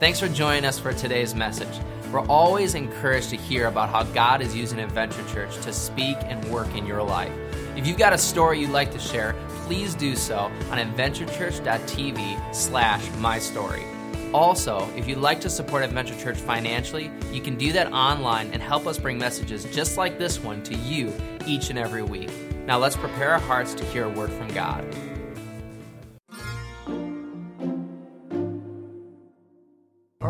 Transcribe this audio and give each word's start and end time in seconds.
Thanks 0.00 0.18
for 0.18 0.28
joining 0.28 0.64
us 0.64 0.78
for 0.78 0.92
today's 0.92 1.34
message. 1.34 1.80
We're 2.12 2.26
always 2.26 2.74
encouraged 2.74 3.30
to 3.30 3.36
hear 3.36 3.68
about 3.68 3.90
how 3.90 4.02
God 4.02 4.42
is 4.42 4.54
using 4.54 4.80
Adventure 4.80 5.24
Church 5.28 5.56
to 5.62 5.72
speak 5.72 6.16
and 6.22 6.44
work 6.50 6.74
in 6.74 6.84
your 6.84 7.02
life. 7.02 7.32
If 7.76 7.86
you've 7.86 7.96
got 7.96 8.12
a 8.12 8.18
story 8.18 8.60
you'd 8.60 8.70
like 8.70 8.90
to 8.92 8.98
share, 8.98 9.36
please 9.62 9.94
do 9.94 10.16
so 10.16 10.36
on 10.70 10.78
adventurechurch.tv 10.78 12.54
slash 12.54 13.08
my 13.18 13.38
story. 13.38 13.84
Also, 14.32 14.88
if 14.96 15.06
you'd 15.06 15.18
like 15.18 15.40
to 15.42 15.48
support 15.48 15.84
Adventure 15.84 16.18
Church 16.18 16.38
financially, 16.38 17.10
you 17.30 17.40
can 17.40 17.56
do 17.56 17.72
that 17.72 17.92
online 17.92 18.50
and 18.52 18.60
help 18.60 18.88
us 18.88 18.98
bring 18.98 19.16
messages 19.16 19.64
just 19.66 19.96
like 19.96 20.18
this 20.18 20.42
one 20.42 20.60
to 20.64 20.74
you 20.74 21.12
each 21.46 21.70
and 21.70 21.78
every 21.78 22.02
week. 22.02 22.30
Now 22.66 22.78
let's 22.78 22.96
prepare 22.96 23.32
our 23.34 23.40
hearts 23.40 23.74
to 23.74 23.84
hear 23.84 24.04
a 24.04 24.10
word 24.10 24.32
from 24.32 24.48
God. 24.48 24.84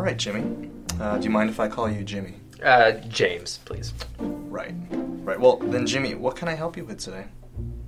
Right, 0.05 0.17
Jimmy. 0.19 0.71
Uh, 1.01 1.19
do 1.19 1.25
you 1.25 1.31
mind 1.31 1.49
if 1.49 1.59
I 1.59 1.69
call 1.69 1.91
you 1.91 2.05
Jimmy? 2.05 2.35
Uh, 2.63 2.93
James, 3.09 3.59
please. 3.65 3.95
Right. 4.19 4.75
Right. 4.91 5.41
Well, 5.41 5.57
then, 5.57 5.87
Jimmy, 5.87 6.15
what 6.15 6.37
can 6.37 6.47
I 6.47 6.55
help 6.55 6.77
you 6.77 6.85
with 6.85 6.99
today? 6.99 7.25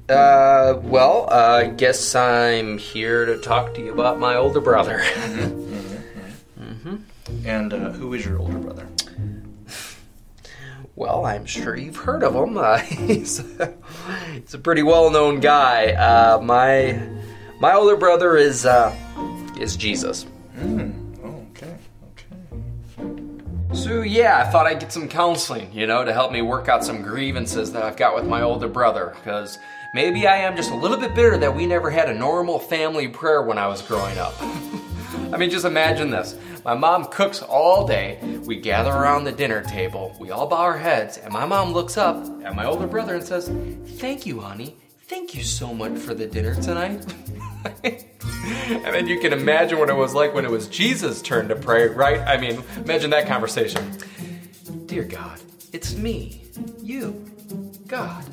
Uh, 0.08 0.80
well, 0.82 1.28
uh, 1.30 1.62
I 1.64 1.68
guess 1.68 2.14
I'm 2.14 2.78
here 2.78 3.26
to 3.26 3.38
talk 3.38 3.74
to 3.74 3.82
you 3.82 3.92
about 3.92 4.18
my 4.18 4.36
older 4.36 4.60
brother. 4.60 5.00
Mm-hmm. 5.00 6.96
And 7.44 7.72
uh, 7.72 7.90
who 7.90 8.14
is 8.14 8.24
your 8.24 8.38
older 8.38 8.58
brother? 8.58 8.88
Well, 10.94 11.26
I'm 11.26 11.44
sure 11.44 11.76
you've 11.76 11.96
heard 11.96 12.22
of 12.24 12.34
him. 12.34 12.56
Uh, 12.58 12.78
he's, 12.78 13.42
he's 14.32 14.54
a 14.54 14.58
pretty 14.58 14.82
well-known 14.82 15.40
guy. 15.40 15.92
Uh, 15.92 16.40
my 16.40 16.98
my 17.60 17.74
older 17.74 17.96
brother 17.96 18.36
is 18.36 18.64
uh, 18.64 18.96
is 19.60 19.76
Jesus. 19.76 20.24
Okay. 20.58 20.90
So 23.76 24.00
yeah, 24.00 24.38
I 24.38 24.50
thought 24.50 24.66
I'd 24.66 24.80
get 24.80 24.90
some 24.90 25.06
counseling, 25.06 25.70
you 25.70 25.86
know, 25.86 26.02
to 26.02 26.12
help 26.12 26.32
me 26.32 26.40
work 26.40 26.66
out 26.66 26.82
some 26.82 27.02
grievances 27.02 27.72
that 27.72 27.82
I've 27.82 27.96
got 27.96 28.14
with 28.14 28.26
my 28.26 28.40
older 28.40 28.68
brother. 28.68 29.12
Because 29.14 29.58
maybe 29.92 30.26
I 30.26 30.38
am 30.38 30.56
just 30.56 30.70
a 30.70 30.74
little 30.74 30.96
bit 30.96 31.14
bitter 31.14 31.36
that 31.36 31.54
we 31.54 31.66
never 31.66 31.90
had 31.90 32.08
a 32.08 32.14
normal 32.14 32.58
family 32.58 33.06
prayer 33.06 33.42
when 33.42 33.58
I 33.58 33.68
was 33.68 33.82
growing 33.82 34.16
up. 34.16 34.34
I 35.32 35.36
mean, 35.36 35.50
just 35.50 35.66
imagine 35.66 36.10
this. 36.10 36.36
My 36.64 36.74
mom 36.74 37.04
cooks 37.06 37.42
all 37.42 37.86
day. 37.86 38.18
We 38.44 38.56
gather 38.56 38.90
around 38.90 39.24
the 39.24 39.32
dinner 39.32 39.62
table. 39.62 40.16
We 40.18 40.30
all 40.30 40.46
bow 40.46 40.56
our 40.56 40.78
heads, 40.78 41.18
and 41.18 41.32
my 41.32 41.44
mom 41.44 41.72
looks 41.72 41.96
up 41.96 42.16
at 42.44 42.56
my 42.56 42.64
older 42.64 42.86
brother 42.86 43.14
and 43.14 43.22
says, 43.22 43.48
Thank 43.98 44.24
you, 44.24 44.40
honey. 44.40 44.76
Thank 45.02 45.34
you 45.34 45.42
so 45.42 45.74
much 45.74 45.98
for 45.98 46.14
the 46.14 46.26
dinner 46.26 46.54
tonight. 46.54 47.04
and 47.84 48.84
then 48.84 49.06
you 49.06 49.18
can 49.20 49.32
imagine 49.32 49.78
what 49.78 49.88
it 49.88 49.96
was 49.96 50.14
like 50.14 50.34
when 50.34 50.44
it 50.44 50.50
was 50.50 50.68
Jesus' 50.68 51.22
turn 51.22 51.48
to 51.48 51.56
pray, 51.56 51.88
right? 51.88 52.20
I 52.20 52.36
mean, 52.36 52.62
imagine 52.76 53.10
that 53.10 53.26
conversation. 53.26 53.98
Dear 54.86 55.04
God, 55.04 55.40
it's 55.72 55.94
me, 55.94 56.44
you, 56.82 57.24
God. 57.86 58.24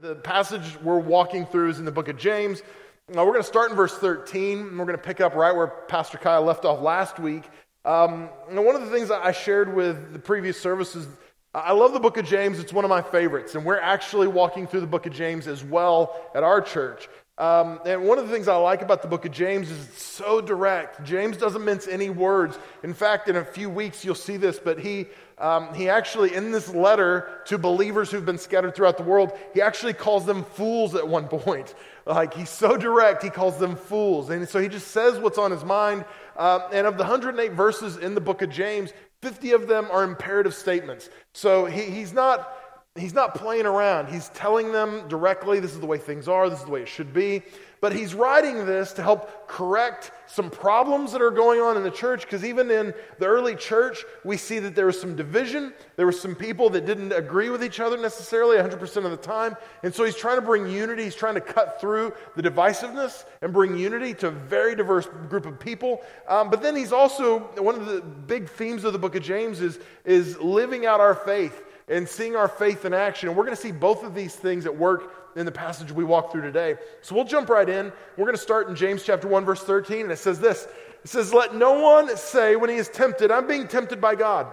The 0.00 0.14
passage 0.16 0.78
we're 0.82 0.98
walking 0.98 1.46
through 1.46 1.70
is 1.70 1.78
in 1.78 1.86
the 1.86 1.92
book 1.92 2.08
of 2.08 2.18
James. 2.18 2.62
Now, 3.10 3.26
we're 3.26 3.32
going 3.32 3.42
to 3.42 3.48
start 3.48 3.70
in 3.70 3.76
verse 3.76 3.92
13, 3.98 4.60
and 4.60 4.78
we're 4.78 4.86
going 4.86 4.96
to 4.96 5.02
pick 5.02 5.20
up 5.20 5.34
right 5.34 5.54
where 5.54 5.66
Pastor 5.66 6.16
Kyle 6.16 6.42
left 6.42 6.64
off 6.64 6.80
last 6.80 7.18
week. 7.18 7.42
Um, 7.84 8.30
one 8.48 8.74
of 8.74 8.80
the 8.80 8.90
things 8.90 9.10
I 9.10 9.30
shared 9.32 9.74
with 9.74 10.14
the 10.14 10.18
previous 10.18 10.58
services, 10.58 11.06
I 11.54 11.72
love 11.72 11.92
the 11.92 12.00
book 12.00 12.16
of 12.16 12.24
James. 12.24 12.58
It's 12.58 12.72
one 12.72 12.82
of 12.82 12.88
my 12.88 13.02
favorites, 13.02 13.56
and 13.56 13.66
we're 13.66 13.78
actually 13.78 14.26
walking 14.26 14.66
through 14.66 14.80
the 14.80 14.86
book 14.86 15.04
of 15.04 15.12
James 15.12 15.46
as 15.46 15.62
well 15.62 16.18
at 16.34 16.42
our 16.42 16.62
church. 16.62 17.10
Um, 17.36 17.80
and 17.84 18.04
one 18.04 18.18
of 18.18 18.26
the 18.26 18.32
things 18.32 18.48
I 18.48 18.56
like 18.56 18.80
about 18.80 19.02
the 19.02 19.08
book 19.08 19.26
of 19.26 19.32
James 19.32 19.70
is 19.70 19.88
it's 19.88 20.02
so 20.02 20.40
direct. 20.40 21.04
James 21.04 21.36
doesn't 21.36 21.62
mince 21.62 21.86
any 21.86 22.08
words. 22.08 22.58
In 22.82 22.94
fact, 22.94 23.28
in 23.28 23.36
a 23.36 23.44
few 23.44 23.68
weeks 23.68 24.02
you'll 24.02 24.14
see 24.14 24.38
this, 24.38 24.58
but 24.58 24.78
he 24.78 25.08
um, 25.38 25.74
he 25.74 25.88
actually, 25.88 26.34
in 26.34 26.52
this 26.52 26.72
letter 26.72 27.40
to 27.46 27.58
believers 27.58 28.10
who've 28.10 28.24
been 28.24 28.38
scattered 28.38 28.74
throughout 28.74 28.96
the 28.96 29.02
world, 29.02 29.32
he 29.52 29.60
actually 29.60 29.92
calls 29.92 30.24
them 30.26 30.44
fools 30.44 30.94
at 30.94 31.06
one 31.06 31.26
point. 31.28 31.74
Like 32.06 32.34
he's 32.34 32.50
so 32.50 32.76
direct, 32.76 33.22
he 33.22 33.30
calls 33.30 33.58
them 33.58 33.76
fools, 33.76 34.28
and 34.30 34.46
so 34.48 34.60
he 34.60 34.68
just 34.68 34.88
says 34.88 35.18
what's 35.18 35.38
on 35.38 35.50
his 35.50 35.64
mind. 35.64 36.04
Uh, 36.36 36.68
and 36.72 36.86
of 36.86 36.98
the 36.98 37.04
108 37.04 37.52
verses 37.52 37.96
in 37.96 38.14
the 38.14 38.20
book 38.20 38.42
of 38.42 38.50
James, 38.50 38.92
50 39.22 39.52
of 39.52 39.68
them 39.68 39.88
are 39.90 40.04
imperative 40.04 40.54
statements. 40.54 41.08
So 41.32 41.64
he, 41.64 41.82
he's 41.82 42.12
not 42.12 42.53
he's 42.96 43.14
not 43.14 43.34
playing 43.34 43.66
around. 43.66 44.08
He's 44.08 44.28
telling 44.30 44.70
them 44.70 45.08
directly, 45.08 45.58
this 45.58 45.72
is 45.72 45.80
the 45.80 45.86
way 45.86 45.98
things 45.98 46.28
are, 46.28 46.48
this 46.48 46.60
is 46.60 46.64
the 46.64 46.70
way 46.70 46.82
it 46.82 46.88
should 46.88 47.12
be. 47.12 47.42
But 47.80 47.92
he's 47.92 48.14
writing 48.14 48.64
this 48.64 48.92
to 48.94 49.02
help 49.02 49.48
correct 49.48 50.12
some 50.26 50.48
problems 50.48 51.10
that 51.12 51.20
are 51.20 51.32
going 51.32 51.60
on 51.60 51.76
in 51.76 51.82
the 51.82 51.90
church, 51.90 52.22
because 52.22 52.44
even 52.44 52.70
in 52.70 52.94
the 53.18 53.26
early 53.26 53.56
church, 53.56 54.04
we 54.24 54.36
see 54.36 54.60
that 54.60 54.76
there 54.76 54.86
was 54.86 54.98
some 54.98 55.16
division. 55.16 55.74
There 55.96 56.06
were 56.06 56.12
some 56.12 56.36
people 56.36 56.70
that 56.70 56.86
didn't 56.86 57.12
agree 57.12 57.50
with 57.50 57.64
each 57.64 57.80
other 57.80 57.98
necessarily 57.98 58.56
100% 58.56 59.04
of 59.04 59.10
the 59.10 59.16
time. 59.16 59.56
And 59.82 59.92
so 59.92 60.04
he's 60.04 60.16
trying 60.16 60.36
to 60.36 60.42
bring 60.42 60.68
unity. 60.68 61.02
He's 61.02 61.16
trying 61.16 61.34
to 61.34 61.40
cut 61.40 61.80
through 61.80 62.14
the 62.36 62.42
divisiveness 62.42 63.24
and 63.42 63.52
bring 63.52 63.76
unity 63.76 64.14
to 64.14 64.28
a 64.28 64.30
very 64.30 64.76
diverse 64.76 65.08
group 65.28 65.46
of 65.46 65.58
people. 65.58 66.00
Um, 66.28 66.48
but 66.48 66.62
then 66.62 66.76
he's 66.76 66.92
also, 66.92 67.40
one 67.60 67.74
of 67.74 67.86
the 67.86 68.00
big 68.00 68.48
themes 68.48 68.84
of 68.84 68.92
the 68.92 69.00
book 69.00 69.16
of 69.16 69.22
James 69.24 69.60
is, 69.60 69.80
is 70.04 70.38
living 70.38 70.86
out 70.86 71.00
our 71.00 71.16
faith 71.16 71.60
and 71.88 72.08
seeing 72.08 72.36
our 72.36 72.48
faith 72.48 72.84
in 72.84 72.94
action. 72.94 73.28
And 73.28 73.36
we're 73.36 73.44
going 73.44 73.56
to 73.56 73.62
see 73.62 73.72
both 73.72 74.02
of 74.04 74.14
these 74.14 74.34
things 74.34 74.66
at 74.66 74.76
work 74.76 75.12
in 75.36 75.46
the 75.46 75.52
passage 75.52 75.92
we 75.92 76.04
walk 76.04 76.32
through 76.32 76.42
today. 76.42 76.76
So 77.02 77.14
we'll 77.14 77.24
jump 77.24 77.48
right 77.48 77.68
in. 77.68 77.92
We're 78.16 78.24
going 78.24 78.36
to 78.36 78.42
start 78.42 78.68
in 78.68 78.76
James 78.76 79.02
chapter 79.02 79.28
1 79.28 79.44
verse 79.44 79.62
13 79.62 80.02
and 80.02 80.12
it 80.12 80.18
says 80.18 80.40
this. 80.40 80.66
It 81.02 81.08
says 81.08 81.34
let 81.34 81.54
no 81.54 81.80
one 81.80 82.16
say 82.16 82.56
when 82.56 82.70
he 82.70 82.76
is 82.76 82.88
tempted 82.88 83.30
I'm 83.30 83.46
being 83.46 83.68
tempted 83.68 84.00
by 84.00 84.14
God. 84.14 84.46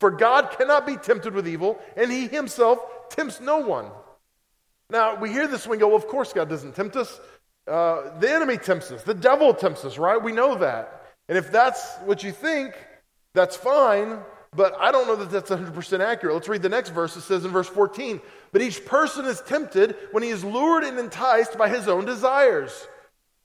For 0.00 0.10
God 0.10 0.50
cannot 0.58 0.86
be 0.86 0.96
tempted 0.96 1.34
with 1.34 1.46
evil 1.46 1.78
and 1.96 2.10
he 2.10 2.26
himself 2.26 2.78
tempts 3.10 3.40
no 3.40 3.58
one. 3.58 3.86
Now 4.90 5.16
we 5.16 5.30
hear 5.30 5.46
this 5.46 5.64
and 5.64 5.70
we 5.70 5.76
go 5.76 5.88
well 5.88 5.96
of 5.96 6.08
course 6.08 6.32
God 6.32 6.48
doesn't 6.48 6.74
tempt 6.74 6.96
us. 6.96 7.20
Uh, 7.66 8.18
the 8.18 8.30
enemy 8.30 8.56
tempts 8.56 8.90
us. 8.90 9.02
The 9.04 9.14
devil 9.14 9.54
tempts 9.54 9.84
us, 9.84 9.96
right? 9.96 10.20
We 10.20 10.32
know 10.32 10.56
that. 10.56 11.14
And 11.28 11.38
if 11.38 11.52
that's 11.52 11.96
what 12.04 12.24
you 12.24 12.32
think, 12.32 12.74
that's 13.34 13.54
fine. 13.54 14.18
But 14.54 14.76
I 14.78 14.92
don't 14.92 15.06
know 15.06 15.16
that 15.16 15.30
that's 15.30 15.50
100% 15.50 16.00
accurate. 16.00 16.34
Let's 16.34 16.48
read 16.48 16.60
the 16.60 16.68
next 16.68 16.90
verse. 16.90 17.16
It 17.16 17.22
says 17.22 17.44
in 17.44 17.50
verse 17.50 17.68
14, 17.68 18.20
But 18.52 18.60
each 18.60 18.84
person 18.84 19.24
is 19.24 19.40
tempted 19.40 19.96
when 20.10 20.22
he 20.22 20.28
is 20.28 20.44
lured 20.44 20.84
and 20.84 20.98
enticed 20.98 21.56
by 21.56 21.70
his 21.70 21.88
own 21.88 22.04
desires. 22.04 22.86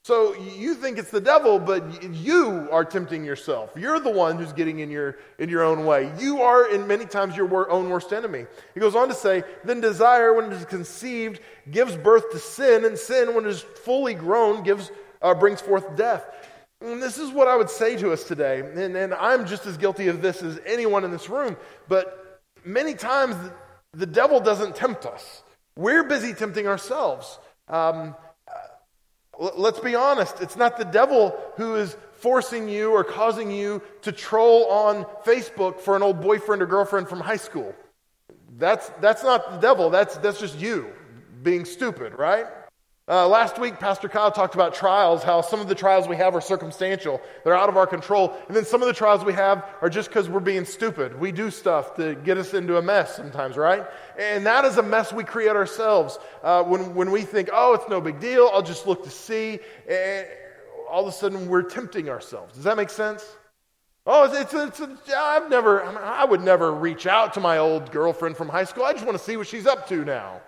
So 0.04 0.36
you 0.36 0.74
think 0.74 0.98
it's 0.98 1.12
the 1.12 1.22
devil, 1.22 1.60
but 1.60 2.02
you 2.14 2.68
are 2.72 2.86
tempting 2.86 3.26
yourself. 3.26 3.72
You're 3.76 4.00
the 4.00 4.10
one 4.10 4.38
who's 4.38 4.54
getting 4.54 4.80
in 4.80 4.90
your, 4.90 5.18
in 5.40 5.50
your 5.50 5.64
own 5.64 5.86
way. 5.86 6.12
You 6.20 6.42
are, 6.42 6.74
in 6.74 6.88
many 6.88 7.06
times, 7.06 7.36
your 7.36 7.70
own 7.70 7.90
worst 7.90 8.12
enemy. 8.14 8.46
He 8.74 8.80
goes 8.80 8.96
on 8.96 9.08
to 9.08 9.14
say, 9.14 9.44
Then 9.64 9.82
desire, 9.82 10.34
when 10.34 10.46
it 10.46 10.54
is 10.54 10.66
conceived, 10.66 11.42
gives 11.72 11.96
birth 11.96 12.32
to 12.32 12.40
sin, 12.40 12.86
and 12.86 12.98
sin, 12.98 13.34
when 13.34 13.46
it 13.46 13.50
is 13.50 13.62
fully 13.62 14.14
grown, 14.14 14.64
gives, 14.64 14.92
uh, 15.22 15.34
brings 15.34 15.60
forth 15.62 15.96
death. 15.96 16.26
And 16.82 17.02
this 17.02 17.18
is 17.18 17.32
what 17.32 17.48
I 17.48 17.56
would 17.56 17.70
say 17.70 17.98
to 17.98 18.12
us 18.12 18.24
today. 18.24 18.60
And, 18.60 18.96
and 18.96 19.14
I'm 19.14 19.48
just 19.48 19.66
as 19.66 19.78
guilty 19.78 20.08
of 20.08 20.22
this 20.22 20.44
as 20.44 20.60
anyone 20.66 21.04
in 21.04 21.12
this 21.12 21.30
room. 21.30 21.58
But 21.88 22.42
many 22.64 22.94
times 22.94 23.36
the, 23.94 24.06
devil 24.06 24.40
doesn't 24.40 24.76
tempt 24.76 25.06
us, 25.06 25.44
we're 25.76 26.04
busy 26.04 26.34
tempting 26.34 26.68
ourselves. 26.68 27.40
Um, 27.68 28.16
let's 29.40 29.80
be 29.80 29.96
honest, 29.96 30.42
it's 30.42 30.56
not 30.56 30.78
the 30.78 30.86
devil 30.86 31.38
who 31.58 31.76
is 31.76 31.96
forcing 32.14 32.68
you 32.68 32.92
or 32.92 33.04
causing 33.04 33.52
you 33.52 33.82
to 34.02 34.12
troll 34.12 34.66
on 34.66 35.06
Facebook 35.26 35.80
for 35.80 35.96
an 35.96 36.02
old 36.02 36.22
boyfriend 36.22 36.62
or 36.62 36.66
girlfriend 36.66 37.08
from 37.08 37.20
high 37.20 37.38
school. 37.38 37.76
That's, 38.58 38.90
that's 39.02 39.24
not 39.24 39.52
the 39.52 39.58
devil, 39.58 39.90
that's, 39.90 40.18
that's 40.18 40.40
just 40.40 40.58
you 40.58 40.88
being 41.44 41.66
stupid, 41.66 42.18
right? 42.18 42.48
Uh, 43.10 43.26
last 43.26 43.58
week, 43.58 43.80
Pastor 43.80 44.10
Kyle 44.10 44.34
talked 44.34 44.54
about 44.54 44.74
trials, 44.74 45.24
how 45.24 45.40
some 45.40 45.62
of 45.62 45.70
the 45.70 45.76
trials 45.76 46.10
we 46.10 46.18
have 46.18 46.36
are 46.36 46.42
circumstantial. 46.42 47.22
They're 47.46 47.56
out 47.56 47.70
of 47.70 47.78
our 47.78 47.88
control. 47.88 48.36
And 48.48 48.56
then 48.56 48.66
some 48.66 48.82
of 48.82 48.90
the 48.90 48.94
trials 48.94 49.24
we 49.24 49.32
have 49.32 49.66
are 49.82 49.90
just 49.90 50.10
because 50.10 50.28
we're 50.28 50.42
being 50.42 50.66
stupid. 50.66 51.18
We 51.18 51.32
do 51.32 51.50
stuff 51.50 51.96
to 51.96 52.16
get 52.16 52.38
us 52.38 52.54
into 52.54 52.76
a 52.76 52.82
mess 52.82 53.16
sometimes, 53.16 53.56
right? 53.56 53.86
And 54.20 54.46
that 54.46 54.66
is 54.66 54.76
a 54.76 54.84
mess 54.84 55.14
we 55.14 55.24
create 55.24 55.56
ourselves 55.56 56.20
uh, 56.44 56.64
when, 56.64 56.96
when 56.96 57.12
we 57.12 57.22
think, 57.22 57.50
oh, 57.54 57.76
it's 57.76 57.88
no 57.88 58.02
big 58.02 58.20
deal. 58.20 58.50
I'll 58.54 58.62
just 58.62 58.86
look 58.86 59.06
to 59.06 59.10
see. 59.10 59.60
And 59.90 60.28
all 60.90 61.04
of 61.04 61.08
a 61.08 61.14
sudden, 61.14 61.48
we're 61.48 61.64
tempting 61.64 62.10
ourselves. 62.10 62.56
Does 62.56 62.66
that 62.66 62.76
make 62.76 62.90
sense? 62.90 63.26
Oh, 64.06 64.26
it's, 64.26 64.54
it's, 64.54 64.82
it's 64.82 65.14
I've 65.14 65.50
never, 65.50 65.82
I 65.82 66.26
would 66.26 66.42
never 66.42 66.74
reach 66.74 67.08
out 67.08 67.36
to 67.36 67.40
my 67.40 67.60
old 67.60 67.90
girlfriend 67.90 68.36
from 68.36 68.50
high 68.50 68.66
school. 68.66 68.84
I 68.84 68.92
just 68.92 69.06
want 69.06 69.18
to 69.18 69.24
see 69.24 69.38
what 69.38 69.48
she's 69.48 69.66
up 69.66 69.88
to 69.88 70.04
now. 70.04 70.42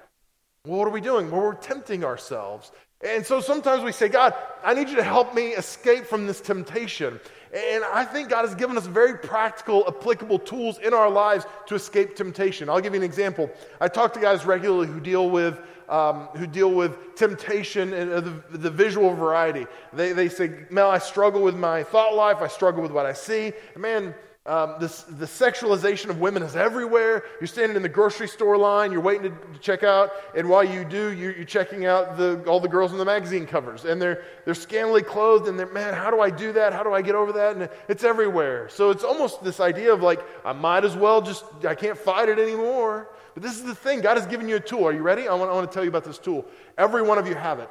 Well, 0.65 0.79
what 0.79 0.87
are 0.87 0.91
we 0.91 1.01
doing? 1.01 1.31
Well, 1.31 1.41
we're 1.41 1.53
tempting 1.55 2.03
ourselves. 2.03 2.71
And 3.01 3.25
so 3.25 3.39
sometimes 3.39 3.81
we 3.81 3.93
say, 3.93 4.09
God, 4.09 4.33
I 4.61 4.73
need 4.73 4.89
you 4.89 4.97
to 4.97 5.03
help 5.03 5.33
me 5.33 5.51
escape 5.51 6.05
from 6.05 6.27
this 6.27 6.41
temptation. 6.41 7.19
And 7.53 7.83
I 7.85 8.03
think 8.03 8.29
God 8.29 8.41
has 8.45 8.55
given 8.55 8.77
us 8.77 8.85
very 8.85 9.17
practical, 9.17 9.85
applicable 9.87 10.39
tools 10.39 10.77
in 10.79 10.93
our 10.93 11.09
lives 11.09 11.45
to 11.67 11.75
escape 11.75 12.17
temptation. 12.17 12.69
I'll 12.69 12.81
give 12.81 12.93
you 12.93 12.99
an 12.99 13.05
example. 13.05 13.49
I 13.79 13.87
talk 13.87 14.13
to 14.15 14.19
guys 14.19 14.45
regularly 14.45 14.87
who 14.87 14.99
deal 14.99 15.29
with 15.29 15.59
um, 15.87 16.27
who 16.35 16.45
deal 16.45 16.69
with 16.69 17.15
temptation 17.15 17.93
and 17.93 18.11
uh, 18.11 18.21
the, 18.21 18.57
the, 18.59 18.69
visual 18.69 19.15
variety. 19.15 19.65
They, 19.91 20.13
they 20.13 20.29
say, 20.29 20.67
Mel, 20.69 20.91
I 20.91 20.99
struggle 20.99 21.41
with 21.41 21.55
my 21.55 21.81
thought 21.81 22.13
life. 22.13 22.37
I 22.41 22.47
struggle 22.47 22.83
with 22.83 22.91
what 22.91 23.07
I 23.07 23.13
see. 23.13 23.53
Man, 23.75 24.13
um, 24.45 24.75
this, 24.79 25.03
the 25.03 25.25
sexualization 25.25 26.09
of 26.09 26.19
women 26.19 26.41
is 26.41 26.55
everywhere. 26.55 27.23
You're 27.39 27.47
standing 27.47 27.75
in 27.75 27.83
the 27.83 27.89
grocery 27.89 28.27
store 28.27 28.57
line, 28.57 28.91
you're 28.91 29.01
waiting 29.01 29.23
to, 29.23 29.29
to 29.29 29.59
check 29.59 29.83
out, 29.83 30.11
and 30.35 30.49
while 30.49 30.63
you 30.63 30.85
do, 30.85 31.13
you're, 31.13 31.35
you're 31.35 31.45
checking 31.45 31.85
out 31.85 32.17
the, 32.17 32.41
all 32.47 32.59
the 32.59 32.67
girls 32.67 32.91
in 32.91 32.97
the 32.97 33.05
magazine 33.05 33.45
covers. 33.45 33.85
And 33.85 34.01
they're, 34.01 34.23
they're 34.45 34.55
scantily 34.55 35.03
clothed, 35.03 35.47
and 35.47 35.59
they're, 35.59 35.71
man, 35.71 35.93
how 35.93 36.09
do 36.09 36.21
I 36.21 36.29
do 36.29 36.53
that? 36.53 36.73
How 36.73 36.83
do 36.83 36.93
I 36.93 37.01
get 37.01 37.15
over 37.15 37.33
that? 37.33 37.57
And 37.57 37.69
it's 37.87 38.03
everywhere. 38.03 38.69
So 38.69 38.89
it's 38.89 39.03
almost 39.03 39.43
this 39.43 39.59
idea 39.59 39.93
of 39.93 40.01
like, 40.01 40.21
I 40.43 40.53
might 40.53 40.83
as 40.85 40.95
well 40.95 41.21
just, 41.21 41.43
I 41.65 41.75
can't 41.75 41.97
fight 41.97 42.29
it 42.29 42.39
anymore. 42.39 43.11
But 43.35 43.43
this 43.43 43.55
is 43.55 43.63
the 43.63 43.75
thing 43.75 44.01
God 44.01 44.17
has 44.17 44.25
given 44.25 44.49
you 44.49 44.55
a 44.55 44.59
tool. 44.59 44.85
Are 44.85 44.93
you 44.93 45.01
ready? 45.01 45.27
I 45.27 45.33
want, 45.35 45.51
I 45.51 45.53
want 45.53 45.69
to 45.69 45.73
tell 45.73 45.83
you 45.83 45.89
about 45.89 46.05
this 46.05 46.17
tool. 46.17 46.45
Every 46.77 47.03
one 47.03 47.17
of 47.17 47.27
you 47.27 47.35
have 47.35 47.59
it. 47.59 47.69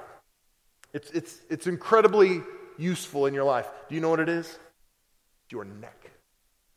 It's, 0.92 1.10
it's, 1.10 1.40
it's 1.50 1.66
incredibly 1.66 2.42
useful 2.76 3.26
in 3.26 3.34
your 3.34 3.44
life. 3.44 3.68
Do 3.88 3.94
you 3.94 4.00
know 4.00 4.10
what 4.10 4.20
it 4.20 4.28
is? 4.28 4.58
Your 5.50 5.64
neck. 5.64 5.97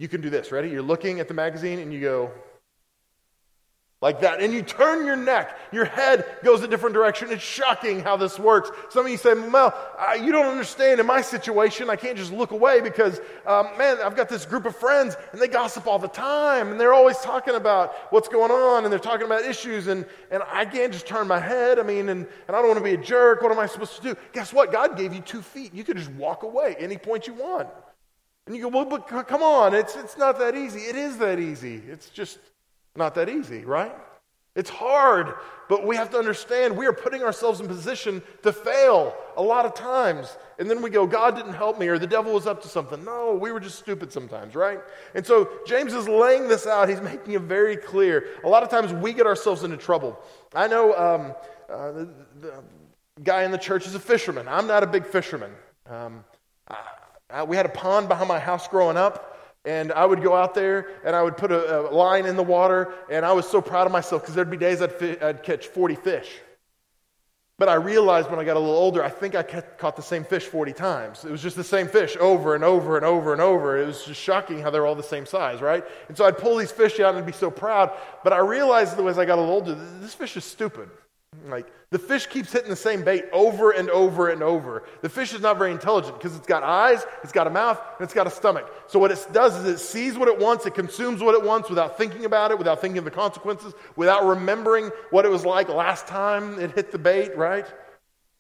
You 0.02 0.08
can 0.08 0.20
do 0.20 0.32
this. 0.32 0.52
Ready? 0.52 0.70
You're 0.70 0.82
looking 0.82 1.20
at 1.20 1.28
the 1.28 1.36
magazine 1.36 1.78
and 1.78 1.94
you 1.94 2.02
go, 2.02 2.32
like 4.02 4.22
that. 4.22 4.42
And 4.42 4.52
you 4.52 4.64
turn 4.64 5.06
your 5.06 5.16
neck. 5.16 5.56
Your 5.72 5.86
head 5.86 6.26
goes 6.44 6.64
a 6.64 6.68
different 6.68 6.96
direction. 6.96 7.30
It's 7.30 7.44
shocking 7.44 8.00
how 8.00 8.18
this 8.18 8.40
works. 8.40 8.72
Some 8.90 9.06
of 9.06 9.12
you 9.12 9.18
say, 9.20 9.36
Mel, 9.36 9.76
you 10.20 10.32
don't 10.32 10.48
understand. 10.48 11.00
In 11.00 11.06
my 11.06 11.22
situation, 11.22 11.88
I 11.88 11.98
can't 11.98 12.18
just 12.18 12.32
look 12.32 12.50
away 12.50 12.82
because, 12.82 13.22
um, 13.46 13.68
man, 13.78 13.98
I've 14.04 14.16
got 14.16 14.28
this 14.28 14.44
group 14.44 14.66
of 14.66 14.76
friends 14.76 15.16
and 15.34 15.40
they 15.40 15.48
gossip 15.48 15.86
all 15.86 16.00
the 16.00 16.08
time. 16.08 16.70
And 16.70 16.80
they're 16.80 16.96
always 16.96 17.20
talking 17.20 17.54
about 17.54 17.94
what's 18.10 18.28
going 18.28 18.50
on 18.50 18.86
and 18.86 18.92
they're 18.92 18.98
talking 18.98 19.28
about 19.28 19.46
issues. 19.46 19.86
And, 19.86 20.08
and 20.32 20.42
I 20.52 20.66
can't 20.66 20.92
just 20.92 21.06
turn 21.06 21.28
my 21.28 21.40
head. 21.40 21.78
I 21.78 21.84
mean, 21.84 22.10
and, 22.10 22.26
and 22.48 22.56
I 22.56 22.60
don't 22.60 22.70
want 22.70 22.80
to 22.80 22.84
be 22.84 22.96
a 22.96 23.06
jerk. 23.06 23.44
What 23.44 23.52
am 23.52 23.60
I 23.60 23.68
supposed 23.68 23.98
to 23.98 24.02
do? 24.02 24.16
Guess 24.34 24.52
what? 24.52 24.72
God 24.72 24.98
gave 24.98 25.14
you 25.14 25.22
two 25.22 25.44
feet. 25.44 25.76
You 25.76 25.84
could 25.84 25.98
just 25.98 26.12
walk 26.14 26.42
away 26.42 26.76
any 26.80 26.98
point 26.98 27.28
you 27.28 27.36
want. 27.36 27.70
And 28.48 28.56
you 28.56 28.64
go, 28.64 28.68
well, 28.70 28.86
but 28.86 29.08
come 29.08 29.44
on, 29.44 29.74
it's, 29.74 29.96
it's 29.96 30.18
not 30.18 30.40
that 30.40 30.56
easy. 30.56 30.80
It 30.80 30.96
is 30.96 31.18
that 31.18 31.40
easy. 31.40 31.82
It's 31.88 32.10
just 32.10 32.40
not 32.96 33.16
that 33.16 33.30
easy, 33.30 33.64
right? 33.64 33.96
It's 34.54 34.70
hard, 34.70 35.36
but 35.70 35.88
we 35.88 35.96
have 35.96 36.10
to 36.10 36.18
understand 36.18 36.76
we 36.76 36.86
are 36.86 36.92
putting 36.92 37.24
ourselves 37.24 37.62
in 37.62 37.68
position 37.68 38.22
to 38.44 38.52
fail 38.52 39.16
a 39.38 39.42
lot 39.42 39.66
of 39.66 39.74
times. 39.74 40.36
And 40.60 40.70
then 40.70 40.82
we 40.82 40.90
go, 40.90 41.08
God 41.08 41.38
didn't 41.38 41.54
help 41.54 41.80
me, 41.80 41.88
or 41.88 41.98
the 41.98 42.08
devil 42.08 42.34
was 42.34 42.48
up 42.48 42.62
to 42.64 42.68
something. 42.68 43.06
No, 43.06 43.34
we 43.34 43.54
were 43.54 43.62
just 43.62 43.80
stupid 43.80 44.12
sometimes, 44.12 44.54
right? 44.54 44.80
And 45.16 45.26
so 45.26 45.50
James 45.66 45.94
is 45.94 46.10
laying 46.10 46.50
this 46.50 46.68
out. 46.68 46.90
He's 46.90 47.00
making 47.14 47.34
it 47.34 47.44
very 47.44 47.78
clear. 47.78 48.28
A 48.44 48.50
lot 48.50 48.62
of 48.62 48.70
times 48.70 48.92
we 48.92 49.14
get 49.14 49.26
ourselves 49.26 49.64
into 49.64 49.78
trouble. 49.78 50.20
I 50.54 50.68
know 50.68 50.98
um, 50.98 51.34
uh, 51.70 51.92
the, 51.92 52.10
the, 52.42 52.54
guy 53.24 53.44
in 53.44 53.52
the 53.52 53.58
church 53.58 53.86
is 53.86 53.96
a 53.96 54.00
fisherman. 54.00 54.48
I'm 54.48 54.68
not 54.68 54.84
a 54.84 54.88
big 54.88 55.06
fisherman. 55.06 55.52
Um, 55.86 56.26
uh, 57.32 57.46
we 57.48 57.56
had 57.56 57.66
a 57.66 57.70
pond 57.70 58.08
behind 58.08 58.28
my 58.28 58.40
house 58.40 58.68
growing 58.68 58.98
up, 58.98 59.38
and 59.66 59.92
I 59.92 60.06
would 60.06 60.22
go 60.22 60.36
out 60.36 60.54
there 60.54 60.88
and 61.06 61.16
I 61.16 61.22
would 61.22 61.38
put 61.38 61.52
a, 61.52 61.90
a 61.90 61.92
line 61.92 62.26
in 62.26 62.36
the 62.36 62.44
water, 62.44 62.94
and 63.10 63.26
I 63.26 63.32
was 63.34 63.48
so 63.48 63.62
proud 63.62 63.86
of 63.86 63.94
myself 63.94 64.22
because 64.24 64.36
there'd 64.36 64.50
be 64.50 64.58
days 64.58 64.82
I'd, 64.82 64.94
fi- 64.94 65.22
I'd, 65.22 65.44
catch 65.44 65.68
40 65.68 65.96
fish. 65.96 66.40
But 67.60 67.70
I 67.70 67.76
realized 67.76 68.32
when 68.32 68.40
I 68.40 68.44
got 68.44 68.58
a 68.58 68.60
little 68.60 68.76
older, 68.76 69.04
I 69.04 69.10
think 69.10 69.36
I 69.36 69.44
caught 69.44 69.96
the 69.96 70.02
same 70.02 70.24
fish 70.24 70.46
40 70.46 70.74
times. 70.74 71.26
It 71.26 71.30
was 71.30 71.44
just 71.44 71.56
the 71.56 71.64
same 71.64 71.88
fish 71.88 72.18
over 72.20 72.56
and 72.56 72.64
over 72.64 72.96
and 72.96 73.06
over 73.06 73.34
and 73.34 73.42
over. 73.42 73.78
It 73.78 73.86
was 73.86 74.04
just 74.04 74.20
shocking 74.20 74.60
how 74.60 74.72
they're 74.72 74.88
all 74.88 74.96
the 74.96 75.04
same 75.04 75.28
size, 75.28 75.62
right? 75.62 75.84
And 76.08 76.18
so 76.18 76.26
I'd 76.26 76.40
pull 76.40 76.58
these 76.58 76.72
fish 76.72 77.00
out 77.00 77.10
and 77.10 77.20
I'd 77.20 77.26
be 77.28 77.32
so 77.32 77.52
proud. 77.52 77.92
But 78.24 78.34
I 78.34 78.40
realized 78.40 79.00
as 79.00 79.20
I 79.20 79.26
got 79.26 79.38
a 79.38 79.42
little 79.42 79.54
older, 79.54 79.76
this 80.00 80.16
fish 80.16 80.36
is 80.38 80.44
stupid. 80.44 80.90
Like, 81.48 81.66
the 81.92 82.00
fish 82.00 82.28
keeps 82.28 82.52
hitting 82.52 82.70
the 82.70 82.76
same 82.76 83.04
bait 83.04 83.26
over 83.32 83.72
and 83.72 83.90
over 83.90 84.30
and 84.30 84.44
over. 84.44 84.84
The 85.02 85.08
fish 85.08 85.34
is 85.34 85.40
not 85.40 85.58
very 85.58 85.72
intelligent 85.72 86.18
because 86.18 86.36
it's 86.36 86.46
got 86.46 86.62
eyes, 86.62 87.06
it's 87.24 87.32
got 87.32 87.48
a 87.48 87.50
mouth, 87.50 87.80
and 87.98 88.04
it's 88.04 88.14
got 88.14 88.28
a 88.28 88.30
stomach. 88.30 88.70
So, 88.88 89.00
what 89.00 89.12
it 89.12 89.28
does 89.32 89.58
is 89.58 89.66
it 89.66 89.80
sees 89.80 90.18
what 90.18 90.28
it 90.28 90.38
wants, 90.38 90.66
it 90.66 90.76
consumes 90.76 91.22
what 91.22 91.34
it 91.34 91.44
wants 91.44 91.70
without 91.70 91.98
thinking 91.98 92.26
about 92.26 92.52
it, 92.52 92.58
without 92.58 92.82
thinking 92.82 92.98
of 92.98 93.06
the 93.06 93.12
consequences, 93.12 93.74
without 93.96 94.26
remembering 94.26 94.92
what 95.10 95.26
it 95.26 95.30
was 95.30 95.46
like 95.46 95.70
last 95.70 96.06
time 96.06 96.60
it 96.60 96.72
hit 96.72 96.92
the 96.92 97.00
bait, 97.00 97.36
right? 97.38 97.66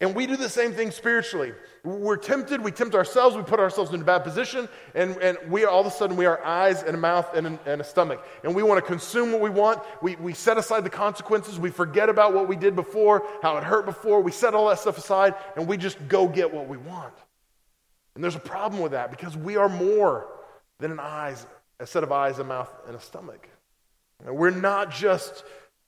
And 0.01 0.15
we 0.15 0.25
do 0.25 0.36
the 0.36 0.50
same 0.50 0.74
thing 0.74 0.89
spiritually. 0.89 1.53
We're 1.83 2.18
tempted, 2.18 2.59
we 2.59 2.71
tempt 2.71 2.95
ourselves, 2.95 3.36
we 3.36 3.44
put 3.44 3.59
ourselves 3.59 3.94
in 3.94 4.01
a 4.01 4.03
bad 4.03 4.24
position, 4.24 4.68
and, 4.95 5.15
and 5.18 5.38
we 5.48 5.63
all 5.63 5.81
of 5.81 5.86
a 5.86 5.92
sudden 5.92 6.18
we 6.18 6.25
are 6.25 6.44
eyes 6.44 6.81
and 6.81 6.95
a 6.95 6.98
mouth 6.98 7.31
and, 7.36 7.59
and 7.68 7.81
a 7.81 7.83
stomach. 7.83 8.25
And 8.44 8.56
we 8.56 8.63
want 8.63 8.83
to 8.83 8.86
consume 8.86 9.31
what 9.31 9.42
we 9.42 9.51
want. 9.51 9.83
We, 10.01 10.15
we 10.15 10.33
set 10.33 10.57
aside 10.57 10.83
the 10.83 10.89
consequences. 10.89 11.59
We 11.59 11.69
forget 11.69 12.09
about 12.09 12.33
what 12.33 12.48
we 12.48 12.56
did 12.56 12.75
before, 12.75 13.24
how 13.44 13.57
it 13.57 13.63
hurt 13.63 13.86
before. 13.86 14.21
We 14.21 14.31
set 14.31 14.56
all 14.56 14.69
that 14.69 14.80
stuff 14.80 14.98
aside, 14.98 15.36
and 15.56 15.68
we 15.68 15.77
just 15.77 15.98
go 16.07 16.27
get 16.27 16.51
what 16.51 16.68
we 16.68 16.77
want. 16.77 17.13
And 18.15 18.24
there's 18.24 18.36
a 18.36 18.39
problem 18.39 18.81
with 18.81 18.94
that 18.94 19.12
because 19.12 19.38
we 19.38 19.56
are 19.56 19.69
more 19.69 20.27
than 20.80 20.92
an 20.92 21.00
eyes, 21.00 21.45
a 21.80 21.86
set 21.86 22.01
of 22.01 22.12
eyes, 22.12 22.39
a 22.39 22.44
mouth, 22.44 22.74
and 22.88 22.95
a 22.95 23.00
stomach. 23.00 23.48
We're 24.25 24.50
not 24.50 24.92
just 24.92 25.44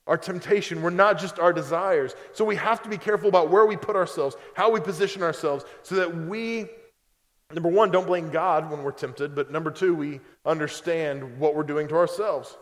our 0.07 0.17
temptation. 0.17 0.81
We're 0.81 0.89
not 0.89 1.19
just 1.19 1.39
our 1.39 1.53
desires. 1.53 2.13
So 2.33 2.43
we 2.43 2.55
have 2.57 2.81
to 2.83 2.89
be 2.89 2.97
careful 2.97 3.29
about 3.29 3.49
where 3.49 3.65
we 3.65 3.77
put 3.77 3.95
ourselves, 3.95 4.35
how 4.53 4.71
we 4.71 4.79
position 4.79 5.23
ourselves, 5.23 5.63
so 5.83 5.95
that 5.95 6.15
we, 6.15 6.65
number 7.53 7.69
one, 7.69 7.91
don't 7.91 8.07
blame 8.07 8.29
God 8.29 8.69
when 8.69 8.83
we're 8.83 8.91
tempted, 8.91 9.35
but 9.35 9.51
number 9.51 9.71
two, 9.71 9.95
we 9.95 10.19
understand 10.45 11.39
what 11.39 11.55
we're 11.55 11.63
doing 11.63 11.87
to 11.87 11.95
ourselves. 11.95 12.57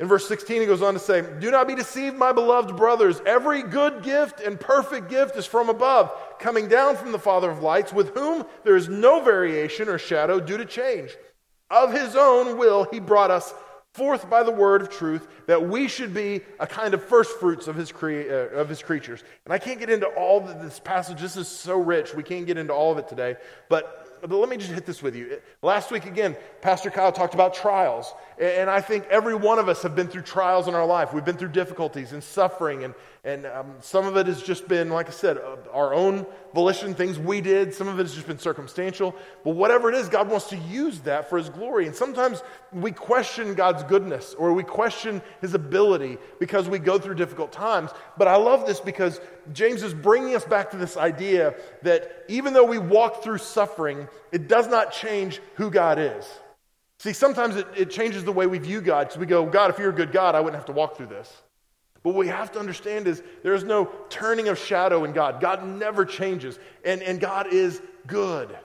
In 0.00 0.06
verse 0.06 0.28
16, 0.28 0.60
he 0.60 0.66
goes 0.66 0.80
on 0.80 0.94
to 0.94 1.00
say, 1.00 1.24
Do 1.40 1.50
not 1.50 1.66
be 1.66 1.74
deceived, 1.74 2.16
my 2.16 2.32
beloved 2.32 2.76
brothers. 2.76 3.20
Every 3.26 3.62
good 3.62 4.04
gift 4.04 4.40
and 4.40 4.58
perfect 4.58 5.10
gift 5.10 5.36
is 5.36 5.44
from 5.44 5.68
above, 5.68 6.12
coming 6.38 6.68
down 6.68 6.96
from 6.96 7.10
the 7.10 7.18
Father 7.18 7.50
of 7.50 7.62
lights, 7.62 7.92
with 7.92 8.14
whom 8.14 8.44
there 8.62 8.76
is 8.76 8.88
no 8.88 9.20
variation 9.20 9.88
or 9.88 9.98
shadow 9.98 10.38
due 10.38 10.56
to 10.56 10.64
change. 10.64 11.16
Of 11.68 11.92
his 11.92 12.14
own 12.14 12.56
will, 12.58 12.84
he 12.84 13.00
brought 13.00 13.32
us 13.32 13.52
forth 13.98 14.30
by 14.30 14.42
the 14.42 14.50
word 14.50 14.80
of 14.80 14.88
truth 14.88 15.28
that 15.46 15.68
we 15.68 15.88
should 15.88 16.14
be 16.14 16.40
a 16.58 16.66
kind 16.66 16.94
of 16.94 17.04
first 17.04 17.38
fruits 17.38 17.68
of 17.68 17.76
his, 17.76 17.92
crea- 17.92 18.30
uh, 18.30 18.60
of 18.60 18.68
his 18.68 18.82
creatures. 18.82 19.22
And 19.44 19.52
I 19.52 19.58
can't 19.58 19.78
get 19.78 19.90
into 19.90 20.06
all 20.06 20.40
this 20.40 20.78
passage. 20.78 21.20
This 21.20 21.36
is 21.36 21.48
so 21.48 21.78
rich. 21.78 22.14
We 22.14 22.22
can't 22.22 22.46
get 22.46 22.56
into 22.56 22.72
all 22.72 22.92
of 22.92 22.98
it 22.98 23.08
today. 23.08 23.36
But 23.68 24.08
but 24.20 24.36
let 24.36 24.48
me 24.48 24.56
just 24.56 24.70
hit 24.72 24.86
this 24.86 25.02
with 25.02 25.14
you. 25.14 25.40
Last 25.62 25.90
week, 25.90 26.06
again, 26.06 26.36
Pastor 26.60 26.90
Kyle 26.90 27.12
talked 27.12 27.34
about 27.34 27.54
trials. 27.54 28.12
And 28.40 28.68
I 28.68 28.80
think 28.80 29.06
every 29.10 29.34
one 29.34 29.58
of 29.58 29.68
us 29.68 29.82
have 29.82 29.94
been 29.94 30.08
through 30.08 30.22
trials 30.22 30.68
in 30.68 30.74
our 30.74 30.86
life. 30.86 31.12
We've 31.12 31.24
been 31.24 31.36
through 31.36 31.48
difficulties 31.50 32.12
and 32.12 32.22
suffering. 32.22 32.84
And, 32.84 32.94
and 33.28 33.44
um, 33.44 33.74
some 33.82 34.06
of 34.06 34.16
it 34.16 34.26
has 34.26 34.42
just 34.42 34.66
been, 34.68 34.88
like 34.88 35.06
I 35.06 35.10
said, 35.10 35.36
uh, 35.36 35.56
our 35.70 35.92
own 35.92 36.24
volition, 36.54 36.94
things 36.94 37.18
we 37.18 37.42
did. 37.42 37.74
Some 37.74 37.86
of 37.86 38.00
it 38.00 38.04
has 38.04 38.14
just 38.14 38.26
been 38.26 38.38
circumstantial. 38.38 39.14
But 39.44 39.50
whatever 39.50 39.90
it 39.90 39.96
is, 39.96 40.08
God 40.08 40.30
wants 40.30 40.48
to 40.48 40.56
use 40.56 41.00
that 41.00 41.28
for 41.28 41.36
His 41.36 41.50
glory. 41.50 41.86
And 41.86 41.94
sometimes 41.94 42.42
we 42.72 42.90
question 42.90 43.52
God's 43.52 43.84
goodness 43.84 44.32
or 44.32 44.54
we 44.54 44.62
question 44.62 45.20
His 45.42 45.52
ability 45.52 46.16
because 46.40 46.70
we 46.70 46.78
go 46.78 46.98
through 46.98 47.16
difficult 47.16 47.52
times. 47.52 47.90
But 48.16 48.28
I 48.28 48.36
love 48.36 48.66
this 48.66 48.80
because 48.80 49.20
James 49.52 49.82
is 49.82 49.92
bringing 49.92 50.34
us 50.34 50.46
back 50.46 50.70
to 50.70 50.78
this 50.78 50.96
idea 50.96 51.54
that 51.82 52.24
even 52.28 52.54
though 52.54 52.64
we 52.64 52.78
walk 52.78 53.22
through 53.22 53.38
suffering, 53.38 54.08
it 54.32 54.48
does 54.48 54.68
not 54.68 54.90
change 54.90 55.42
who 55.56 55.70
God 55.70 55.98
is. 55.98 56.26
See, 56.98 57.12
sometimes 57.12 57.56
it, 57.56 57.66
it 57.76 57.90
changes 57.90 58.24
the 58.24 58.32
way 58.32 58.46
we 58.46 58.56
view 58.56 58.80
God 58.80 59.08
because 59.08 59.18
we 59.18 59.26
go, 59.26 59.44
God, 59.44 59.68
if 59.68 59.78
you're 59.78 59.90
a 59.90 59.94
good 59.94 60.12
God, 60.12 60.34
I 60.34 60.40
wouldn't 60.40 60.56
have 60.56 60.66
to 60.66 60.72
walk 60.72 60.96
through 60.96 61.08
this. 61.08 61.30
But 62.02 62.10
what 62.10 62.18
we 62.18 62.28
have 62.28 62.52
to 62.52 62.58
understand 62.58 63.06
is 63.08 63.22
there 63.42 63.54
is 63.54 63.64
no 63.64 63.90
turning 64.08 64.48
of 64.48 64.58
shadow 64.58 65.04
in 65.04 65.12
God. 65.12 65.40
God 65.40 65.66
never 65.66 66.04
changes, 66.04 66.58
and, 66.84 67.02
and 67.02 67.20
God 67.20 67.52
is 67.52 67.82
good. 68.06 68.56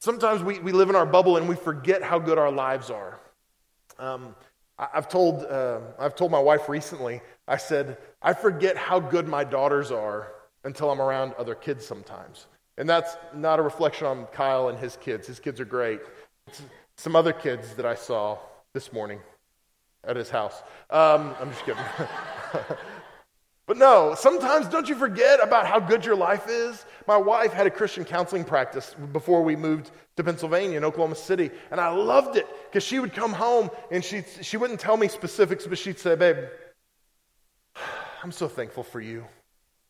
Sometimes 0.00 0.42
we, 0.42 0.58
we 0.58 0.72
live 0.72 0.90
in 0.90 0.96
our 0.96 1.06
bubble 1.06 1.36
and 1.36 1.48
we 1.48 1.54
forget 1.54 2.02
how 2.02 2.18
good 2.18 2.36
our 2.36 2.52
lives 2.52 2.90
are. 2.90 3.20
Um, 3.98 4.34
I, 4.78 4.88
have 4.92 5.08
told, 5.08 5.44
uh, 5.44 5.80
I've 5.98 6.14
told 6.14 6.30
my 6.30 6.40
wife 6.40 6.68
recently, 6.68 7.22
I 7.48 7.56
said, 7.56 7.96
I 8.20 8.34
forget 8.34 8.76
how 8.76 9.00
good 9.00 9.28
my 9.28 9.44
daughters 9.44 9.90
are 9.90 10.32
until 10.64 10.90
I'm 10.90 11.00
around 11.00 11.32
other 11.34 11.54
kids 11.54 11.86
sometimes. 11.86 12.46
And 12.76 12.88
that's 12.88 13.16
not 13.34 13.58
a 13.58 13.62
reflection 13.62 14.06
on 14.06 14.26
Kyle 14.26 14.68
and 14.68 14.78
his 14.78 14.96
kids. 14.96 15.26
His 15.26 15.38
kids 15.38 15.60
are 15.60 15.64
great. 15.64 16.00
It's 16.48 16.60
some 16.96 17.14
other 17.16 17.32
kids 17.32 17.74
that 17.74 17.86
I 17.86 17.94
saw 17.94 18.38
this 18.72 18.92
morning 18.92 19.20
at 20.06 20.16
his 20.16 20.30
house. 20.30 20.62
Um, 20.90 21.34
I'm 21.40 21.50
just 21.50 21.64
kidding. 21.64 21.82
but 23.66 23.76
no, 23.76 24.14
sometimes 24.16 24.68
don't 24.68 24.88
you 24.88 24.94
forget 24.94 25.40
about 25.42 25.66
how 25.66 25.80
good 25.80 26.04
your 26.04 26.16
life 26.16 26.48
is? 26.48 26.84
My 27.06 27.16
wife 27.16 27.52
had 27.52 27.66
a 27.66 27.70
Christian 27.70 28.04
counseling 28.04 28.44
practice 28.44 28.94
before 29.12 29.42
we 29.42 29.56
moved 29.56 29.90
to 30.16 30.24
Pennsylvania 30.24 30.76
in 30.76 30.84
Oklahoma 30.84 31.16
City, 31.16 31.50
and 31.70 31.80
I 31.80 31.90
loved 31.90 32.36
it 32.36 32.46
because 32.70 32.84
she 32.84 32.98
would 32.98 33.12
come 33.12 33.32
home 33.32 33.70
and 33.90 34.04
she 34.04 34.22
she 34.42 34.56
wouldn't 34.56 34.80
tell 34.80 34.96
me 34.96 35.08
specifics, 35.08 35.66
but 35.66 35.78
she'd 35.78 35.98
say, 35.98 36.14
"Babe, 36.14 36.36
I'm 38.22 38.32
so 38.32 38.48
thankful 38.48 38.82
for 38.84 39.00
you. 39.00 39.26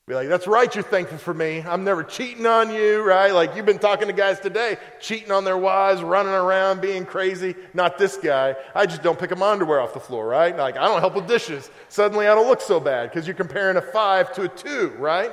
Be 0.06 0.14
like, 0.14 0.28
that's 0.28 0.46
right, 0.46 0.72
you're 0.74 0.84
thankful 0.84 1.16
for 1.16 1.32
me. 1.32 1.64
I'm 1.66 1.82
never 1.82 2.04
cheating 2.04 2.44
on 2.44 2.70
you, 2.70 3.02
right? 3.02 3.32
Like 3.32 3.56
you've 3.56 3.64
been 3.64 3.78
talking 3.78 4.06
to 4.06 4.12
guys 4.12 4.38
today, 4.38 4.76
cheating 5.00 5.30
on 5.30 5.44
their 5.44 5.56
wives, 5.56 6.02
running 6.02 6.34
around, 6.34 6.82
being 6.82 7.06
crazy. 7.06 7.54
Not 7.72 7.96
this 7.96 8.18
guy. 8.18 8.54
I 8.74 8.84
just 8.84 9.02
don't 9.02 9.18
pick 9.18 9.34
my 9.34 9.50
underwear 9.50 9.80
off 9.80 9.94
the 9.94 10.00
floor, 10.00 10.26
right? 10.26 10.54
Like 10.54 10.76
I 10.76 10.88
don't 10.88 11.00
help 11.00 11.14
with 11.14 11.26
dishes. 11.26 11.70
Suddenly 11.88 12.28
I 12.28 12.34
don't 12.34 12.48
look 12.48 12.60
so 12.60 12.80
bad 12.80 13.08
because 13.08 13.26
you're 13.26 13.34
comparing 13.34 13.78
a 13.78 13.80
five 13.80 14.30
to 14.34 14.42
a 14.42 14.48
two, 14.48 14.92
right? 14.98 15.32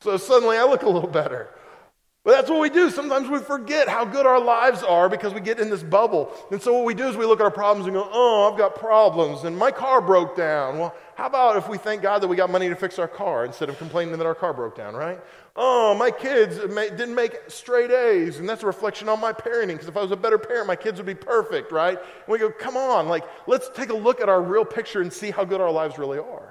So 0.00 0.16
suddenly 0.16 0.56
I 0.56 0.64
look 0.64 0.82
a 0.82 0.88
little 0.88 1.08
better. 1.08 1.50
But 2.28 2.34
that's 2.34 2.50
what 2.50 2.60
we 2.60 2.68
do. 2.68 2.90
Sometimes 2.90 3.26
we 3.30 3.38
forget 3.38 3.88
how 3.88 4.04
good 4.04 4.26
our 4.26 4.38
lives 4.38 4.82
are 4.82 5.08
because 5.08 5.32
we 5.32 5.40
get 5.40 5.58
in 5.58 5.70
this 5.70 5.82
bubble. 5.82 6.30
And 6.50 6.60
so 6.60 6.74
what 6.74 6.84
we 6.84 6.92
do 6.92 7.08
is 7.08 7.16
we 7.16 7.24
look 7.24 7.40
at 7.40 7.44
our 7.44 7.50
problems 7.50 7.86
and 7.86 7.94
go, 7.94 8.06
oh, 8.12 8.52
I've 8.52 8.58
got 8.58 8.74
problems 8.74 9.44
and 9.44 9.56
my 9.56 9.70
car 9.70 10.02
broke 10.02 10.36
down. 10.36 10.78
Well, 10.78 10.94
how 11.14 11.24
about 11.24 11.56
if 11.56 11.70
we 11.70 11.78
thank 11.78 12.02
God 12.02 12.18
that 12.18 12.28
we 12.28 12.36
got 12.36 12.50
money 12.50 12.68
to 12.68 12.76
fix 12.76 12.98
our 12.98 13.08
car 13.08 13.46
instead 13.46 13.70
of 13.70 13.78
complaining 13.78 14.14
that 14.18 14.26
our 14.26 14.34
car 14.34 14.52
broke 14.52 14.76
down, 14.76 14.94
right? 14.94 15.18
Oh, 15.56 15.94
my 15.94 16.10
kids 16.10 16.58
didn't 16.58 17.14
make 17.14 17.34
straight 17.48 17.90
A's, 17.90 18.38
and 18.38 18.46
that's 18.46 18.62
a 18.62 18.66
reflection 18.66 19.08
on 19.08 19.18
my 19.20 19.32
parenting 19.32 19.68
because 19.68 19.88
if 19.88 19.96
I 19.96 20.02
was 20.02 20.10
a 20.10 20.16
better 20.16 20.36
parent, 20.36 20.66
my 20.66 20.76
kids 20.76 20.98
would 20.98 21.06
be 21.06 21.14
perfect, 21.14 21.72
right? 21.72 21.96
And 21.96 22.28
we 22.28 22.38
go, 22.38 22.50
come 22.50 22.76
on, 22.76 23.08
like, 23.08 23.24
let's 23.46 23.70
take 23.70 23.88
a 23.88 23.96
look 23.96 24.20
at 24.20 24.28
our 24.28 24.42
real 24.42 24.66
picture 24.66 25.00
and 25.00 25.10
see 25.10 25.30
how 25.30 25.46
good 25.46 25.62
our 25.62 25.70
lives 25.72 25.96
really 25.96 26.18
are. 26.18 26.47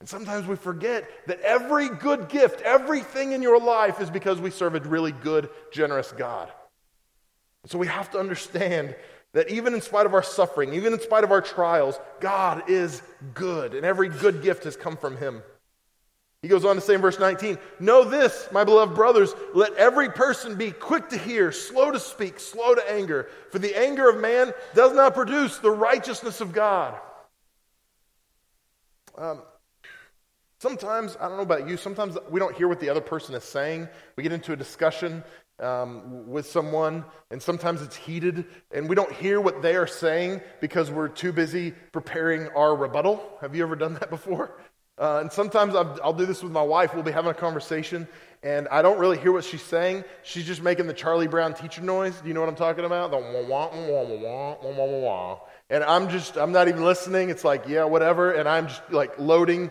And 0.00 0.08
sometimes 0.08 0.46
we 0.46 0.56
forget 0.56 1.08
that 1.26 1.40
every 1.40 1.90
good 1.90 2.28
gift, 2.30 2.62
everything 2.62 3.32
in 3.32 3.42
your 3.42 3.60
life 3.60 4.00
is 4.00 4.10
because 4.10 4.40
we 4.40 4.50
serve 4.50 4.74
a 4.74 4.80
really 4.80 5.12
good, 5.12 5.50
generous 5.72 6.10
God. 6.12 6.50
So 7.66 7.78
we 7.78 7.86
have 7.86 8.10
to 8.12 8.18
understand 8.18 8.96
that 9.34 9.50
even 9.50 9.74
in 9.74 9.82
spite 9.82 10.06
of 10.06 10.14
our 10.14 10.22
suffering, 10.22 10.72
even 10.72 10.94
in 10.94 11.00
spite 11.00 11.22
of 11.22 11.30
our 11.30 11.42
trials, 11.42 12.00
God 12.18 12.68
is 12.68 13.02
good, 13.34 13.74
and 13.74 13.84
every 13.84 14.08
good 14.08 14.42
gift 14.42 14.64
has 14.64 14.76
come 14.76 14.96
from 14.96 15.18
Him. 15.18 15.42
He 16.42 16.48
goes 16.48 16.64
on 16.64 16.76
to 16.76 16.80
say 16.80 16.94
in 16.94 17.02
verse 17.02 17.18
19, 17.18 17.58
Know 17.78 18.02
this, 18.02 18.48
my 18.50 18.64
beloved 18.64 18.94
brothers, 18.94 19.34
let 19.54 19.74
every 19.74 20.08
person 20.08 20.56
be 20.56 20.70
quick 20.70 21.10
to 21.10 21.18
hear, 21.18 21.52
slow 21.52 21.90
to 21.90 22.00
speak, 22.00 22.40
slow 22.40 22.74
to 22.74 22.90
anger, 22.90 23.28
for 23.50 23.58
the 23.58 23.78
anger 23.78 24.08
of 24.08 24.18
man 24.18 24.52
does 24.74 24.94
not 24.94 25.14
produce 25.14 25.58
the 25.58 25.70
righteousness 25.70 26.40
of 26.40 26.54
God. 26.54 26.98
Um, 29.18 29.42
Sometimes, 30.60 31.16
I 31.18 31.26
don't 31.26 31.38
know 31.38 31.42
about 31.42 31.66
you, 31.66 31.78
sometimes 31.78 32.18
we 32.28 32.38
don't 32.38 32.54
hear 32.54 32.68
what 32.68 32.80
the 32.80 32.90
other 32.90 33.00
person 33.00 33.34
is 33.34 33.44
saying. 33.44 33.88
We 34.16 34.22
get 34.22 34.30
into 34.30 34.52
a 34.52 34.56
discussion 34.56 35.24
um, 35.58 36.28
with 36.28 36.46
someone, 36.46 37.06
and 37.30 37.40
sometimes 37.40 37.80
it's 37.80 37.96
heated, 37.96 38.44
and 38.70 38.86
we 38.86 38.94
don't 38.94 39.10
hear 39.10 39.40
what 39.40 39.62
they 39.62 39.74
are 39.74 39.86
saying 39.86 40.42
because 40.60 40.90
we're 40.90 41.08
too 41.08 41.32
busy 41.32 41.70
preparing 41.92 42.48
our 42.48 42.76
rebuttal. 42.76 43.38
Have 43.40 43.56
you 43.56 43.62
ever 43.62 43.74
done 43.74 43.94
that 43.94 44.10
before? 44.18 44.60
Uh, 44.98 45.20
and 45.22 45.32
sometimes 45.32 45.74
I'll, 45.74 45.98
I'll, 46.04 46.12
do 46.12 46.26
this 46.26 46.42
with 46.42 46.52
my 46.52 46.62
wife. 46.62 46.92
We'll 46.92 47.04
be 47.04 47.10
having 47.10 47.30
a 47.30 47.34
conversation, 47.34 48.06
and 48.42 48.68
I 48.68 48.82
don't 48.82 48.98
really 48.98 49.16
hear 49.16 49.32
what 49.32 49.44
she's 49.44 49.62
saying. 49.62 50.04
She's 50.24 50.44
just 50.44 50.62
making 50.62 50.86
the 50.88 50.92
Charlie 50.92 51.26
Brown 51.26 51.54
teacher 51.54 51.80
noise. 51.80 52.20
Do 52.20 52.28
you 52.28 52.34
know 52.34 52.40
what 52.40 52.50
I'm 52.50 52.54
talking 52.54 52.84
about? 52.84 53.12
The 53.12 53.16
wah 53.16 53.40
wah 53.40 53.70
wah 53.70 54.02
wah 54.02 54.14
wah 54.14 54.56
wah 54.62 54.74
wah 54.74 54.98
wah 54.98 55.38
and 55.70 55.84
I'm 55.84 56.08
just, 56.08 56.36
I'm 56.36 56.52
not 56.52 56.68
even 56.68 56.84
listening. 56.84 57.30
It's 57.30 57.44
like, 57.44 57.68
yeah, 57.68 57.84
whatever. 57.84 58.32
And 58.32 58.48
I'm 58.48 58.66
just 58.66 58.82
like 58.90 59.18
loading. 59.18 59.70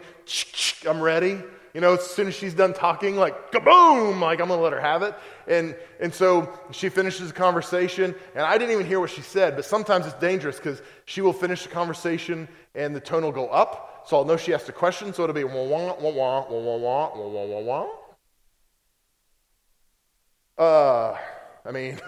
I'm 0.88 1.02
ready. 1.02 1.42
You 1.74 1.82
know, 1.82 1.94
as 1.94 2.04
soon 2.04 2.28
as 2.28 2.36
she's 2.36 2.56
done 2.56 2.74
talking, 2.74 3.16
like, 3.16 3.52
kaboom, 3.52 4.20
like 4.20 4.40
I'm 4.40 4.48
to 4.48 4.56
let 4.56 4.74
her 4.74 4.82
have 4.82 5.04
it. 5.04 5.14
And, 5.48 5.76
and 6.00 6.12
so 6.12 6.52
she 6.72 6.90
finishes 6.90 7.28
the 7.28 7.34
conversation, 7.36 8.16
and 8.34 8.44
I 8.44 8.58
didn't 8.58 8.74
even 8.74 8.88
hear 8.88 9.00
what 9.00 9.12
she 9.12 9.22
said, 9.22 9.56
but 9.56 9.66
sometimes 9.66 10.08
it's 10.08 10.16
dangerous 10.16 10.56
because 10.56 10.82
she 11.06 11.22
will 11.22 11.34
finish 11.34 11.64
the 11.64 11.70
conversation 11.70 12.48
and 12.74 12.96
the 12.96 13.00
tone 13.00 13.22
will 13.22 13.32
go 13.32 13.48
up. 13.50 14.06
So 14.08 14.18
I'll 14.18 14.26
know 14.26 14.36
she 14.36 14.54
asked 14.54 14.68
a 14.70 14.72
question, 14.72 15.14
so 15.14 15.24
it'll 15.24 15.36
be 15.36 15.44
wah, 15.44 15.64
wah, 15.64 15.96
wah, 16.00 16.12
wah, 16.12 16.46
wah, 16.50 16.78
wah, 16.78 17.12
wah, 17.16 17.28
wah, 17.28 17.46
wah, 17.46 17.86
wah. 20.58 20.64
Uh, 20.64 21.18
I 21.66 21.72
mean, 21.72 22.00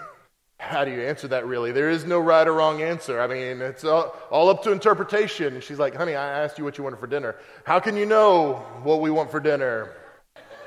how 0.62 0.84
do 0.84 0.92
you 0.92 1.02
answer 1.02 1.26
that 1.28 1.44
really? 1.44 1.72
There 1.72 1.90
is 1.90 2.04
no 2.04 2.20
right 2.20 2.46
or 2.46 2.52
wrong 2.52 2.82
answer. 2.82 3.20
I 3.20 3.26
mean, 3.26 3.60
it's 3.60 3.84
all, 3.84 4.14
all, 4.30 4.48
up 4.48 4.62
to 4.62 4.70
interpretation. 4.70 5.54
And 5.54 5.62
She's 5.62 5.78
like, 5.78 5.94
honey, 5.94 6.14
I 6.14 6.44
asked 6.44 6.56
you 6.56 6.64
what 6.64 6.78
you 6.78 6.84
wanted 6.84 7.00
for 7.00 7.08
dinner. 7.08 7.34
How 7.64 7.80
can 7.80 7.96
you 7.96 8.06
know 8.06 8.54
what 8.84 9.00
we 9.00 9.10
want 9.10 9.30
for 9.30 9.40
dinner? 9.40 9.90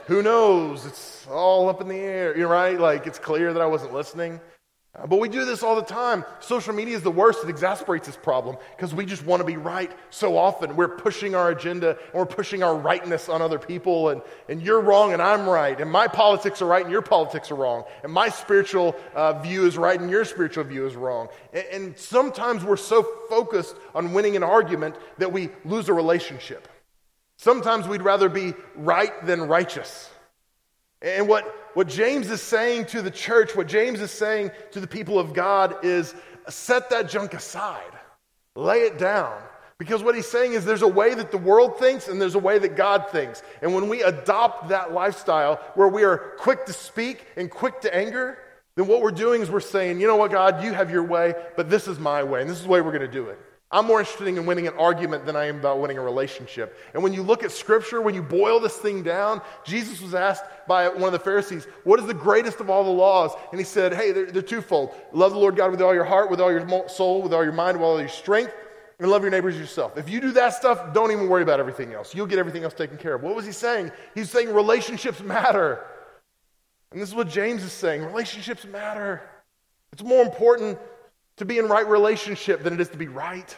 Who 0.08 0.22
knows? 0.22 0.86
It's 0.86 1.26
all 1.28 1.70
up 1.70 1.80
in 1.80 1.88
the 1.88 1.96
air. 1.96 2.38
You're 2.38 2.50
right. 2.50 2.78
Like, 2.78 3.08
it's 3.08 3.18
clear 3.18 3.54
that 3.54 3.62
I 3.62 3.66
wasn't 3.66 3.94
listening. 3.94 4.42
Uh, 4.98 5.06
but 5.08 5.20
we 5.20 5.28
do 5.28 5.44
this 5.44 5.62
all 5.62 5.76
the 5.76 5.82
time. 5.82 6.24
Social 6.40 6.74
media 6.74 6.96
is 6.96 7.02
the 7.02 7.12
worst. 7.12 7.44
It 7.44 7.50
exasperates 7.50 8.08
this 8.08 8.16
problem 8.16 8.58
because 8.76 8.94
we 8.94 9.06
just 9.06 9.26
want 9.26 9.42
to 9.42 9.46
be 9.46 9.58
right 9.58 9.92
so 10.10 10.38
often. 10.38 10.76
We're 10.76 10.88
pushing 10.88 11.36
our 11.36 11.50
agenda 11.50 11.90
and 11.90 12.14
we're 12.14 12.26
pushing 12.26 12.64
our 12.64 12.76
rightness 12.76 13.28
on 13.28 13.42
other 13.42 13.60
people. 13.60 14.10
And, 14.10 14.22
and 14.48 14.62
you're 14.62 14.80
wrong 14.80 15.12
and 15.12 15.22
I'm 15.22 15.48
right. 15.48 15.80
And 15.80 15.92
my 15.92 16.08
politics 16.08 16.62
are 16.62 16.66
right 16.66 16.84
and 16.84 16.92
your 16.92 17.02
politics 17.02 17.52
are 17.52 17.56
wrong. 17.56 17.84
And 18.04 18.12
my 18.12 18.30
spiritual 18.30 18.96
uh, 19.14 19.34
view 19.40 19.66
is 19.66 19.78
right 19.78 20.00
and 20.00 20.10
your 20.10 20.24
spiritual 20.24 20.64
view 20.64 20.86
is 20.86 20.96
wrong. 20.96 21.28
And, 21.52 21.66
and 21.72 21.98
sometimes 21.98 22.64
we're 22.64 22.78
so 22.78 23.04
focused 23.30 23.76
on 23.94 24.14
winning 24.14 24.38
an 24.38 24.44
argument 24.44 24.96
that 25.18 25.34
we 25.34 25.50
lose 25.66 25.90
a 25.90 25.94
relationship. 25.94 26.70
Sometimes 27.38 27.86
we'd 27.86 28.02
rather 28.02 28.30
be 28.30 28.54
right 28.76 29.26
than 29.26 29.42
righteous. 29.42 30.10
And 31.02 31.28
what, 31.28 31.46
what 31.74 31.88
James 31.88 32.30
is 32.30 32.42
saying 32.42 32.86
to 32.88 33.02
the 33.02 33.12
church, 33.12 33.56
what 33.56 33.68
James 33.68 34.02
is 34.02 34.12
saying 34.12 34.52
to 34.72 34.80
the 34.80 34.88
people 34.88 35.20
of 35.20 35.34
God 35.34 35.84
is 35.84 36.16
set 36.50 36.90
that 36.90 37.10
junk 37.10 37.34
aside, 37.34 37.92
lay 38.56 38.80
it 38.80 38.98
down. 38.98 39.40
Because 39.78 40.02
what 40.02 40.16
he's 40.16 40.28
saying 40.28 40.54
is 40.54 40.64
there's 40.64 40.84
a 40.84 40.88
way 40.88 41.14
that 41.14 41.32
the 41.32 41.38
world 41.38 41.78
thinks 41.78 42.08
and 42.08 42.22
there's 42.22 42.36
a 42.36 42.40
way 42.40 42.58
that 42.60 42.78
God 42.78 43.10
thinks. 43.12 43.44
And 43.62 43.76
when 43.76 43.90
we 43.90 44.04
adopt 44.04 44.70
that 44.70 44.94
lifestyle 44.94 45.58
where 45.76 45.90
we 45.90 46.04
are 46.04 46.18
quick 46.38 46.66
to 46.68 46.74
speak 46.74 47.26
and 47.36 47.52
quick 47.52 47.82
to 47.82 47.94
anger, 47.94 48.38
then 48.76 48.88
what 48.88 49.02
we're 49.02 49.12
doing 49.12 49.42
is 49.42 49.52
we're 49.52 49.60
saying, 49.60 50.00
you 50.00 50.08
know 50.08 50.16
what, 50.16 50.32
God, 50.32 50.64
you 50.64 50.74
have 50.74 50.92
your 50.92 51.04
way, 51.04 51.34
but 51.58 51.70
this 51.70 51.88
is 51.88 52.00
my 52.00 52.24
way, 52.24 52.42
and 52.42 52.50
this 52.50 52.58
is 52.58 52.64
the 52.64 52.70
way 52.70 52.82
we're 52.82 52.92
going 52.92 53.02
to 53.02 53.08
do 53.08 53.28
it. 53.28 53.40
I'm 53.76 53.88
more 53.88 54.00
interested 54.00 54.30
in 54.30 54.46
winning 54.46 54.68
an 54.68 54.74
argument 54.76 55.26
than 55.26 55.36
I 55.36 55.48
am 55.48 55.58
about 55.58 55.82
winning 55.82 55.98
a 55.98 56.02
relationship. 56.02 56.80
And 56.94 57.04
when 57.04 57.12
you 57.12 57.22
look 57.22 57.44
at 57.44 57.52
Scripture, 57.52 58.00
when 58.00 58.16
you 58.16 58.22
boil 58.22 58.62
this 58.62 58.78
thing 58.78 59.04
down, 59.04 59.42
Jesus 59.66 60.00
was 60.00 60.16
asked 60.16 60.46
by 60.66 60.88
one 60.88 61.04
of 61.04 61.12
the 61.12 61.20
Pharisees, 61.20 61.68
What 61.84 62.00
is 62.00 62.06
the 62.06 62.14
greatest 62.14 62.62
of 62.62 62.70
all 62.70 62.86
the 62.86 62.90
laws? 62.90 63.34
And 63.52 63.60
he 63.60 63.66
said, 63.66 63.94
Hey, 63.94 64.14
they're, 64.14 64.32
they're 64.32 64.42
twofold. 64.42 64.96
Love 65.12 65.34
the 65.34 65.40
Lord 65.40 65.58
God 65.58 65.72
with 65.72 65.82
all 65.82 65.94
your 65.94 66.06
heart, 66.06 66.32
with 66.32 66.40
all 66.40 66.50
your 66.50 66.88
soul, 66.88 67.22
with 67.22 67.34
all 67.34 67.44
your 67.44 67.52
mind, 67.52 67.78
with 67.78 67.86
all 67.86 68.00
your 68.00 68.08
strength, 68.08 68.54
and 68.98 69.12
love 69.12 69.24
your 69.24 69.32
neighbors 69.32 69.56
as 69.56 69.60
yourself. 69.60 69.98
If 69.98 70.10
you 70.10 70.22
do 70.22 70.32
that 70.32 70.54
stuff, 70.54 70.94
don't 70.94 71.12
even 71.12 71.28
worry 71.28 71.44
about 71.44 71.60
everything 71.60 71.94
else. 71.94 72.16
You'll 72.16 72.28
get 72.28 72.40
everything 72.40 72.64
else 72.64 72.76
taken 72.76 72.96
care 72.96 73.16
of. 73.16 73.24
What 73.24 73.36
was 73.36 73.46
he 73.46 73.52
saying? 73.52 73.92
He's 74.14 74.32
saying 74.32 74.54
relationships 74.54 75.20
matter. 75.22 75.86
And 76.94 77.02
this 77.02 77.10
is 77.10 77.16
what 77.16 77.28
James 77.28 77.62
is 77.62 77.74
saying 77.74 78.06
relationships 78.06 78.64
matter. 78.64 79.22
It's 79.92 80.02
more 80.02 80.24
important 80.24 80.80
to 81.36 81.44
be 81.44 81.58
in 81.58 81.68
right 81.68 81.86
relationship 81.86 82.64
than 82.64 82.74
it 82.74 82.80
is 82.80 82.88
to 82.88 82.98
be 82.98 83.10
right. 83.10 83.54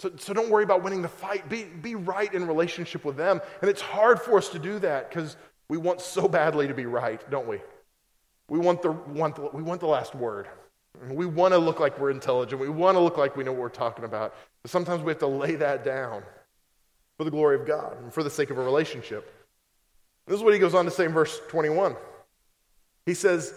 So, 0.00 0.12
so 0.16 0.32
don't 0.32 0.48
worry 0.48 0.64
about 0.64 0.82
winning 0.82 1.02
the 1.02 1.08
fight. 1.08 1.48
Be, 1.48 1.64
be 1.64 1.94
right 1.94 2.32
in 2.32 2.46
relationship 2.46 3.04
with 3.04 3.16
them. 3.16 3.40
And 3.60 3.70
it's 3.70 3.80
hard 3.80 4.20
for 4.20 4.38
us 4.38 4.48
to 4.50 4.58
do 4.58 4.78
that 4.78 5.10
because 5.10 5.36
we 5.68 5.76
want 5.76 6.00
so 6.00 6.28
badly 6.28 6.68
to 6.68 6.74
be 6.74 6.86
right, 6.86 7.28
don't 7.30 7.48
we? 7.48 7.60
We 8.48 8.58
want 8.58 8.82
the, 8.82 8.92
want 8.92 9.36
the, 9.36 9.50
we 9.52 9.62
want 9.62 9.80
the 9.80 9.86
last 9.86 10.14
word. 10.14 10.48
We 11.10 11.26
want 11.26 11.52
to 11.52 11.58
look 11.58 11.80
like 11.80 11.98
we're 11.98 12.10
intelligent. 12.10 12.60
We 12.60 12.68
want 12.68 12.96
to 12.96 13.00
look 13.00 13.18
like 13.18 13.36
we 13.36 13.44
know 13.44 13.52
what 13.52 13.60
we're 13.60 13.68
talking 13.68 14.04
about. 14.04 14.34
But 14.62 14.70
sometimes 14.70 15.02
we 15.02 15.10
have 15.10 15.18
to 15.18 15.26
lay 15.26 15.54
that 15.56 15.84
down 15.84 16.22
for 17.16 17.24
the 17.24 17.30
glory 17.30 17.56
of 17.56 17.66
God 17.66 18.00
and 18.02 18.12
for 18.12 18.22
the 18.22 18.30
sake 18.30 18.50
of 18.50 18.58
a 18.58 18.62
relationship. 18.62 19.32
This 20.26 20.36
is 20.36 20.42
what 20.42 20.54
he 20.54 20.60
goes 20.60 20.74
on 20.74 20.84
to 20.84 20.90
say 20.90 21.04
in 21.04 21.12
verse 21.12 21.40
21. 21.48 21.96
He 23.06 23.14
says, 23.14 23.54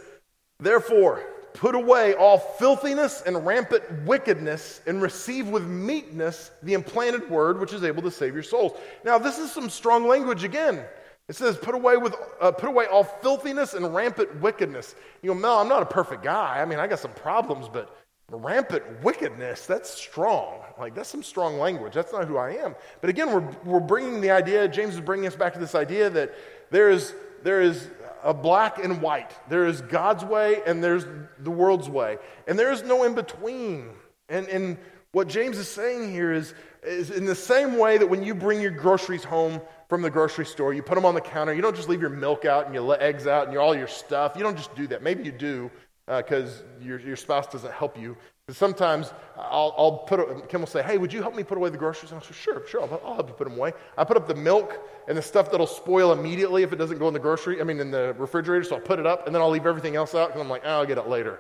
Therefore, 0.60 1.24
Put 1.54 1.76
away 1.76 2.14
all 2.14 2.38
filthiness 2.38 3.24
and 3.26 3.46
rampant 3.46 3.84
wickedness, 4.06 4.82
and 4.88 5.02
receive 5.02 5.50
with 5.50 5.66
meekness 5.68 6.52
the 6.64 6.74
implanted 6.74 7.30
word 7.30 7.60
which 7.60 7.74
is 7.74 7.84
able 7.84 8.02
to 8.04 8.12
save 8.12 8.34
your 8.34 8.44
souls. 8.44 8.74
Now, 9.04 9.18
this 9.18 9.38
is 9.38 9.52
some 9.52 9.70
strong 9.70 10.08
language 10.08 10.44
again. 10.44 10.84
It 11.28 11.36
says, 11.36 11.58
put 11.58 11.76
away, 11.76 11.98
with, 11.98 12.16
uh, 12.42 12.52
put 12.52 12.68
away 12.68 12.88
all 12.88 13.04
filthiness 13.04 13.74
and 13.74 13.94
rampant 13.94 14.42
wickedness. 14.42 14.96
You 15.22 15.30
know, 15.30 15.36
Mel, 15.36 15.60
I'm 15.60 15.70
not 15.70 15.82
a 15.82 15.86
perfect 15.86 16.24
guy. 16.24 16.62
I 16.62 16.66
mean, 16.66 16.80
I 16.80 16.88
got 16.88 17.00
some 17.00 17.14
problems, 17.14 17.70
but 17.72 17.96
rampant 18.30 18.84
wickedness, 19.04 19.66
that's 19.66 19.90
strong. 19.90 20.60
Like, 20.80 20.96
that's 20.96 21.10
some 21.10 21.24
strong 21.24 21.58
language. 21.60 21.94
That's 21.94 22.12
not 22.12 22.26
who 22.26 22.38
I 22.38 22.52
am. 22.52 22.76
But 23.02 23.10
again, 23.10 23.32
we're, 23.32 23.48
we're 23.64 23.80
bringing 23.80 24.20
the 24.20 24.32
idea, 24.32 24.68
James 24.68 24.96
is 24.96 25.02
bringing 25.02 25.28
us 25.28 25.36
back 25.36 25.54
to 25.54 25.60
this 25.60 25.76
idea 25.76 26.10
that 26.10 26.34
there 26.70 26.90
is, 26.90 27.14
there 27.44 27.62
is 27.62 27.90
a 28.24 28.34
black 28.34 28.84
and 28.84 29.02
white. 29.02 29.32
There 29.50 29.66
is 29.66 29.82
God's 29.82 30.24
way 30.24 30.62
and 30.66 30.84
there's 30.84 31.06
the 31.40 31.52
world's 31.52 31.90
way. 31.90 32.18
And 32.48 32.58
there 32.58 32.72
is 32.72 32.84
no 32.84 33.04
in 33.04 33.14
between. 33.14 33.90
And, 34.30 34.48
and 34.48 34.78
what 35.12 35.28
James 35.28 35.58
is 35.58 35.68
saying 35.68 36.12
here 36.12 36.32
is, 36.32 36.54
is 36.84 37.12
in 37.12 37.26
the 37.26 37.36
same 37.36 37.78
way 37.78 37.98
that 37.98 38.08
when 38.08 38.24
you 38.24 38.34
bring 38.34 38.62
your 38.62 38.72
groceries 38.72 39.24
home 39.24 39.62
from 39.90 40.02
the 40.02 40.10
grocery 40.10 40.46
store, 40.46 40.74
you 40.74 40.82
put 40.82 40.96
them 40.96 41.06
on 41.06 41.16
the 41.16 41.22
counter, 41.22 41.54
you 41.54 41.62
don't 41.62 41.76
just 41.76 41.90
leave 41.90 42.02
your 42.02 42.10
milk 42.10 42.46
out 42.46 42.66
and 42.66 42.74
your 42.74 43.02
eggs 43.02 43.28
out 43.28 43.46
and 43.46 43.54
your, 43.54 43.62
all 43.62 43.76
your 43.76 43.88
stuff. 43.88 44.34
You 44.36 44.44
don't 44.44 44.56
just 44.56 44.74
do 44.76 44.88
that. 44.88 45.04
Maybe 45.04 45.24
you 45.24 45.32
do 45.32 45.70
because 46.08 46.62
uh, 46.62 46.84
your, 46.84 47.00
your 47.00 47.16
spouse 47.16 47.48
doesn't 47.48 47.74
help 47.74 48.00
you. 48.00 48.18
Sometimes 48.52 49.14
I'll, 49.38 49.74
I'll 49.78 49.98
put, 50.00 50.50
Kim 50.50 50.62
will 50.62 50.68
say, 50.68 50.84
hey, 50.84 50.98
would 50.98 51.12
you 51.12 51.22
help 51.22 51.36
me 51.36 51.44
put 51.44 51.58
away 51.58 51.70
the 51.70 51.78
groceries? 51.78 52.12
And 52.12 52.20
I'll 52.20 52.26
say, 52.26 52.34
sure, 52.34 52.68
sure, 52.68 52.82
I'll, 52.82 53.02
I'll 53.06 53.14
help 53.16 53.30
you 53.30 53.34
put 53.34 53.48
them 53.48 53.58
away. 53.58 53.74
I 53.98 54.04
put 54.04 54.18
up 54.18 54.28
the 54.28 54.36
milk 54.36 54.80
and 55.08 55.18
the 55.18 55.22
stuff 55.22 55.52
that'll 55.52 55.68
spoil 55.68 56.12
immediately 56.14 56.64
if 56.64 56.74
it 56.74 56.78
doesn't 56.78 57.00
go 57.00 57.08
in 57.08 57.14
the 57.14 57.20
grocery, 57.20 57.62
I 57.62 57.64
mean, 57.64 57.80
in 57.80 57.92
the 57.92 58.16
refrigerator, 58.18 58.64
so 58.64 58.76
I'll 58.76 58.82
put 58.82 59.00
it 59.00 59.06
up 59.06 59.26
and 59.26 59.36
then 59.36 59.42
I'll 59.42 59.50
leave 59.50 59.66
everything 59.66 59.96
else 59.96 60.16
out 60.16 60.30
because 60.30 60.42
I'm 60.42 60.50
like, 60.50 60.64
oh, 60.66 60.80
I'll 60.80 60.86
get 60.86 60.98
it 60.98 61.08
later. 61.08 61.40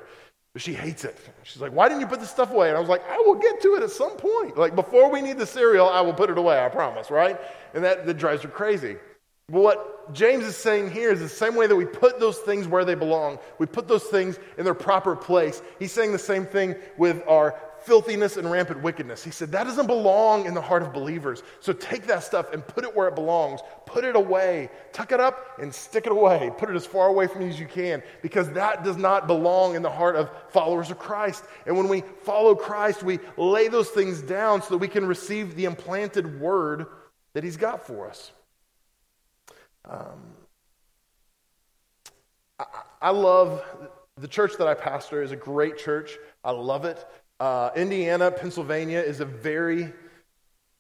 But 0.53 0.61
she 0.61 0.73
hates 0.73 1.05
it. 1.05 1.17
She's 1.43 1.61
like, 1.61 1.71
why 1.71 1.87
didn't 1.87 2.01
you 2.01 2.07
put 2.07 2.19
this 2.19 2.29
stuff 2.29 2.51
away? 2.51 2.67
And 2.67 2.77
I 2.77 2.79
was 2.79 2.89
like, 2.89 3.07
I 3.09 3.17
will 3.19 3.35
get 3.35 3.61
to 3.61 3.75
it 3.75 3.83
at 3.83 3.91
some 3.91 4.17
point. 4.17 4.57
Like, 4.57 4.75
before 4.75 5.09
we 5.09 5.21
need 5.21 5.37
the 5.37 5.45
cereal, 5.45 5.87
I 5.87 6.01
will 6.01 6.13
put 6.13 6.29
it 6.29 6.37
away, 6.37 6.63
I 6.63 6.67
promise, 6.67 7.09
right? 7.09 7.39
And 7.73 7.83
that, 7.83 8.05
that 8.05 8.15
drives 8.15 8.41
her 8.41 8.49
crazy. 8.49 8.97
But 9.51 9.61
what 9.61 10.13
James 10.13 10.45
is 10.45 10.55
saying 10.55 10.91
here 10.91 11.11
is 11.11 11.19
the 11.19 11.29
same 11.29 11.55
way 11.55 11.67
that 11.67 11.75
we 11.75 11.85
put 11.85 12.19
those 12.19 12.37
things 12.37 12.67
where 12.67 12.85
they 12.85 12.95
belong, 12.95 13.37
we 13.59 13.65
put 13.65 13.87
those 13.87 14.03
things 14.03 14.39
in 14.57 14.63
their 14.63 14.73
proper 14.73 15.15
place. 15.15 15.61
He's 15.77 15.91
saying 15.91 16.13
the 16.13 16.19
same 16.19 16.45
thing 16.45 16.75
with 16.97 17.21
our 17.27 17.55
filthiness 17.83 18.37
and 18.37 18.49
rampant 18.49 18.81
wickedness. 18.83 19.23
He 19.23 19.31
said 19.31 19.51
that 19.51 19.63
doesn't 19.63 19.87
belong 19.87 20.45
in 20.45 20.53
the 20.53 20.61
heart 20.61 20.83
of 20.83 20.93
believers. 20.93 21.41
So 21.59 21.73
take 21.73 22.07
that 22.07 22.23
stuff 22.23 22.53
and 22.53 22.65
put 22.65 22.83
it 22.83 22.95
where 22.95 23.07
it 23.07 23.15
belongs. 23.15 23.59
Put 23.85 24.03
it 24.03 24.15
away. 24.15 24.69
Tuck 24.93 25.11
it 25.11 25.19
up 25.19 25.59
and 25.59 25.73
stick 25.73 26.05
it 26.05 26.11
away. 26.11 26.51
Put 26.57 26.69
it 26.69 26.75
as 26.75 26.85
far 26.85 27.07
away 27.07 27.27
from 27.27 27.41
you 27.41 27.49
as 27.49 27.59
you 27.59 27.65
can 27.65 28.03
because 28.21 28.51
that 28.51 28.83
does 28.83 28.97
not 28.97 29.27
belong 29.27 29.75
in 29.75 29.81
the 29.81 29.89
heart 29.89 30.15
of 30.15 30.29
followers 30.49 30.91
of 30.91 30.99
Christ. 30.99 31.43
And 31.65 31.75
when 31.75 31.87
we 31.87 32.03
follow 32.23 32.55
Christ, 32.55 33.03
we 33.03 33.19
lay 33.35 33.67
those 33.67 33.89
things 33.89 34.21
down 34.21 34.61
so 34.61 34.69
that 34.69 34.77
we 34.77 34.87
can 34.87 35.05
receive 35.05 35.55
the 35.55 35.65
implanted 35.65 36.39
word 36.39 36.85
that 37.33 37.43
He's 37.43 37.57
got 37.57 37.85
for 37.85 38.07
us. 38.07 38.31
Um, 39.91 40.21
I, 42.59 42.65
I 43.01 43.09
love 43.09 43.61
the 44.17 44.27
church 44.27 44.53
that 44.57 44.67
I 44.67 44.73
pastor 44.73 45.21
is 45.21 45.31
a 45.31 45.35
great 45.35 45.77
church. 45.77 46.17
I 46.45 46.51
love 46.51 46.85
it. 46.85 47.05
Uh, 47.41 47.71
Indiana, 47.75 48.31
Pennsylvania 48.31 48.99
is 48.99 49.19
a 49.19 49.25
very, 49.25 49.91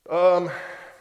um, 0.09 0.49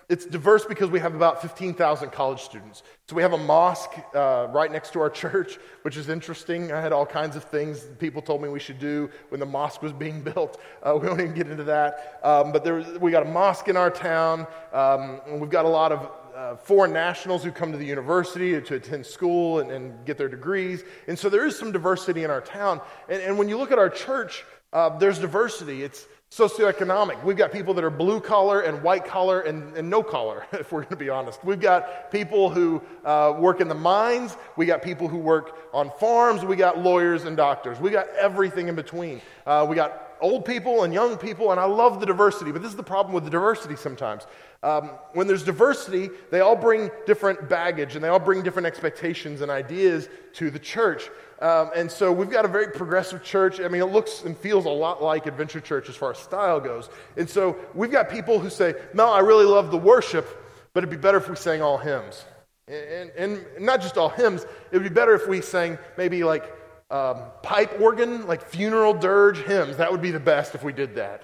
it's 0.08 0.26
diverse 0.26 0.64
because 0.64 0.90
we 0.90 0.98
have 0.98 1.14
about 1.14 1.40
15,000 1.40 2.10
college 2.10 2.40
students. 2.40 2.82
So 3.08 3.14
we 3.14 3.22
have 3.22 3.32
a 3.32 3.38
mosque 3.38 3.92
uh, 4.12 4.48
right 4.50 4.72
next 4.72 4.92
to 4.94 5.00
our 5.00 5.10
church, 5.22 5.58
which 5.82 5.96
is 5.96 6.08
interesting. 6.08 6.72
I 6.72 6.80
had 6.80 6.92
all 6.92 7.06
kinds 7.06 7.36
of 7.36 7.44
things 7.44 7.84
people 8.00 8.22
told 8.22 8.42
me 8.42 8.48
we 8.48 8.58
should 8.58 8.80
do 8.80 9.08
when 9.28 9.38
the 9.38 9.46
mosque 9.46 9.82
was 9.82 9.92
being 9.92 10.20
built. 10.34 10.60
Uh, 10.82 10.98
we 11.00 11.06
won't 11.06 11.20
even 11.20 11.34
get 11.34 11.48
into 11.48 11.64
that. 11.64 12.18
Um, 12.24 12.50
but 12.50 12.64
there, 12.64 12.84
we 12.98 13.12
got 13.12 13.24
a 13.24 13.30
mosque 13.30 13.68
in 13.68 13.76
our 13.76 13.90
town, 13.90 14.48
um, 14.72 15.20
and 15.28 15.40
we've 15.40 15.50
got 15.50 15.64
a 15.64 15.68
lot 15.68 15.92
of 15.92 16.10
uh, 16.50 16.56
foreign 16.56 16.92
nationals 16.92 17.44
who 17.44 17.52
come 17.52 17.70
to 17.70 17.78
the 17.78 17.84
university 17.84 18.60
to 18.60 18.74
attend 18.74 19.06
school 19.06 19.60
and, 19.60 19.70
and, 19.70 20.04
get 20.04 20.18
their 20.18 20.28
degrees. 20.28 20.82
And 21.06 21.18
so 21.18 21.28
there 21.28 21.46
is 21.46 21.56
some 21.56 21.70
diversity 21.70 22.24
in 22.24 22.30
our 22.30 22.40
town. 22.40 22.80
And, 23.08 23.22
and 23.22 23.38
when 23.38 23.48
you 23.48 23.56
look 23.56 23.70
at 23.70 23.78
our 23.78 23.90
church, 23.90 24.44
uh, 24.72 24.98
there's 24.98 25.18
diversity. 25.18 25.82
It's 25.82 26.06
socioeconomic. 26.30 27.22
We've 27.24 27.36
got 27.36 27.52
people 27.52 27.74
that 27.74 27.84
are 27.84 27.90
blue 27.90 28.20
collar 28.20 28.60
and 28.60 28.82
white 28.82 29.04
collar 29.04 29.40
and, 29.40 29.76
and 29.76 29.88
no 29.90 30.02
collar, 30.02 30.46
if 30.52 30.72
we're 30.72 30.80
going 30.80 30.90
to 30.90 30.96
be 30.96 31.08
honest. 31.08 31.44
We've 31.44 31.60
got 31.60 32.10
people 32.10 32.50
who 32.50 32.82
uh, 33.04 33.34
work 33.38 33.60
in 33.60 33.68
the 33.68 33.74
mines. 33.74 34.36
We 34.56 34.66
got 34.66 34.82
people 34.82 35.06
who 35.08 35.18
work 35.18 35.56
on 35.72 35.90
farms. 36.00 36.44
We 36.44 36.56
got 36.56 36.78
lawyers 36.78 37.24
and 37.24 37.36
doctors. 37.36 37.78
We 37.80 37.90
got 37.90 38.08
everything 38.18 38.68
in 38.68 38.74
between. 38.74 39.20
Uh, 39.46 39.66
we 39.68 39.76
got 39.76 40.10
old 40.20 40.44
people 40.44 40.84
and 40.84 40.92
young 40.92 41.16
people, 41.16 41.50
and 41.50 41.60
I 41.60 41.64
love 41.64 42.00
the 42.00 42.06
diversity, 42.06 42.52
but 42.52 42.62
this 42.62 42.70
is 42.70 42.76
the 42.76 42.82
problem 42.82 43.14
with 43.14 43.24
the 43.24 43.30
diversity 43.30 43.76
sometimes. 43.76 44.26
Um, 44.62 44.90
when 45.14 45.26
there's 45.26 45.42
diversity, 45.42 46.10
they 46.30 46.40
all 46.40 46.56
bring 46.56 46.90
different 47.06 47.48
baggage 47.48 47.94
and 47.94 48.04
they 48.04 48.08
all 48.08 48.18
bring 48.18 48.42
different 48.42 48.66
expectations 48.66 49.40
and 49.40 49.50
ideas 49.50 50.08
to 50.34 50.50
the 50.50 50.58
church. 50.58 51.08
Um, 51.40 51.70
and 51.74 51.90
so 51.90 52.12
we've 52.12 52.28
got 52.28 52.44
a 52.44 52.48
very 52.48 52.70
progressive 52.70 53.24
church. 53.24 53.58
I 53.58 53.68
mean, 53.68 53.80
it 53.80 53.86
looks 53.86 54.22
and 54.24 54.36
feels 54.36 54.66
a 54.66 54.70
lot 54.70 55.02
like 55.02 55.24
Adventure 55.26 55.60
Church 55.60 55.88
as 55.88 55.96
far 55.96 56.10
as 56.10 56.18
style 56.18 56.60
goes. 56.60 56.90
And 57.16 57.28
so 57.28 57.56
we've 57.74 57.90
got 57.90 58.10
people 58.10 58.38
who 58.38 58.50
say, 58.50 58.74
No, 58.92 59.10
I 59.10 59.20
really 59.20 59.46
love 59.46 59.70
the 59.70 59.78
worship, 59.78 60.28
but 60.74 60.84
it'd 60.84 60.90
be 60.90 61.00
better 61.00 61.16
if 61.16 61.30
we 61.30 61.36
sang 61.36 61.62
all 61.62 61.78
hymns. 61.78 62.26
And, 62.68 63.10
and, 63.16 63.46
and 63.56 63.64
not 63.66 63.80
just 63.80 63.96
all 63.96 64.10
hymns, 64.10 64.44
it 64.70 64.76
would 64.76 64.82
be 64.82 64.90
better 64.90 65.14
if 65.14 65.26
we 65.26 65.40
sang 65.40 65.78
maybe 65.96 66.22
like 66.22 66.44
um, 66.90 67.22
pipe 67.42 67.80
organ, 67.80 68.26
like 68.26 68.46
funeral 68.46 68.92
dirge 68.92 69.38
hymns. 69.38 69.78
That 69.78 69.90
would 69.90 70.02
be 70.02 70.10
the 70.10 70.20
best 70.20 70.54
if 70.54 70.62
we 70.62 70.74
did 70.74 70.96
that. 70.96 71.22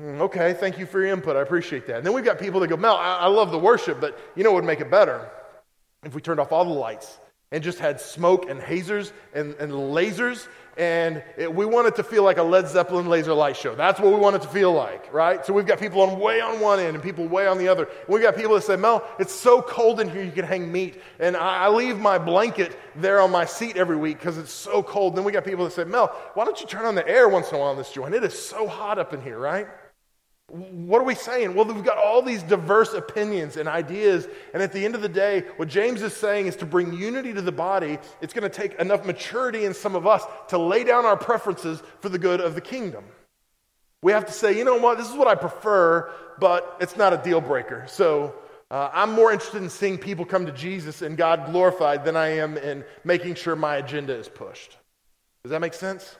Hmm, 0.00 0.22
okay, 0.22 0.54
thank 0.54 0.78
you 0.78 0.86
for 0.86 0.98
your 0.98 1.12
input. 1.12 1.36
I 1.36 1.42
appreciate 1.42 1.86
that. 1.88 1.98
And 1.98 2.06
then 2.06 2.14
we've 2.14 2.24
got 2.24 2.38
people 2.38 2.60
that 2.60 2.68
go, 2.68 2.76
Mel, 2.78 2.96
I, 2.96 3.18
I 3.18 3.26
love 3.26 3.50
the 3.50 3.58
worship, 3.58 4.00
but 4.00 4.18
you 4.34 4.42
know 4.42 4.50
what 4.50 4.62
would 4.62 4.66
make 4.66 4.80
it 4.80 4.90
better? 4.90 5.28
If 6.04 6.14
we 6.14 6.22
turned 6.22 6.40
off 6.40 6.52
all 6.52 6.64
the 6.64 6.70
lights 6.70 7.18
and 7.52 7.62
just 7.62 7.78
had 7.78 8.00
smoke 8.00 8.48
and 8.48 8.60
hazers 8.60 9.12
and, 9.34 9.54
and 9.56 9.70
lasers. 9.72 10.46
And 10.78 11.22
it, 11.36 11.54
we 11.54 11.66
want 11.66 11.88
it 11.88 11.96
to 11.96 12.02
feel 12.02 12.22
like 12.22 12.38
a 12.38 12.42
Led 12.42 12.66
Zeppelin 12.68 13.10
laser 13.10 13.34
light 13.34 13.58
show. 13.58 13.74
That's 13.74 14.00
what 14.00 14.10
we 14.14 14.18
want 14.18 14.36
it 14.36 14.42
to 14.42 14.48
feel 14.48 14.72
like, 14.72 15.12
right? 15.12 15.44
So 15.44 15.52
we've 15.52 15.66
got 15.66 15.78
people 15.78 16.00
on 16.00 16.18
way 16.18 16.40
on 16.40 16.60
one 16.60 16.80
end 16.80 16.94
and 16.94 17.02
people 17.02 17.26
way 17.28 17.46
on 17.46 17.58
the 17.58 17.68
other. 17.68 17.84
And 17.84 18.08
we've 18.08 18.22
got 18.22 18.36
people 18.36 18.54
that 18.54 18.62
say, 18.62 18.76
Mel, 18.76 19.06
it's 19.18 19.34
so 19.34 19.60
cold 19.60 20.00
in 20.00 20.08
here 20.08 20.22
you 20.22 20.32
can 20.32 20.46
hang 20.46 20.72
meat. 20.72 21.02
And 21.18 21.36
I, 21.36 21.64
I 21.64 21.68
leave 21.68 21.98
my 21.98 22.16
blanket 22.16 22.74
there 22.96 23.20
on 23.20 23.30
my 23.30 23.44
seat 23.44 23.76
every 23.76 23.96
week 23.96 24.18
because 24.18 24.38
it's 24.38 24.52
so 24.52 24.82
cold. 24.82 25.14
Then 25.14 25.24
we 25.24 25.32
got 25.32 25.44
people 25.44 25.64
that 25.64 25.72
say, 25.72 25.84
Mel, 25.84 26.06
why 26.32 26.46
don't 26.46 26.58
you 26.58 26.66
turn 26.66 26.86
on 26.86 26.94
the 26.94 27.06
air 27.06 27.28
once 27.28 27.50
in 27.50 27.56
a 27.56 27.58
while 27.58 27.72
in 27.72 27.76
this 27.76 27.92
joint? 27.92 28.14
It 28.14 28.24
is 28.24 28.40
so 28.40 28.66
hot 28.66 28.98
up 28.98 29.12
in 29.12 29.20
here, 29.20 29.38
right? 29.38 29.66
What 30.50 31.00
are 31.00 31.04
we 31.04 31.14
saying? 31.14 31.54
Well, 31.54 31.64
we've 31.64 31.84
got 31.84 31.96
all 31.96 32.22
these 32.22 32.42
diverse 32.42 32.92
opinions 32.92 33.56
and 33.56 33.68
ideas. 33.68 34.26
And 34.52 34.62
at 34.62 34.72
the 34.72 34.84
end 34.84 34.96
of 34.96 35.00
the 35.00 35.08
day, 35.08 35.44
what 35.56 35.68
James 35.68 36.02
is 36.02 36.12
saying 36.12 36.48
is 36.48 36.56
to 36.56 36.66
bring 36.66 36.92
unity 36.92 37.32
to 37.32 37.40
the 37.40 37.52
body, 37.52 37.98
it's 38.20 38.32
going 38.32 38.50
to 38.50 38.54
take 38.54 38.74
enough 38.74 39.06
maturity 39.06 39.64
in 39.64 39.74
some 39.74 39.94
of 39.94 40.08
us 40.08 40.24
to 40.48 40.58
lay 40.58 40.82
down 40.82 41.04
our 41.04 41.16
preferences 41.16 41.80
for 42.00 42.08
the 42.08 42.18
good 42.18 42.40
of 42.40 42.56
the 42.56 42.60
kingdom. 42.60 43.04
We 44.02 44.12
have 44.12 44.26
to 44.26 44.32
say, 44.32 44.56
you 44.58 44.64
know 44.64 44.76
what, 44.76 44.98
this 44.98 45.08
is 45.08 45.14
what 45.14 45.28
I 45.28 45.36
prefer, 45.36 46.10
but 46.40 46.78
it's 46.80 46.96
not 46.96 47.12
a 47.12 47.18
deal 47.18 47.40
breaker. 47.40 47.84
So 47.86 48.34
uh, 48.70 48.90
I'm 48.92 49.12
more 49.12 49.30
interested 49.30 49.62
in 49.62 49.70
seeing 49.70 49.98
people 49.98 50.24
come 50.24 50.46
to 50.46 50.52
Jesus 50.52 51.02
and 51.02 51.16
God 51.16 51.46
glorified 51.52 52.04
than 52.04 52.16
I 52.16 52.28
am 52.38 52.56
in 52.56 52.84
making 53.04 53.36
sure 53.36 53.54
my 53.54 53.76
agenda 53.76 54.16
is 54.16 54.28
pushed. 54.28 54.76
Does 55.44 55.50
that 55.50 55.60
make 55.60 55.74
sense? 55.74 56.16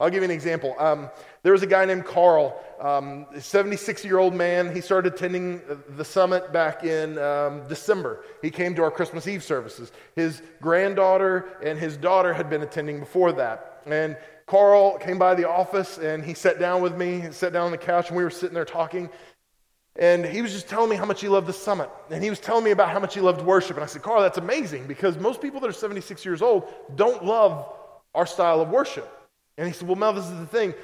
I'll 0.00 0.08
give 0.08 0.22
you 0.22 0.24
an 0.24 0.30
example. 0.30 0.74
Um, 0.78 1.10
there 1.42 1.52
was 1.52 1.62
a 1.62 1.66
guy 1.66 1.84
named 1.84 2.06
Carl, 2.06 2.58
um, 2.80 3.26
a 3.34 3.40
76 3.40 4.02
year 4.02 4.18
old 4.18 4.34
man. 4.34 4.74
He 4.74 4.80
started 4.80 5.12
attending 5.12 5.60
the 5.90 6.04
summit 6.04 6.52
back 6.52 6.84
in 6.84 7.18
um, 7.18 7.68
December. 7.68 8.24
He 8.40 8.50
came 8.50 8.74
to 8.76 8.82
our 8.82 8.90
Christmas 8.90 9.28
Eve 9.28 9.44
services. 9.44 9.92
His 10.16 10.40
granddaughter 10.62 11.58
and 11.62 11.78
his 11.78 11.98
daughter 11.98 12.32
had 12.32 12.48
been 12.48 12.62
attending 12.62 12.98
before 12.98 13.32
that. 13.32 13.82
And 13.84 14.16
Carl 14.46 14.98
came 14.98 15.18
by 15.18 15.34
the 15.34 15.48
office 15.48 15.98
and 15.98 16.24
he 16.24 16.32
sat 16.32 16.58
down 16.58 16.80
with 16.80 16.96
me, 16.96 17.30
sat 17.30 17.52
down 17.52 17.66
on 17.66 17.70
the 17.70 17.78
couch, 17.78 18.08
and 18.08 18.16
we 18.16 18.24
were 18.24 18.30
sitting 18.30 18.54
there 18.54 18.64
talking. 18.64 19.10
And 19.96 20.24
he 20.24 20.40
was 20.40 20.52
just 20.52 20.66
telling 20.66 20.88
me 20.88 20.96
how 20.96 21.04
much 21.04 21.20
he 21.20 21.28
loved 21.28 21.46
the 21.46 21.52
summit. 21.52 21.90
And 22.10 22.24
he 22.24 22.30
was 22.30 22.40
telling 22.40 22.64
me 22.64 22.70
about 22.70 22.88
how 22.88 23.00
much 23.00 23.14
he 23.14 23.20
loved 23.20 23.42
worship. 23.42 23.76
And 23.76 23.84
I 23.84 23.86
said, 23.86 24.00
Carl, 24.00 24.22
that's 24.22 24.38
amazing 24.38 24.86
because 24.86 25.18
most 25.18 25.42
people 25.42 25.60
that 25.60 25.68
are 25.68 25.74
76 25.74 26.24
years 26.24 26.40
old 26.40 26.72
don't 26.94 27.22
love 27.22 27.70
our 28.14 28.24
style 28.24 28.62
of 28.62 28.70
worship. 28.70 29.19
And 29.58 29.66
he 29.66 29.72
said, 29.72 29.86
Well, 29.88 29.96
Mel, 29.96 30.12
this 30.12 30.26
is 30.26 30.38
the 30.38 30.46
thing. 30.46 30.74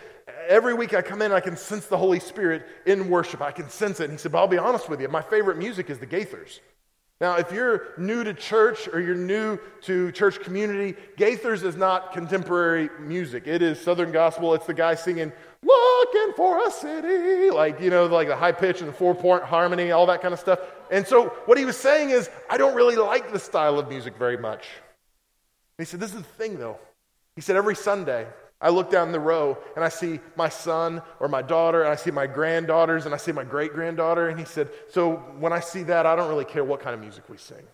Every 0.48 0.74
week 0.74 0.92
I 0.94 1.02
come 1.02 1.22
in, 1.22 1.32
I 1.32 1.40
can 1.40 1.56
sense 1.56 1.86
the 1.86 1.96
Holy 1.96 2.20
Spirit 2.20 2.66
in 2.84 3.08
worship. 3.08 3.40
I 3.40 3.52
can 3.52 3.68
sense 3.68 4.00
it. 4.00 4.04
And 4.04 4.12
he 4.12 4.18
said, 4.18 4.32
But 4.32 4.38
I'll 4.38 4.48
be 4.48 4.58
honest 4.58 4.88
with 4.88 5.00
you, 5.00 5.08
my 5.08 5.22
favorite 5.22 5.58
music 5.58 5.90
is 5.90 5.98
the 5.98 6.06
Gaithers. 6.06 6.60
Now, 7.18 7.36
if 7.36 7.50
you're 7.50 7.94
new 7.96 8.24
to 8.24 8.34
church 8.34 8.88
or 8.88 9.00
you're 9.00 9.14
new 9.14 9.58
to 9.82 10.12
church 10.12 10.40
community, 10.40 10.98
Gaithers 11.16 11.62
is 11.62 11.74
not 11.74 12.12
contemporary 12.12 12.90
music. 13.00 13.46
It 13.46 13.62
is 13.62 13.80
Southern 13.80 14.12
gospel. 14.12 14.52
It's 14.52 14.66
the 14.66 14.74
guy 14.74 14.94
singing, 14.96 15.32
Looking 15.62 16.34
for 16.36 16.64
a 16.64 16.70
city, 16.70 17.50
like, 17.50 17.80
you 17.80 17.90
know, 17.90 18.06
like 18.06 18.28
the 18.28 18.36
high 18.36 18.52
pitch 18.52 18.80
and 18.80 18.88
the 18.88 18.92
four 18.92 19.14
point 19.14 19.42
harmony, 19.42 19.90
all 19.90 20.06
that 20.06 20.20
kind 20.20 20.34
of 20.34 20.38
stuff. 20.38 20.60
And 20.90 21.06
so 21.06 21.28
what 21.46 21.58
he 21.58 21.64
was 21.64 21.76
saying 21.76 22.10
is, 22.10 22.30
I 22.50 22.58
don't 22.58 22.74
really 22.74 22.96
like 22.96 23.32
the 23.32 23.38
style 23.38 23.78
of 23.78 23.88
music 23.88 24.16
very 24.16 24.36
much. 24.36 24.66
he 25.78 25.84
said, 25.84 25.98
This 25.98 26.10
is 26.10 26.18
the 26.18 26.22
thing, 26.22 26.58
though. 26.58 26.78
He 27.34 27.40
said, 27.40 27.56
Every 27.56 27.74
Sunday, 27.74 28.26
I 28.60 28.70
look 28.70 28.90
down 28.90 29.12
the 29.12 29.20
row 29.20 29.58
and 29.74 29.84
I 29.84 29.88
see 29.88 30.20
my 30.34 30.48
son 30.48 31.02
or 31.20 31.28
my 31.28 31.42
daughter, 31.42 31.82
and 31.82 31.92
I 31.92 31.96
see 31.96 32.10
my 32.10 32.26
granddaughters, 32.26 33.04
and 33.04 33.14
I 33.14 33.18
see 33.18 33.32
my 33.32 33.44
great 33.44 33.72
granddaughter. 33.72 34.28
And 34.28 34.38
he 34.38 34.46
said, 34.46 34.70
So 34.90 35.16
when 35.38 35.52
I 35.52 35.60
see 35.60 35.82
that, 35.84 36.06
I 36.06 36.16
don't 36.16 36.28
really 36.28 36.44
care 36.44 36.64
what 36.64 36.80
kind 36.80 36.94
of 36.94 37.00
music 37.00 37.28
we 37.28 37.36
sing. 37.36 37.66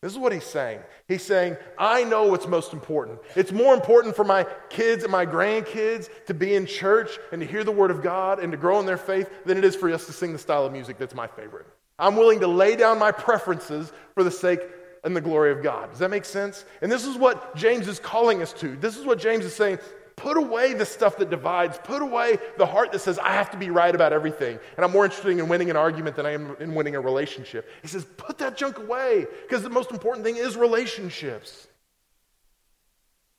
This 0.00 0.12
is 0.12 0.18
what 0.18 0.32
he's 0.32 0.44
saying. 0.44 0.80
He's 1.08 1.24
saying, 1.24 1.56
I 1.76 2.04
know 2.04 2.28
what's 2.28 2.46
most 2.46 2.72
important. 2.72 3.18
It's 3.34 3.50
more 3.50 3.74
important 3.74 4.14
for 4.14 4.24
my 4.24 4.46
kids 4.70 5.02
and 5.02 5.10
my 5.10 5.26
grandkids 5.26 6.08
to 6.26 6.34
be 6.34 6.54
in 6.54 6.66
church 6.66 7.18
and 7.32 7.40
to 7.40 7.46
hear 7.46 7.64
the 7.64 7.72
word 7.72 7.90
of 7.90 8.00
God 8.00 8.38
and 8.38 8.52
to 8.52 8.58
grow 8.58 8.78
in 8.78 8.86
their 8.86 8.96
faith 8.96 9.28
than 9.44 9.58
it 9.58 9.64
is 9.64 9.74
for 9.74 9.92
us 9.92 10.06
to 10.06 10.12
sing 10.12 10.32
the 10.32 10.38
style 10.38 10.64
of 10.64 10.72
music 10.72 10.98
that's 10.98 11.16
my 11.16 11.26
favorite. 11.26 11.66
I'm 11.98 12.14
willing 12.14 12.38
to 12.40 12.46
lay 12.46 12.76
down 12.76 13.00
my 13.00 13.10
preferences 13.10 13.92
for 14.14 14.22
the 14.22 14.30
sake 14.30 14.60
and 15.02 15.16
the 15.16 15.20
glory 15.20 15.50
of 15.50 15.64
God. 15.64 15.90
Does 15.90 15.98
that 15.98 16.10
make 16.10 16.24
sense? 16.24 16.64
And 16.80 16.92
this 16.92 17.04
is 17.04 17.16
what 17.16 17.56
James 17.56 17.88
is 17.88 17.98
calling 17.98 18.40
us 18.40 18.52
to. 18.54 18.76
This 18.76 18.96
is 18.96 19.04
what 19.04 19.18
James 19.18 19.44
is 19.44 19.54
saying. 19.54 19.78
Put 20.18 20.36
away 20.36 20.74
the 20.74 20.84
stuff 20.84 21.16
that 21.18 21.30
divides. 21.30 21.78
Put 21.84 22.02
away 22.02 22.38
the 22.56 22.66
heart 22.66 22.90
that 22.90 22.98
says, 22.98 23.20
I 23.20 23.34
have 23.34 23.52
to 23.52 23.56
be 23.56 23.70
right 23.70 23.94
about 23.94 24.12
everything. 24.12 24.58
And 24.76 24.84
I'm 24.84 24.90
more 24.90 25.04
interested 25.04 25.38
in 25.38 25.48
winning 25.48 25.70
an 25.70 25.76
argument 25.76 26.16
than 26.16 26.26
I 26.26 26.32
am 26.32 26.56
in 26.58 26.74
winning 26.74 26.96
a 26.96 27.00
relationship. 27.00 27.70
He 27.82 27.88
says, 27.88 28.04
put 28.16 28.38
that 28.38 28.56
junk 28.56 28.78
away 28.78 29.28
because 29.42 29.62
the 29.62 29.70
most 29.70 29.92
important 29.92 30.26
thing 30.26 30.36
is 30.36 30.56
relationships. 30.56 31.68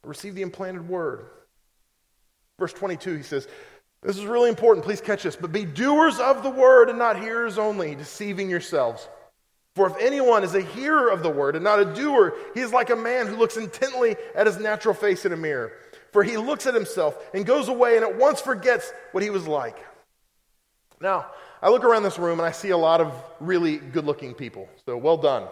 Receive 0.06 0.36
the 0.36 0.42
implanted 0.42 0.88
word. 0.88 1.26
Verse 2.58 2.72
22, 2.72 3.18
he 3.18 3.24
says, 3.24 3.50
This 4.02 4.18
is 4.18 4.24
really 4.24 4.48
important. 4.48 4.86
Please 4.86 5.02
catch 5.02 5.24
this. 5.24 5.36
But 5.36 5.52
be 5.52 5.66
doers 5.66 6.18
of 6.18 6.44
the 6.44 6.50
word 6.50 6.90
and 6.90 6.98
not 6.98 7.20
hearers 7.20 7.58
only, 7.58 7.94
deceiving 7.94 8.50
yourselves. 8.50 9.06
For 9.76 9.88
if 9.88 9.98
anyone 10.00 10.46
is 10.46 10.56
a 10.56 10.62
hearer 10.62 11.10
of 11.10 11.24
the 11.24 11.30
word 11.30 11.56
and 11.56 11.64
not 11.64 11.80
a 11.80 11.94
doer, 11.94 12.36
he 12.54 12.62
is 12.62 12.72
like 12.72 12.90
a 12.90 12.96
man 12.96 13.28
who 13.28 13.36
looks 13.36 13.58
intently 13.58 14.16
at 14.34 14.48
his 14.48 14.58
natural 14.58 14.94
face 14.94 15.26
in 15.26 15.34
a 15.34 15.38
mirror. 15.38 15.74
For 16.12 16.24
he 16.24 16.38
looks 16.38 16.66
at 16.66 16.74
himself 16.74 17.18
and 17.34 17.46
goes 17.46 17.68
away 17.68 17.96
and 17.96 18.04
at 18.04 18.18
once 18.18 18.42
forgets 18.42 18.92
what 19.12 19.24
he 19.24 19.30
was 19.30 19.48
like. 19.48 19.78
Now, 21.02 21.28
I 21.62 21.70
look 21.70 21.84
around 21.84 22.04
this 22.04 22.20
room 22.20 22.40
and 22.40 22.48
I 22.48 22.52
see 22.52 22.70
a 22.70 22.78
lot 22.78 23.02
of 23.02 23.14
really 23.40 23.78
good 23.78 24.06
looking 24.06 24.34
people. 24.34 24.68
So 24.86 24.98
well 24.98 25.18
done. 25.18 25.48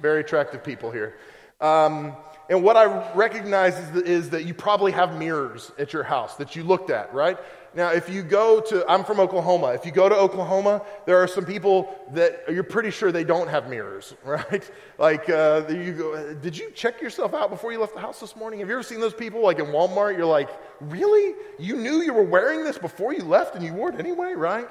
Very 0.00 0.20
attractive 0.20 0.64
people 0.64 0.90
here. 0.90 1.16
Um, 1.60 2.16
and 2.48 2.62
what 2.64 2.76
I 2.76 3.12
recognize 3.14 3.78
is 3.78 3.90
that, 3.92 4.06
is 4.06 4.30
that 4.30 4.44
you 4.44 4.54
probably 4.54 4.92
have 4.92 5.16
mirrors 5.16 5.70
at 5.78 5.92
your 5.92 6.02
house 6.02 6.36
that 6.36 6.56
you 6.56 6.64
looked 6.64 6.90
at, 6.90 7.12
right? 7.14 7.38
Now, 7.72 7.90
if 7.92 8.08
you 8.08 8.22
go 8.22 8.60
to, 8.60 8.84
I'm 8.90 9.04
from 9.04 9.20
Oklahoma. 9.20 9.68
If 9.68 9.86
you 9.86 9.92
go 9.92 10.08
to 10.08 10.14
Oklahoma, 10.14 10.82
there 11.06 11.18
are 11.22 11.28
some 11.28 11.44
people 11.44 11.94
that 12.12 12.44
you're 12.48 12.64
pretty 12.64 12.90
sure 12.90 13.12
they 13.12 13.22
don't 13.22 13.48
have 13.48 13.70
mirrors, 13.70 14.14
right? 14.24 14.68
Like, 14.98 15.30
uh, 15.30 15.62
you 15.68 15.92
go, 15.92 16.34
did 16.34 16.58
you 16.58 16.72
check 16.72 17.00
yourself 17.00 17.32
out 17.32 17.48
before 17.48 17.70
you 17.72 17.78
left 17.78 17.94
the 17.94 18.00
house 18.00 18.18
this 18.18 18.34
morning? 18.34 18.58
Have 18.60 18.68
you 18.68 18.74
ever 18.74 18.82
seen 18.82 19.00
those 19.00 19.14
people, 19.14 19.42
like 19.42 19.60
in 19.60 19.66
Walmart? 19.66 20.16
You're 20.16 20.26
like, 20.26 20.50
really? 20.80 21.34
You 21.58 21.76
knew 21.76 22.02
you 22.02 22.12
were 22.12 22.24
wearing 22.24 22.64
this 22.64 22.76
before 22.76 23.14
you 23.14 23.22
left 23.22 23.54
and 23.54 23.64
you 23.64 23.72
wore 23.72 23.90
it 23.90 24.00
anyway, 24.00 24.32
right? 24.32 24.68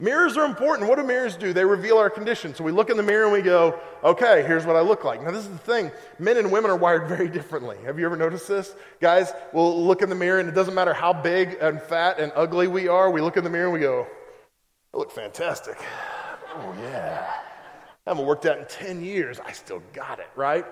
Mirrors 0.00 0.36
are 0.36 0.44
important. 0.44 0.88
What 0.88 0.98
do 0.98 1.04
mirrors 1.04 1.36
do? 1.36 1.52
They 1.52 1.64
reveal 1.64 1.96
our 1.96 2.10
condition. 2.10 2.54
So 2.54 2.64
we 2.64 2.72
look 2.72 2.90
in 2.90 2.96
the 2.96 3.04
mirror 3.04 3.24
and 3.24 3.32
we 3.32 3.40
go, 3.40 3.78
okay, 4.02 4.42
here's 4.42 4.66
what 4.66 4.74
I 4.74 4.80
look 4.80 5.04
like. 5.04 5.22
Now, 5.22 5.30
this 5.30 5.44
is 5.44 5.50
the 5.50 5.58
thing 5.58 5.92
men 6.18 6.38
and 6.38 6.50
women 6.50 6.70
are 6.70 6.76
wired 6.76 7.06
very 7.08 7.28
differently. 7.28 7.76
Have 7.84 8.00
you 8.00 8.06
ever 8.06 8.16
noticed 8.16 8.48
this? 8.48 8.74
Guys, 9.00 9.32
we'll 9.52 9.84
look 9.84 10.02
in 10.02 10.08
the 10.08 10.16
mirror 10.16 10.40
and 10.40 10.48
it 10.48 10.56
doesn't 10.56 10.74
matter 10.74 10.92
how 10.92 11.12
big 11.12 11.56
and 11.60 11.80
fat 11.80 12.18
and 12.18 12.32
ugly 12.34 12.66
we 12.66 12.88
are. 12.88 13.10
We 13.10 13.20
look 13.20 13.36
in 13.36 13.44
the 13.44 13.50
mirror 13.50 13.66
and 13.66 13.74
we 13.74 13.80
go, 13.80 14.06
I 14.92 14.96
look 14.96 15.12
fantastic. 15.12 15.78
Oh, 16.54 16.74
yeah. 16.80 17.32
I 18.04 18.10
haven't 18.10 18.26
worked 18.26 18.44
out 18.46 18.58
in 18.58 18.66
10 18.66 19.04
years. 19.04 19.38
I 19.38 19.52
still 19.52 19.82
got 19.92 20.18
it, 20.18 20.28
right? 20.34 20.66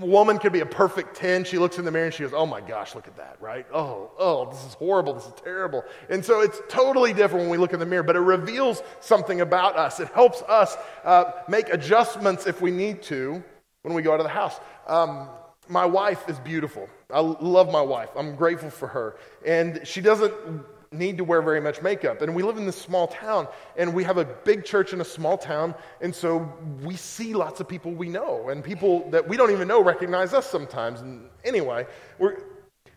Woman 0.00 0.38
could 0.38 0.52
be 0.52 0.60
a 0.60 0.66
perfect 0.66 1.16
10. 1.16 1.44
She 1.44 1.58
looks 1.58 1.78
in 1.78 1.84
the 1.84 1.90
mirror 1.90 2.06
and 2.06 2.14
she 2.14 2.22
goes, 2.22 2.32
Oh 2.32 2.46
my 2.46 2.60
gosh, 2.60 2.94
look 2.94 3.06
at 3.06 3.16
that, 3.16 3.36
right? 3.40 3.66
Oh, 3.72 4.10
oh, 4.18 4.50
this 4.50 4.64
is 4.64 4.74
horrible. 4.74 5.14
This 5.14 5.26
is 5.26 5.32
terrible. 5.42 5.84
And 6.08 6.24
so 6.24 6.40
it's 6.40 6.60
totally 6.68 7.12
different 7.12 7.44
when 7.44 7.50
we 7.50 7.58
look 7.58 7.72
in 7.72 7.80
the 7.80 7.86
mirror, 7.86 8.02
but 8.02 8.16
it 8.16 8.20
reveals 8.20 8.82
something 9.00 9.40
about 9.40 9.76
us. 9.76 10.00
It 10.00 10.08
helps 10.08 10.42
us 10.42 10.76
uh, 11.04 11.32
make 11.48 11.68
adjustments 11.68 12.46
if 12.46 12.60
we 12.60 12.70
need 12.70 13.02
to 13.04 13.42
when 13.82 13.94
we 13.94 14.02
go 14.02 14.12
out 14.12 14.20
of 14.20 14.24
the 14.24 14.30
house. 14.30 14.58
Um, 14.86 15.28
my 15.68 15.84
wife 15.84 16.28
is 16.28 16.38
beautiful. 16.38 16.88
I 17.12 17.20
love 17.20 17.70
my 17.70 17.82
wife. 17.82 18.10
I'm 18.16 18.36
grateful 18.36 18.70
for 18.70 18.88
her. 18.88 19.16
And 19.44 19.86
she 19.86 20.00
doesn't 20.00 20.32
need 20.92 21.18
to 21.18 21.24
wear 21.24 21.42
very 21.42 21.60
much 21.60 21.82
makeup. 21.82 22.22
And 22.22 22.34
we 22.34 22.42
live 22.42 22.56
in 22.56 22.66
this 22.66 22.76
small 22.76 23.08
town, 23.08 23.48
and 23.76 23.92
we 23.92 24.04
have 24.04 24.18
a 24.18 24.24
big 24.24 24.64
church 24.64 24.92
in 24.92 25.00
a 25.00 25.04
small 25.04 25.36
town, 25.36 25.74
and 26.00 26.14
so 26.14 26.52
we 26.82 26.96
see 26.96 27.34
lots 27.34 27.60
of 27.60 27.68
people 27.68 27.92
we 27.92 28.08
know, 28.08 28.48
and 28.48 28.64
people 28.64 29.08
that 29.10 29.26
we 29.26 29.36
don't 29.36 29.50
even 29.50 29.68
know 29.68 29.82
recognize 29.82 30.32
us 30.32 30.48
sometimes. 30.48 31.00
And 31.00 31.28
anyway, 31.44 31.86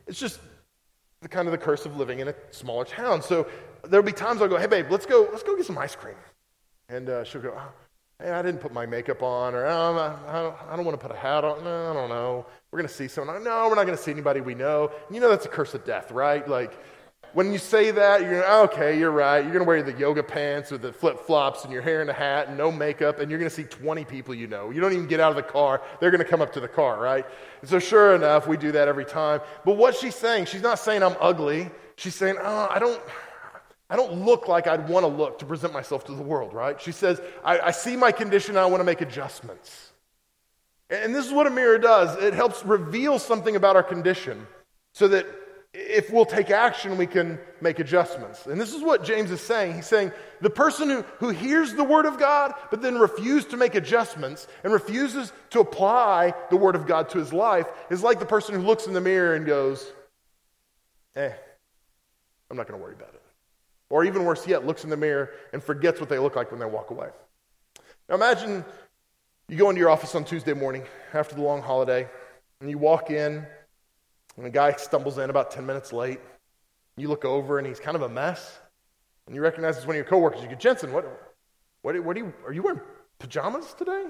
it's 0.07 0.19
just 0.19 0.39
the 1.21 1.27
kind 1.27 1.47
of 1.47 1.51
the 1.51 1.57
curse 1.57 1.85
of 1.85 1.97
living 1.97 2.19
in 2.19 2.29
a 2.29 2.35
smaller 2.51 2.85
town. 2.85 3.21
So 3.21 3.47
there'll 3.83 4.05
be 4.05 4.11
times 4.11 4.41
I'll 4.41 4.47
go, 4.47 4.57
"Hey, 4.57 4.67
babe, 4.67 4.87
let's 4.89 5.05
go, 5.05 5.27
let's 5.31 5.43
go 5.43 5.55
get 5.55 5.65
some 5.65 5.77
ice 5.77 5.95
cream," 5.95 6.15
and 6.89 7.09
uh, 7.09 7.23
she'll 7.23 7.41
go. 7.41 7.53
Oh, 7.57 7.71
hey, 8.21 8.31
I 8.31 8.41
didn't 8.41 8.61
put 8.61 8.73
my 8.73 8.85
makeup 8.85 9.21
on, 9.23 9.55
or 9.55 9.65
oh, 9.65 10.17
I, 10.27 10.41
don't, 10.41 10.55
I 10.69 10.75
don't 10.75 10.85
want 10.85 10.99
to 10.99 11.05
put 11.05 11.15
a 11.15 11.19
hat 11.19 11.43
on. 11.43 11.63
No, 11.63 11.91
I 11.91 11.93
don't 11.93 12.09
know. 12.09 12.45
We're 12.71 12.79
going 12.79 12.87
to 12.87 12.93
see 12.93 13.07
someone. 13.07 13.43
No, 13.43 13.67
we're 13.67 13.75
not 13.75 13.85
going 13.85 13.97
to 13.97 14.01
see 14.01 14.11
anybody 14.11 14.41
we 14.41 14.55
know. 14.55 14.91
And 15.07 15.15
you 15.15 15.21
know 15.21 15.29
that's 15.29 15.45
a 15.45 15.49
curse 15.49 15.73
of 15.73 15.83
death, 15.83 16.11
right? 16.11 16.47
Like, 16.47 16.73
when 17.33 17.53
you 17.53 17.57
say 17.57 17.91
that, 17.91 18.21
you're 18.21 18.31
going, 18.31 18.43
oh, 18.45 18.63
okay, 18.63 18.97
you're 18.97 19.11
right. 19.11 19.39
You're 19.39 19.53
going 19.53 19.63
to 19.63 19.67
wear 19.67 19.81
the 19.81 19.93
yoga 19.93 20.21
pants 20.21 20.71
with 20.71 20.81
the 20.81 20.91
flip 20.91 21.19
flops 21.19 21.63
and 21.63 21.71
your 21.71 21.81
hair 21.81 22.01
in 22.01 22.09
a 22.09 22.13
hat 22.13 22.49
and 22.49 22.57
no 22.57 22.71
makeup, 22.71 23.19
and 23.19 23.29
you're 23.29 23.39
going 23.39 23.49
to 23.49 23.55
see 23.55 23.63
20 23.63 24.03
people 24.05 24.35
you 24.35 24.47
know. 24.47 24.69
You 24.69 24.81
don't 24.81 24.93
even 24.93 25.07
get 25.07 25.19
out 25.19 25.29
of 25.29 25.35
the 25.37 25.43
car. 25.43 25.81
They're 25.99 26.11
going 26.11 26.23
to 26.23 26.29
come 26.29 26.41
up 26.41 26.51
to 26.53 26.59
the 26.59 26.67
car, 26.67 26.99
right? 26.99 27.25
And 27.61 27.69
so, 27.69 27.79
sure 27.79 28.15
enough, 28.15 28.47
we 28.47 28.57
do 28.57 28.71
that 28.73 28.87
every 28.87 29.05
time. 29.05 29.41
But 29.63 29.77
what 29.77 29.95
she's 29.95 30.15
saying, 30.15 30.45
she's 30.45 30.61
not 30.61 30.79
saying 30.79 31.03
I'm 31.03 31.15
ugly. 31.19 31.69
She's 31.95 32.15
saying, 32.15 32.35
oh, 32.41 32.67
I 32.69 32.79
don't. 32.79 33.01
I 33.89 33.97
don't 33.97 34.23
look 34.23 34.47
like 34.47 34.67
I'd 34.67 34.87
want 34.87 35.03
to 35.03 35.07
look 35.07 35.37
to 35.39 35.45
present 35.45 35.73
myself 35.73 36.05
to 36.05 36.13
the 36.13 36.23
world, 36.23 36.53
right? 36.53 36.79
She 36.79 36.93
says, 36.93 37.19
I, 37.43 37.59
I 37.59 37.71
see 37.71 37.97
my 37.97 38.13
condition, 38.13 38.55
I 38.55 38.65
want 38.65 38.79
to 38.79 38.85
make 38.85 39.01
adjustments. 39.01 39.91
And 40.89 41.13
this 41.13 41.25
is 41.25 41.33
what 41.33 41.45
a 41.45 41.49
mirror 41.49 41.77
does 41.77 42.15
it 42.21 42.33
helps 42.33 42.65
reveal 42.65 43.19
something 43.19 43.57
about 43.57 43.75
our 43.75 43.83
condition 43.83 44.47
so 44.93 45.09
that 45.09 45.25
if 45.73 46.11
we'll 46.11 46.25
take 46.25 46.51
action, 46.51 46.97
we 46.97 47.07
can 47.07 47.39
make 47.61 47.79
adjustments. 47.79 48.45
And 48.45 48.59
this 48.59 48.73
is 48.73 48.81
what 48.81 49.05
James 49.05 49.31
is 49.31 49.39
saying. 49.39 49.75
He's 49.75 49.87
saying 49.87 50.11
the 50.41 50.49
person 50.49 50.89
who, 50.89 51.01
who 51.19 51.29
hears 51.29 51.73
the 51.73 51.83
word 51.83 52.05
of 52.05 52.19
God, 52.19 52.53
but 52.69 52.81
then 52.81 52.97
refuses 52.97 53.49
to 53.51 53.57
make 53.57 53.75
adjustments 53.75 54.47
and 54.63 54.73
refuses 54.73 55.31
to 55.51 55.61
apply 55.61 56.33
the 56.49 56.57
word 56.57 56.75
of 56.75 56.87
God 56.87 57.09
to 57.09 57.19
his 57.19 57.31
life 57.31 57.67
is 57.89 58.03
like 58.03 58.19
the 58.19 58.25
person 58.25 58.53
who 58.55 58.61
looks 58.61 58.85
in 58.85 58.93
the 58.93 59.01
mirror 59.01 59.35
and 59.35 59.45
goes, 59.45 59.89
eh, 61.15 61.31
I'm 62.49 62.57
not 62.57 62.67
going 62.67 62.77
to 62.77 62.83
worry 62.83 62.95
about 62.95 63.13
it. 63.13 63.21
Or 63.89 64.03
even 64.03 64.25
worse 64.25 64.45
yet, 64.45 64.65
looks 64.65 64.83
in 64.83 64.89
the 64.89 64.97
mirror 64.97 65.31
and 65.53 65.63
forgets 65.63 66.01
what 66.01 66.09
they 66.09 66.19
look 66.19 66.35
like 66.35 66.51
when 66.51 66.59
they 66.59 66.65
walk 66.65 66.91
away. 66.91 67.09
Now 68.09 68.15
imagine 68.15 68.65
you 69.47 69.57
go 69.57 69.69
into 69.69 69.79
your 69.79 69.89
office 69.89 70.15
on 70.15 70.25
Tuesday 70.25 70.53
morning 70.53 70.83
after 71.13 71.35
the 71.35 71.41
long 71.41 71.61
holiday 71.61 72.09
and 72.59 72.69
you 72.69 72.77
walk 72.77 73.09
in 73.09 73.45
and 74.41 74.47
a 74.47 74.49
guy 74.49 74.71
stumbles 74.71 75.19
in 75.19 75.29
about 75.29 75.51
10 75.51 75.67
minutes 75.67 75.93
late. 75.93 76.19
You 76.97 77.09
look 77.09 77.25
over 77.25 77.59
and 77.59 77.67
he's 77.67 77.79
kind 77.79 77.95
of 77.95 78.01
a 78.01 78.09
mess. 78.09 78.59
And 79.27 79.35
you 79.35 79.41
recognize 79.41 79.77
it's 79.77 79.85
one 79.85 79.95
of 79.95 79.97
your 79.97 80.05
coworkers. 80.05 80.41
You 80.41 80.49
go, 80.49 80.55
Jensen, 80.55 80.91
what, 80.91 81.05
what, 81.83 82.03
what 82.03 82.17
are, 82.17 82.19
you, 82.19 82.33
are 82.47 82.51
you 82.51 82.63
wearing 82.63 82.81
pajamas 83.19 83.75
today? 83.75 84.05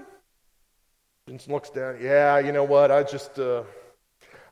Jensen 1.28 1.52
looks 1.52 1.70
down. 1.70 1.98
Yeah, 2.02 2.40
you 2.40 2.54
know 2.54 2.64
what? 2.64 2.92
I 2.92 3.04
just, 3.04 3.40
uh, 3.40 3.64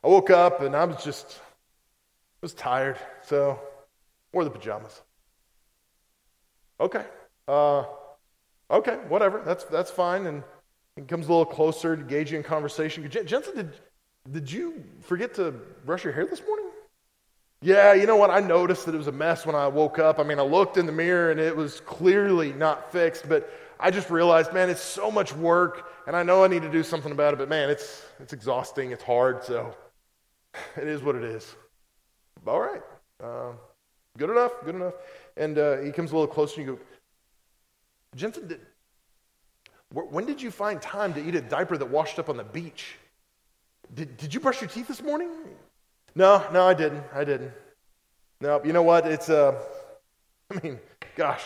I 0.04 0.08
woke 0.08 0.28
up 0.28 0.60
and 0.60 0.76
I 0.76 0.84
was 0.84 1.02
just, 1.02 1.40
I 1.40 2.38
was 2.42 2.52
tired. 2.52 2.98
So, 3.22 3.58
wore 4.34 4.44
the 4.44 4.50
pajamas. 4.50 5.00
Okay. 6.78 7.06
Uh, 7.48 7.84
okay, 8.70 8.96
whatever. 9.08 9.40
That's, 9.46 9.64
that's 9.64 9.90
fine. 9.90 10.26
And 10.26 10.44
he 10.94 11.02
comes 11.04 11.26
a 11.26 11.30
little 11.30 11.46
closer 11.46 11.96
to 11.96 12.02
engage 12.02 12.34
in 12.34 12.42
conversation. 12.42 13.08
Jensen, 13.08 13.56
did, 13.56 13.80
did 14.28 14.50
you 14.50 14.84
forget 15.02 15.34
to 15.34 15.52
brush 15.84 16.04
your 16.04 16.12
hair 16.12 16.26
this 16.26 16.42
morning? 16.46 16.66
Yeah, 17.62 17.92
you 17.92 18.06
know 18.06 18.16
what? 18.16 18.30
I 18.30 18.40
noticed 18.40 18.86
that 18.86 18.94
it 18.94 18.98
was 18.98 19.06
a 19.06 19.12
mess 19.12 19.44
when 19.44 19.54
I 19.54 19.68
woke 19.68 19.98
up. 19.98 20.18
I 20.18 20.22
mean, 20.22 20.38
I 20.38 20.42
looked 20.42 20.78
in 20.78 20.86
the 20.86 20.92
mirror 20.92 21.30
and 21.30 21.38
it 21.38 21.54
was 21.54 21.80
clearly 21.80 22.52
not 22.52 22.90
fixed, 22.90 23.28
but 23.28 23.50
I 23.78 23.90
just 23.90 24.08
realized, 24.08 24.52
man, 24.52 24.70
it's 24.70 24.80
so 24.80 25.10
much 25.10 25.34
work 25.34 25.90
and 26.06 26.16
I 26.16 26.22
know 26.22 26.42
I 26.42 26.48
need 26.48 26.62
to 26.62 26.70
do 26.70 26.82
something 26.82 27.12
about 27.12 27.34
it, 27.34 27.38
but 27.38 27.48
man, 27.48 27.68
it's, 27.68 28.02
it's 28.18 28.32
exhausting, 28.32 28.92
it's 28.92 29.02
hard, 29.02 29.44
so 29.44 29.74
it 30.76 30.88
is 30.88 31.02
what 31.02 31.16
it 31.16 31.24
is. 31.24 31.54
All 32.46 32.60
right. 32.60 32.82
Uh, 33.22 33.52
good 34.16 34.30
enough, 34.30 34.52
good 34.64 34.74
enough. 34.74 34.94
And 35.36 35.58
uh, 35.58 35.78
he 35.78 35.92
comes 35.92 36.12
a 36.12 36.14
little 36.14 36.32
closer 36.32 36.60
and 36.60 36.66
you 36.66 36.76
go, 36.76 36.80
Jensen, 38.16 38.48
did, 38.48 38.60
when 39.92 40.24
did 40.24 40.40
you 40.40 40.50
find 40.50 40.80
time 40.80 41.12
to 41.14 41.26
eat 41.26 41.34
a 41.34 41.40
diaper 41.40 41.76
that 41.76 41.90
washed 41.90 42.18
up 42.18 42.28
on 42.30 42.36
the 42.36 42.44
beach? 42.44 42.96
Did, 43.92 44.16
did 44.16 44.34
you 44.34 44.40
brush 44.40 44.60
your 44.60 44.70
teeth 44.70 44.88
this 44.88 45.02
morning? 45.02 45.30
No, 46.14 46.44
no, 46.52 46.66
I 46.66 46.74
didn't. 46.74 47.04
I 47.12 47.24
didn't. 47.24 47.52
No, 48.40 48.62
you 48.64 48.72
know 48.72 48.82
what? 48.82 49.06
It's, 49.06 49.28
uh, 49.28 49.60
I 50.50 50.60
mean, 50.62 50.78
gosh, 51.16 51.44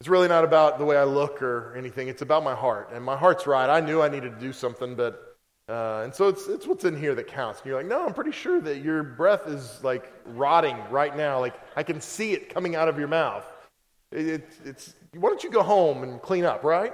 it's 0.00 0.08
really 0.08 0.28
not 0.28 0.44
about 0.44 0.78
the 0.78 0.84
way 0.84 0.96
I 0.96 1.04
look 1.04 1.42
or 1.42 1.74
anything. 1.76 2.08
It's 2.08 2.22
about 2.22 2.44
my 2.44 2.54
heart. 2.54 2.90
And 2.92 3.04
my 3.04 3.16
heart's 3.16 3.46
right. 3.46 3.68
I 3.68 3.80
knew 3.80 4.00
I 4.00 4.08
needed 4.08 4.34
to 4.34 4.40
do 4.40 4.52
something, 4.52 4.94
but, 4.94 5.36
uh, 5.68 6.02
and 6.04 6.14
so 6.14 6.28
it's, 6.28 6.46
it's 6.48 6.66
what's 6.66 6.84
in 6.84 6.96
here 6.96 7.14
that 7.14 7.26
counts. 7.26 7.60
And 7.60 7.66
you're 7.66 7.76
like, 7.76 7.86
no, 7.86 8.04
I'm 8.04 8.14
pretty 8.14 8.32
sure 8.32 8.60
that 8.60 8.82
your 8.82 9.02
breath 9.02 9.48
is 9.48 9.82
like 9.82 10.12
rotting 10.26 10.76
right 10.90 11.16
now. 11.16 11.40
Like 11.40 11.54
I 11.76 11.82
can 11.82 12.00
see 12.00 12.32
it 12.32 12.52
coming 12.52 12.76
out 12.76 12.88
of 12.88 12.98
your 12.98 13.08
mouth. 13.08 13.46
It, 14.12 14.26
it, 14.26 14.48
it's, 14.64 14.94
why 15.14 15.30
don't 15.30 15.42
you 15.42 15.50
go 15.50 15.62
home 15.62 16.02
and 16.02 16.20
clean 16.20 16.44
up, 16.44 16.62
right? 16.62 16.92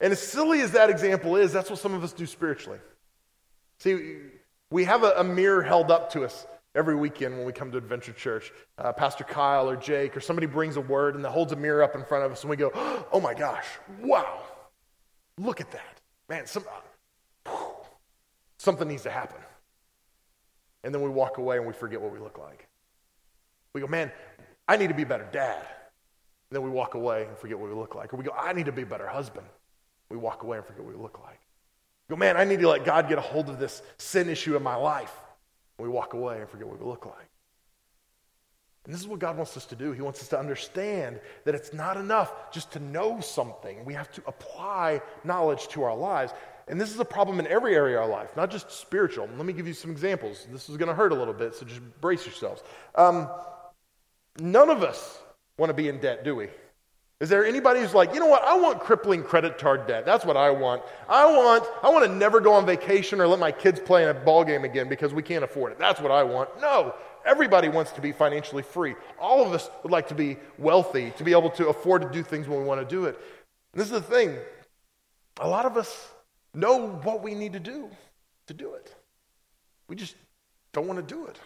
And 0.00 0.12
as 0.12 0.20
silly 0.20 0.60
as 0.60 0.72
that 0.72 0.90
example 0.90 1.36
is, 1.36 1.52
that's 1.52 1.70
what 1.70 1.78
some 1.78 1.94
of 1.94 2.02
us 2.02 2.12
do 2.12 2.26
spiritually. 2.26 2.78
See, 3.80 4.18
we 4.70 4.84
have 4.84 5.04
a, 5.04 5.12
a 5.18 5.24
mirror 5.24 5.62
held 5.62 5.90
up 5.90 6.12
to 6.12 6.24
us 6.24 6.46
every 6.74 6.96
weekend 6.96 7.36
when 7.36 7.46
we 7.46 7.52
come 7.52 7.70
to 7.72 7.78
Adventure 7.78 8.12
Church. 8.12 8.52
Uh, 8.76 8.92
Pastor 8.92 9.24
Kyle 9.24 9.68
or 9.68 9.76
Jake 9.76 10.16
or 10.16 10.20
somebody 10.20 10.46
brings 10.46 10.76
a 10.76 10.80
word 10.80 11.14
and 11.14 11.24
holds 11.24 11.52
a 11.52 11.56
mirror 11.56 11.82
up 11.82 11.94
in 11.94 12.04
front 12.04 12.24
of 12.24 12.32
us, 12.32 12.42
and 12.42 12.50
we 12.50 12.56
go, 12.56 12.70
"Oh 13.12 13.20
my 13.20 13.34
gosh, 13.34 13.66
wow! 14.00 14.40
Look 15.38 15.60
at 15.60 15.70
that, 15.70 16.00
man! 16.28 16.46
Some, 16.46 16.64
uh, 17.46 17.56
something 18.58 18.88
needs 18.88 19.04
to 19.04 19.10
happen." 19.10 19.40
And 20.84 20.94
then 20.94 21.02
we 21.02 21.08
walk 21.08 21.38
away 21.38 21.56
and 21.56 21.66
we 21.66 21.72
forget 21.72 22.00
what 22.00 22.12
we 22.12 22.18
look 22.18 22.38
like. 22.38 22.68
We 23.74 23.80
go, 23.80 23.86
"Man, 23.86 24.10
I 24.66 24.76
need 24.76 24.88
to 24.88 24.94
be 24.94 25.02
a 25.02 25.06
better 25.06 25.28
dad." 25.30 25.66
And 26.50 26.56
then 26.56 26.62
we 26.62 26.70
walk 26.70 26.94
away 26.94 27.26
and 27.26 27.36
forget 27.36 27.58
what 27.58 27.68
we 27.68 27.76
look 27.76 27.94
like. 27.94 28.12
Or 28.12 28.16
we 28.16 28.24
go, 28.24 28.32
"I 28.32 28.52
need 28.52 28.66
to 28.66 28.72
be 28.72 28.82
a 28.82 28.86
better 28.86 29.06
husband." 29.06 29.46
We 30.10 30.16
walk 30.16 30.42
away 30.42 30.56
and 30.56 30.66
forget 30.66 30.82
what 30.82 30.96
we 30.96 31.00
look 31.00 31.20
like 31.22 31.38
go, 32.08 32.16
man, 32.16 32.36
I 32.36 32.44
need 32.44 32.60
to 32.60 32.68
let 32.68 32.84
God 32.84 33.08
get 33.08 33.18
a 33.18 33.22
hold 33.22 33.48
of 33.48 33.58
this 33.58 33.82
sin 33.98 34.28
issue 34.28 34.56
in 34.56 34.62
my 34.62 34.76
life. 34.76 35.12
And 35.78 35.86
we 35.86 35.92
walk 35.92 36.14
away 36.14 36.40
and 36.40 36.48
forget 36.48 36.66
what 36.66 36.80
we 36.80 36.86
look 36.86 37.06
like. 37.06 37.28
And 38.84 38.94
this 38.94 39.02
is 39.02 39.06
what 39.06 39.18
God 39.18 39.36
wants 39.36 39.54
us 39.56 39.66
to 39.66 39.76
do. 39.76 39.92
He 39.92 40.00
wants 40.00 40.22
us 40.22 40.28
to 40.28 40.38
understand 40.38 41.20
that 41.44 41.54
it's 41.54 41.74
not 41.74 41.98
enough 41.98 42.50
just 42.50 42.72
to 42.72 42.80
know 42.80 43.20
something. 43.20 43.84
We 43.84 43.92
have 43.92 44.10
to 44.12 44.22
apply 44.26 45.02
knowledge 45.24 45.68
to 45.68 45.82
our 45.82 45.94
lives. 45.94 46.32
And 46.68 46.80
this 46.80 46.90
is 46.90 46.98
a 46.98 47.04
problem 47.04 47.38
in 47.38 47.46
every 47.46 47.74
area 47.74 47.98
of 47.98 48.04
our 48.04 48.08
life, 48.08 48.34
not 48.34 48.50
just 48.50 48.70
spiritual. 48.70 49.28
Let 49.36 49.44
me 49.44 49.52
give 49.52 49.66
you 49.66 49.74
some 49.74 49.90
examples. 49.90 50.46
This 50.50 50.70
is 50.70 50.78
going 50.78 50.88
to 50.88 50.94
hurt 50.94 51.12
a 51.12 51.14
little 51.14 51.34
bit, 51.34 51.54
so 51.54 51.66
just 51.66 51.82
brace 52.00 52.24
yourselves. 52.24 52.62
Um, 52.94 53.28
none 54.38 54.70
of 54.70 54.82
us 54.82 55.18
want 55.58 55.68
to 55.68 55.74
be 55.74 55.88
in 55.88 55.98
debt, 56.00 56.24
do 56.24 56.34
we? 56.34 56.48
Is 57.20 57.28
there 57.28 57.44
anybody 57.44 57.80
who's 57.80 57.94
like, 57.94 58.14
you 58.14 58.20
know 58.20 58.26
what? 58.26 58.44
I 58.44 58.56
want 58.56 58.78
crippling 58.78 59.24
credit 59.24 59.58
card 59.58 59.88
debt. 59.88 60.06
That's 60.06 60.24
what 60.24 60.36
I 60.36 60.50
want. 60.50 60.82
I 61.08 61.26
want 61.26 61.64
I 61.82 61.90
want 61.90 62.04
to 62.04 62.12
never 62.12 62.40
go 62.40 62.52
on 62.52 62.64
vacation 62.64 63.20
or 63.20 63.26
let 63.26 63.40
my 63.40 63.50
kids 63.50 63.80
play 63.80 64.04
in 64.04 64.08
a 64.08 64.14
ball 64.14 64.44
game 64.44 64.64
again 64.64 64.88
because 64.88 65.12
we 65.12 65.22
can't 65.22 65.42
afford 65.42 65.72
it. 65.72 65.78
That's 65.78 66.00
what 66.00 66.12
I 66.12 66.22
want. 66.22 66.60
No. 66.60 66.94
Everybody 67.26 67.68
wants 67.68 67.90
to 67.92 68.00
be 68.00 68.12
financially 68.12 68.62
free. 68.62 68.94
All 69.20 69.44
of 69.44 69.52
us 69.52 69.68
would 69.82 69.90
like 69.90 70.08
to 70.08 70.14
be 70.14 70.36
wealthy, 70.58 71.12
to 71.18 71.24
be 71.24 71.32
able 71.32 71.50
to 71.50 71.68
afford 71.68 72.02
to 72.02 72.08
do 72.08 72.22
things 72.22 72.46
when 72.46 72.60
we 72.60 72.64
want 72.64 72.80
to 72.80 72.86
do 72.86 73.06
it. 73.06 73.18
And 73.72 73.80
this 73.80 73.88
is 73.88 73.92
the 73.92 74.00
thing. 74.00 74.36
A 75.40 75.48
lot 75.48 75.66
of 75.66 75.76
us 75.76 76.10
know 76.54 76.88
what 77.02 77.22
we 77.22 77.34
need 77.34 77.52
to 77.52 77.60
do 77.60 77.90
to 78.46 78.54
do 78.54 78.74
it. 78.74 78.94
We 79.88 79.96
just 79.96 80.14
don't 80.72 80.86
want 80.86 81.00
to 81.00 81.14
do 81.14 81.26
it 81.26 81.38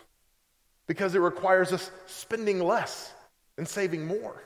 because 0.87 1.15
it 1.15 1.21
requires 1.21 1.73
us 1.73 1.91
spending 2.07 2.61
less 2.61 3.13
and 3.57 3.67
saving 3.67 4.07
more. 4.07 4.43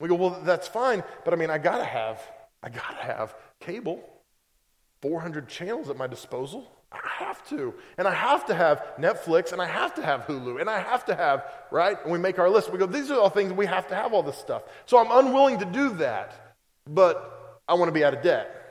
We 0.00 0.08
go, 0.08 0.14
well, 0.14 0.40
that's 0.44 0.68
fine, 0.68 1.02
but 1.24 1.32
I 1.32 1.36
mean, 1.36 1.50
I 1.50 1.58
gotta 1.58 1.84
have, 1.84 2.20
I 2.62 2.68
gotta 2.68 3.02
have 3.02 3.34
cable, 3.60 4.02
400 5.02 5.48
channels 5.48 5.88
at 5.88 5.96
my 5.96 6.06
disposal. 6.06 6.70
I 6.90 7.00
have 7.24 7.46
to. 7.48 7.74
And 7.98 8.06
I 8.06 8.14
have 8.14 8.46
to 8.46 8.54
have 8.54 8.84
Netflix, 8.98 9.52
and 9.52 9.60
I 9.60 9.66
have 9.66 9.94
to 9.94 10.02
have 10.02 10.22
Hulu, 10.22 10.60
and 10.60 10.70
I 10.70 10.78
have 10.78 11.04
to 11.06 11.14
have, 11.14 11.44
right? 11.70 11.96
And 12.02 12.12
we 12.12 12.18
make 12.18 12.38
our 12.38 12.48
list. 12.48 12.72
We 12.72 12.78
go, 12.78 12.86
these 12.86 13.10
are 13.10 13.18
all 13.18 13.30
things 13.30 13.52
we 13.52 13.66
have 13.66 13.88
to 13.88 13.94
have 13.94 14.12
all 14.12 14.22
this 14.22 14.38
stuff. 14.38 14.62
So 14.86 14.98
I'm 14.98 15.26
unwilling 15.26 15.58
to 15.58 15.64
do 15.64 15.90
that, 15.96 16.56
but 16.88 17.62
I 17.68 17.74
want 17.74 17.88
to 17.88 17.92
be 17.92 18.04
out 18.04 18.14
of 18.14 18.22
debt. 18.22 18.63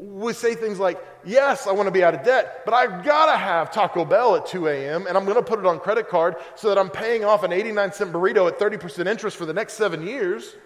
We 0.00 0.32
say 0.32 0.54
things 0.54 0.78
like, 0.78 0.98
yes, 1.24 1.66
I 1.66 1.72
want 1.72 1.86
to 1.86 1.90
be 1.90 2.02
out 2.02 2.14
of 2.14 2.24
debt, 2.24 2.62
but 2.64 2.72
I've 2.72 3.04
got 3.04 3.26
to 3.26 3.36
have 3.36 3.70
Taco 3.70 4.06
Bell 4.06 4.36
at 4.36 4.46
2 4.46 4.68
a.m., 4.68 5.06
and 5.06 5.16
I'm 5.16 5.24
going 5.24 5.36
to 5.36 5.42
put 5.42 5.58
it 5.58 5.66
on 5.66 5.78
credit 5.78 6.08
card 6.08 6.36
so 6.54 6.68
that 6.68 6.78
I'm 6.78 6.88
paying 6.88 7.24
off 7.24 7.42
an 7.42 7.52
89 7.52 7.92
cent 7.92 8.12
burrito 8.12 8.48
at 8.48 8.58
30% 8.58 9.06
interest 9.06 9.36
for 9.36 9.44
the 9.44 9.52
next 9.52 9.74
seven 9.74 10.06
years, 10.06 10.56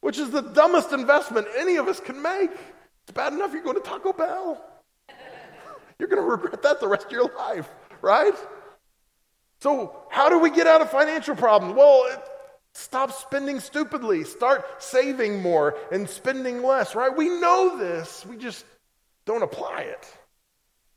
which 0.00 0.18
is 0.18 0.30
the 0.30 0.40
dumbest 0.40 0.92
investment 0.92 1.46
any 1.56 1.76
of 1.76 1.86
us 1.86 2.00
can 2.00 2.20
make. 2.22 2.50
It's 3.02 3.12
bad 3.12 3.34
enough 3.34 3.52
you're 3.52 3.62
going 3.62 3.76
to 3.76 3.82
Taco 3.82 4.12
Bell. 4.12 4.64
You're 5.98 6.08
going 6.08 6.22
to 6.22 6.28
regret 6.28 6.62
that 6.62 6.80
the 6.80 6.88
rest 6.88 7.06
of 7.06 7.12
your 7.12 7.30
life, 7.36 7.68
right? 8.00 8.34
So, 9.60 9.94
how 10.10 10.28
do 10.28 10.40
we 10.40 10.50
get 10.50 10.66
out 10.66 10.80
of 10.80 10.90
financial 10.90 11.36
problems? 11.36 11.76
Well, 11.76 12.04
stop 12.72 13.12
spending 13.12 13.60
stupidly, 13.60 14.24
start 14.24 14.82
saving 14.82 15.42
more 15.42 15.76
and 15.90 16.08
spending 16.08 16.62
less, 16.62 16.94
right? 16.94 17.14
We 17.14 17.28
know 17.28 17.76
this, 17.76 18.24
we 18.26 18.36
just 18.36 18.64
don't 19.24 19.42
apply 19.42 19.82
it. 19.82 20.06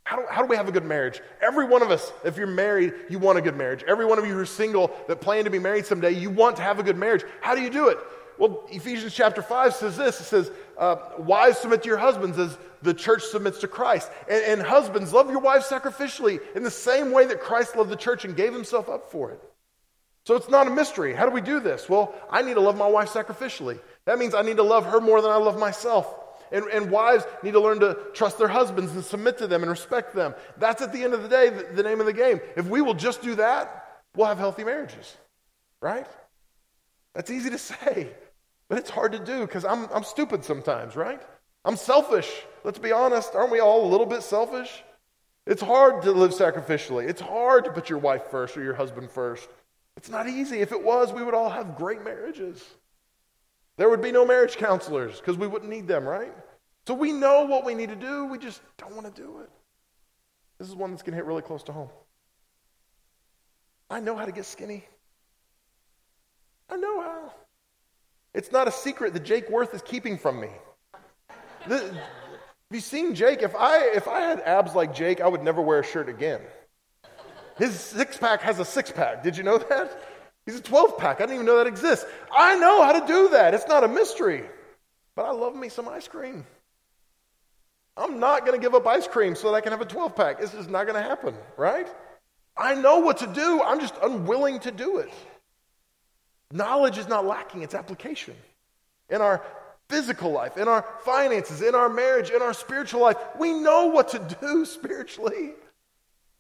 How 0.04 0.18
do, 0.18 0.24
how 0.30 0.42
do 0.44 0.48
we 0.48 0.56
have 0.56 0.68
a 0.68 0.72
good 0.72 0.86
marriage? 0.86 1.20
Every 1.42 1.66
one 1.66 1.82
of 1.82 1.90
us, 1.90 2.14
if 2.24 2.38
you're 2.38 2.46
married, 2.46 2.94
you 3.10 3.18
want 3.18 3.40
a 3.40 3.42
good 3.42 3.56
marriage. 3.56 3.84
Every 3.88 4.06
one 4.06 4.20
of 4.20 4.26
you 4.26 4.34
who 4.34 4.40
are 4.40 4.46
single 4.46 4.92
that 5.08 5.20
plan 5.20 5.46
to 5.46 5.50
be 5.50 5.58
married 5.58 5.88
someday, 5.88 6.12
you 6.12 6.30
want 6.30 6.58
to 6.58 6.62
have 6.62 6.78
a 6.78 6.84
good 6.84 6.98
marriage. 6.98 7.24
How 7.42 7.56
do 7.56 7.62
you 7.62 7.72
do 7.72 7.88
it? 7.88 7.98
Well, 8.38 8.66
Ephesians 8.70 9.16
chapter 9.16 9.42
5 9.42 9.74
says 9.74 9.98
this 9.98 10.20
it 10.20 10.26
says, 10.26 10.52
uh, 10.78 10.98
Wives 11.18 11.58
submit 11.58 11.84
to 11.84 11.90
your 11.90 11.98
husbands 11.98 12.38
as 12.38 12.56
the 12.84 12.94
church 12.94 13.24
submits 13.24 13.60
to 13.62 13.68
Christ. 13.68 14.12
And, 14.30 14.44
and 14.44 14.62
husbands, 14.62 15.12
love 15.12 15.32
your 15.32 15.40
wives 15.40 15.66
sacrificially 15.66 16.40
in 16.56 16.62
the 16.62 16.72
same 16.72 17.12
way 17.12 17.26
that 17.26 17.42
Christ 17.42 17.76
loved 17.76 17.90
the 17.90 17.96
church 17.96 18.26
and 18.26 18.36
gave 18.36 18.54
himself 18.54 18.90
up 18.90 19.12
for 19.12 19.32
it. 19.32 19.42
So 20.26 20.36
it's 20.36 20.50
not 20.50 20.68
a 20.68 20.72
mystery. 20.72 21.14
How 21.14 21.26
do 21.26 21.32
we 21.32 21.42
do 21.42 21.60
this? 21.60 21.88
Well, 21.88 22.14
I 22.30 22.42
need 22.42 22.56
to 22.56 22.60
love 22.60 22.76
my 22.76 22.88
wife 22.88 23.10
sacrificially. 23.10 23.80
That 24.06 24.18
means 24.18 24.34
I 24.34 24.42
need 24.42 24.58
to 24.58 24.64
love 24.64 24.86
her 24.88 25.00
more 25.00 25.22
than 25.22 25.32
I 25.32 25.38
love 25.38 25.60
myself. 25.60 26.14
And, 26.52 26.66
and, 26.66 26.92
wives 26.92 27.26
need 27.42 27.54
to 27.54 27.60
learn 27.60 27.80
to 27.80 27.98
trust 28.14 28.38
their 28.38 28.48
husbands 28.48 28.92
and 28.94 29.04
submit 29.04 29.40
to 29.40 29.48
them 29.48 29.64
and 29.64 29.70
respect 29.70 30.16
them. 30.16 30.36
That's 30.58 30.82
at 30.82 30.94
the 30.94 31.04
end 31.04 31.14
of 31.14 31.24
the 31.24 31.28
day 31.28 31.50
the, 31.50 31.64
the 31.64 31.84
name 31.84 32.00
of 32.00 32.06
the 32.06 32.14
game. 32.14 32.40
If 32.56 32.68
we 32.68 32.82
will 32.82 32.94
just 32.94 33.24
do 33.24 33.36
that, 33.36 34.02
we'll 34.16 34.28
have 34.28 34.38
healthy 34.38 34.64
marriages, 34.64 35.18
right? 35.82 36.08
That's 37.16 37.32
easy 37.32 37.50
to 37.50 37.58
say. 37.72 38.12
But 38.70 38.78
it's 38.78 38.90
hard 38.90 39.14
to 39.14 39.20
do 39.20 39.42
because 39.42 39.66
I'm, 39.66 39.88
I'm 39.92 40.04
stupid 40.04 40.46
sometimes, 40.46 40.96
right? 40.96 41.22
I'm 41.66 41.76
selfish. 41.76 42.32
Let's 42.64 42.80
be 42.80 42.92
honest. 42.92 43.34
Aren't 43.34 43.52
we 43.52 43.60
all 43.60 43.86
a 43.86 43.90
little 43.90 44.06
bit 44.06 44.22
selfish? 44.22 44.84
It's 45.48 45.62
hard 45.62 46.04
to 46.04 46.12
live 46.12 46.32
sacrificially. 46.32 47.08
It's 47.08 47.22
hard 47.22 47.66
to 47.66 47.72
put 47.72 47.90
your 47.90 48.00
wife 48.00 48.24
first 48.30 48.56
or 48.56 48.64
your 48.64 48.74
husband 48.76 49.12
first. 49.12 49.48
It's 49.98 50.10
not 50.10 50.28
easy. 50.28 50.60
If 50.60 50.72
it 50.72 50.84
was, 50.84 51.14
we 51.14 51.24
would 51.24 51.34
all 51.34 51.50
have 51.50 51.78
great 51.78 52.04
marriages. 52.04 52.64
There 53.78 53.90
would 53.90 54.02
be 54.02 54.12
no 54.12 54.26
marriage 54.26 54.58
counselors 54.58 55.20
because 55.20 55.38
we 55.38 55.48
wouldn't 55.48 55.70
need 55.70 55.88
them, 55.88 56.06
right? 56.06 56.34
So 56.88 56.94
we 56.94 57.12
know 57.12 57.44
what 57.44 57.66
we 57.66 57.74
need 57.74 57.90
to 57.90 57.96
do. 57.96 58.26
We 58.26 58.38
just 58.38 58.62
don't 58.78 58.96
want 58.96 59.14
to 59.14 59.22
do 59.22 59.40
it. 59.40 59.50
This 60.60 60.70
is 60.70 60.76
one 60.76 60.92
that's 60.92 61.04
going 61.04 61.12
to 61.12 61.18
hit 61.18 61.26
really 61.26 61.42
close 61.42 61.64
to 61.64 61.74
home. 61.74 61.90
I 63.90 64.00
know 64.00 64.16
how 64.16 64.26
to 64.26 64.32
get 64.32 64.46
skinny. 64.46 64.86
I 66.70 66.78
know 66.78 67.02
how. 67.02 67.34
It's 68.34 68.52
not 68.52 68.68
a 68.68 68.72
secret 68.72 69.14
that 69.14 69.24
Jake 69.24 69.50
Worth 69.50 69.74
is 69.74 69.82
keeping 69.82 70.18
from 70.18 70.40
me. 70.40 70.50
The, 71.68 71.80
have 71.80 72.72
you 72.72 72.80
seen 72.80 73.16
Jake? 73.16 73.42
If 73.42 73.56
I, 73.56 73.80
if 73.94 74.08
I 74.08 74.22
had 74.22 74.40
abs 74.42 74.76
like 74.76 74.94
Jake, 74.94 75.22
I 75.22 75.28
would 75.28 75.44
never 75.44 75.62
wear 75.62 75.80
a 75.80 75.86
shirt 75.86 76.10
again. 76.10 76.42
His 77.58 77.80
six 77.80 78.18
pack 78.18 78.42
has 78.42 78.60
a 78.60 78.66
six 78.66 78.92
pack. 78.92 79.24
Did 79.24 79.38
you 79.38 79.44
know 79.44 79.58
that? 79.58 80.04
He's 80.46 80.58
a 80.58 80.62
12 80.62 80.98
pack. 80.98 81.18
I 81.18 81.24
didn't 81.24 81.36
even 81.36 81.46
know 81.46 81.58
that 81.58 81.68
exists. 81.68 82.06
I 82.36 82.58
know 82.58 82.84
how 82.84 83.00
to 83.00 83.08
do 83.08 83.30
that. 83.30 83.54
It's 83.54 83.68
not 83.68 83.84
a 83.84 83.88
mystery. 83.88 84.44
But 85.16 85.26
I 85.26 85.32
love 85.32 85.56
me 85.56 85.70
some 85.70 85.88
ice 85.88 86.08
cream. 86.08 86.46
I'm 87.98 88.20
not 88.20 88.46
going 88.46 88.60
to 88.60 88.62
give 88.62 88.76
up 88.76 88.86
ice 88.86 89.08
cream 89.08 89.36
so 89.36 89.50
that 89.50 89.56
I 89.56 89.62
can 89.62 89.72
have 89.72 89.82
a 89.82 89.86
12 89.86 90.16
pack. 90.16 90.40
This 90.40 90.54
is 90.54 90.68
not 90.68 90.86
going 90.86 91.02
to 91.02 91.08
happen, 91.08 91.34
right? 91.58 91.88
I 92.58 92.76
know 92.76 93.00
what 93.00 93.18
to 93.18 93.28
do. 93.28 93.62
I'm 93.64 93.80
just 93.80 93.96
unwilling 94.04 94.60
to 94.62 94.72
do 94.72 94.98
it. 94.98 95.12
Knowledge 96.52 96.98
is 96.98 97.08
not 97.08 97.26
lacking, 97.26 97.64
it's 97.64 97.74
application. 97.74 98.36
In 99.10 99.22
our 99.22 99.42
physical 99.90 100.32
life, 100.32 100.58
in 100.58 100.68
our 100.68 100.86
finances, 101.04 101.62
in 101.62 101.76
our 101.76 101.90
marriage, 101.90 102.30
in 102.30 102.42
our 102.42 102.54
spiritual 102.54 103.02
life, 103.02 103.18
we 103.40 103.54
know 103.54 103.88
what 103.88 104.10
to 104.10 104.38
do 104.42 104.66
spiritually. 104.66 105.54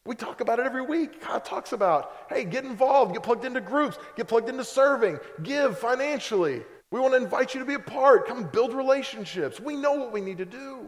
We 0.06 0.16
talk 0.16 0.40
about 0.40 0.60
it 0.60 0.66
every 0.66 0.84
week. 0.84 1.26
God 1.26 1.44
talks 1.44 1.74
about, 1.74 2.12
hey, 2.30 2.44
get 2.44 2.64
involved, 2.64 3.14
get 3.14 3.24
plugged 3.24 3.44
into 3.44 3.62
groups, 3.62 3.98
get 4.16 4.28
plugged 4.28 4.50
into 4.50 4.64
serving, 4.64 5.20
give 5.42 5.80
financially. 5.80 6.64
We 6.92 7.00
want 7.00 7.14
to 7.14 7.22
invite 7.22 7.54
you 7.54 7.60
to 7.60 7.66
be 7.66 7.74
a 7.74 7.80
part, 7.80 8.28
come 8.28 8.44
build 8.44 8.74
relationships. 8.74 9.60
We 9.60 9.76
know 9.76 9.94
what 9.94 10.12
we 10.12 10.22
need 10.22 10.38
to 10.38 10.46
do. 10.46 10.88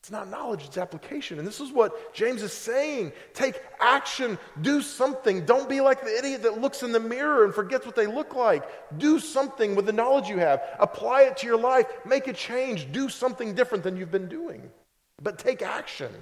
It's 0.00 0.10
not 0.10 0.28
knowledge, 0.28 0.64
it's 0.64 0.78
application. 0.78 1.38
And 1.38 1.46
this 1.46 1.60
is 1.60 1.70
what 1.70 2.14
James 2.14 2.42
is 2.42 2.52
saying. 2.52 3.12
Take 3.34 3.60
action, 3.80 4.38
do 4.62 4.80
something. 4.80 5.44
Don't 5.44 5.68
be 5.68 5.80
like 5.80 6.02
the 6.02 6.16
idiot 6.16 6.42
that 6.42 6.60
looks 6.60 6.82
in 6.82 6.92
the 6.92 7.00
mirror 7.00 7.44
and 7.44 7.54
forgets 7.54 7.84
what 7.84 7.96
they 7.96 8.06
look 8.06 8.34
like. 8.34 8.64
Do 8.98 9.18
something 9.20 9.74
with 9.74 9.86
the 9.86 9.92
knowledge 9.92 10.28
you 10.28 10.38
have. 10.38 10.62
Apply 10.78 11.22
it 11.22 11.36
to 11.38 11.46
your 11.46 11.58
life. 11.58 11.86
Make 12.04 12.26
a 12.26 12.32
change. 12.32 12.90
Do 12.90 13.08
something 13.08 13.54
different 13.54 13.84
than 13.84 13.96
you've 13.96 14.10
been 14.10 14.28
doing. 14.28 14.70
But 15.22 15.38
take 15.38 15.62
action. 15.62 16.12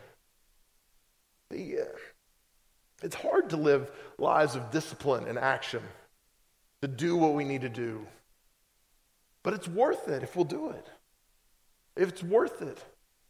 Uh, 1.53 1.85
it's 3.03 3.15
hard 3.15 3.51
to 3.51 3.57
live 3.57 3.91
lives 4.19 4.55
of 4.55 4.71
discipline 4.71 5.27
and 5.27 5.39
action, 5.39 5.83
to 6.83 6.89
do 6.89 7.17
what 7.17 7.35
we 7.35 7.45
need 7.45 7.61
to 7.61 7.69
do. 7.69 8.07
But 9.43 9.55
it's 9.55 9.69
worth 9.69 10.09
it 10.09 10.23
if 10.23 10.35
we'll 10.35 10.45
do 10.45 10.71
it. 10.71 10.87
If 11.97 12.09
it's 12.09 12.23
worth 12.23 12.63
it. 12.63 12.83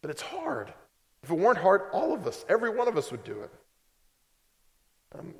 But 0.03 0.11
it's 0.11 0.23
hard. 0.23 0.73
If 1.23 1.31
it 1.31 1.35
weren't 1.35 1.59
hard, 1.59 1.83
all 1.93 2.15
of 2.15 2.27
us, 2.27 2.45
every 2.49 2.71
one 2.71 2.89
of 2.89 2.97
us 2.97 3.11
would 3.11 3.25
do 3.25 3.41
it. 3.41 3.51
Um, 5.19 5.35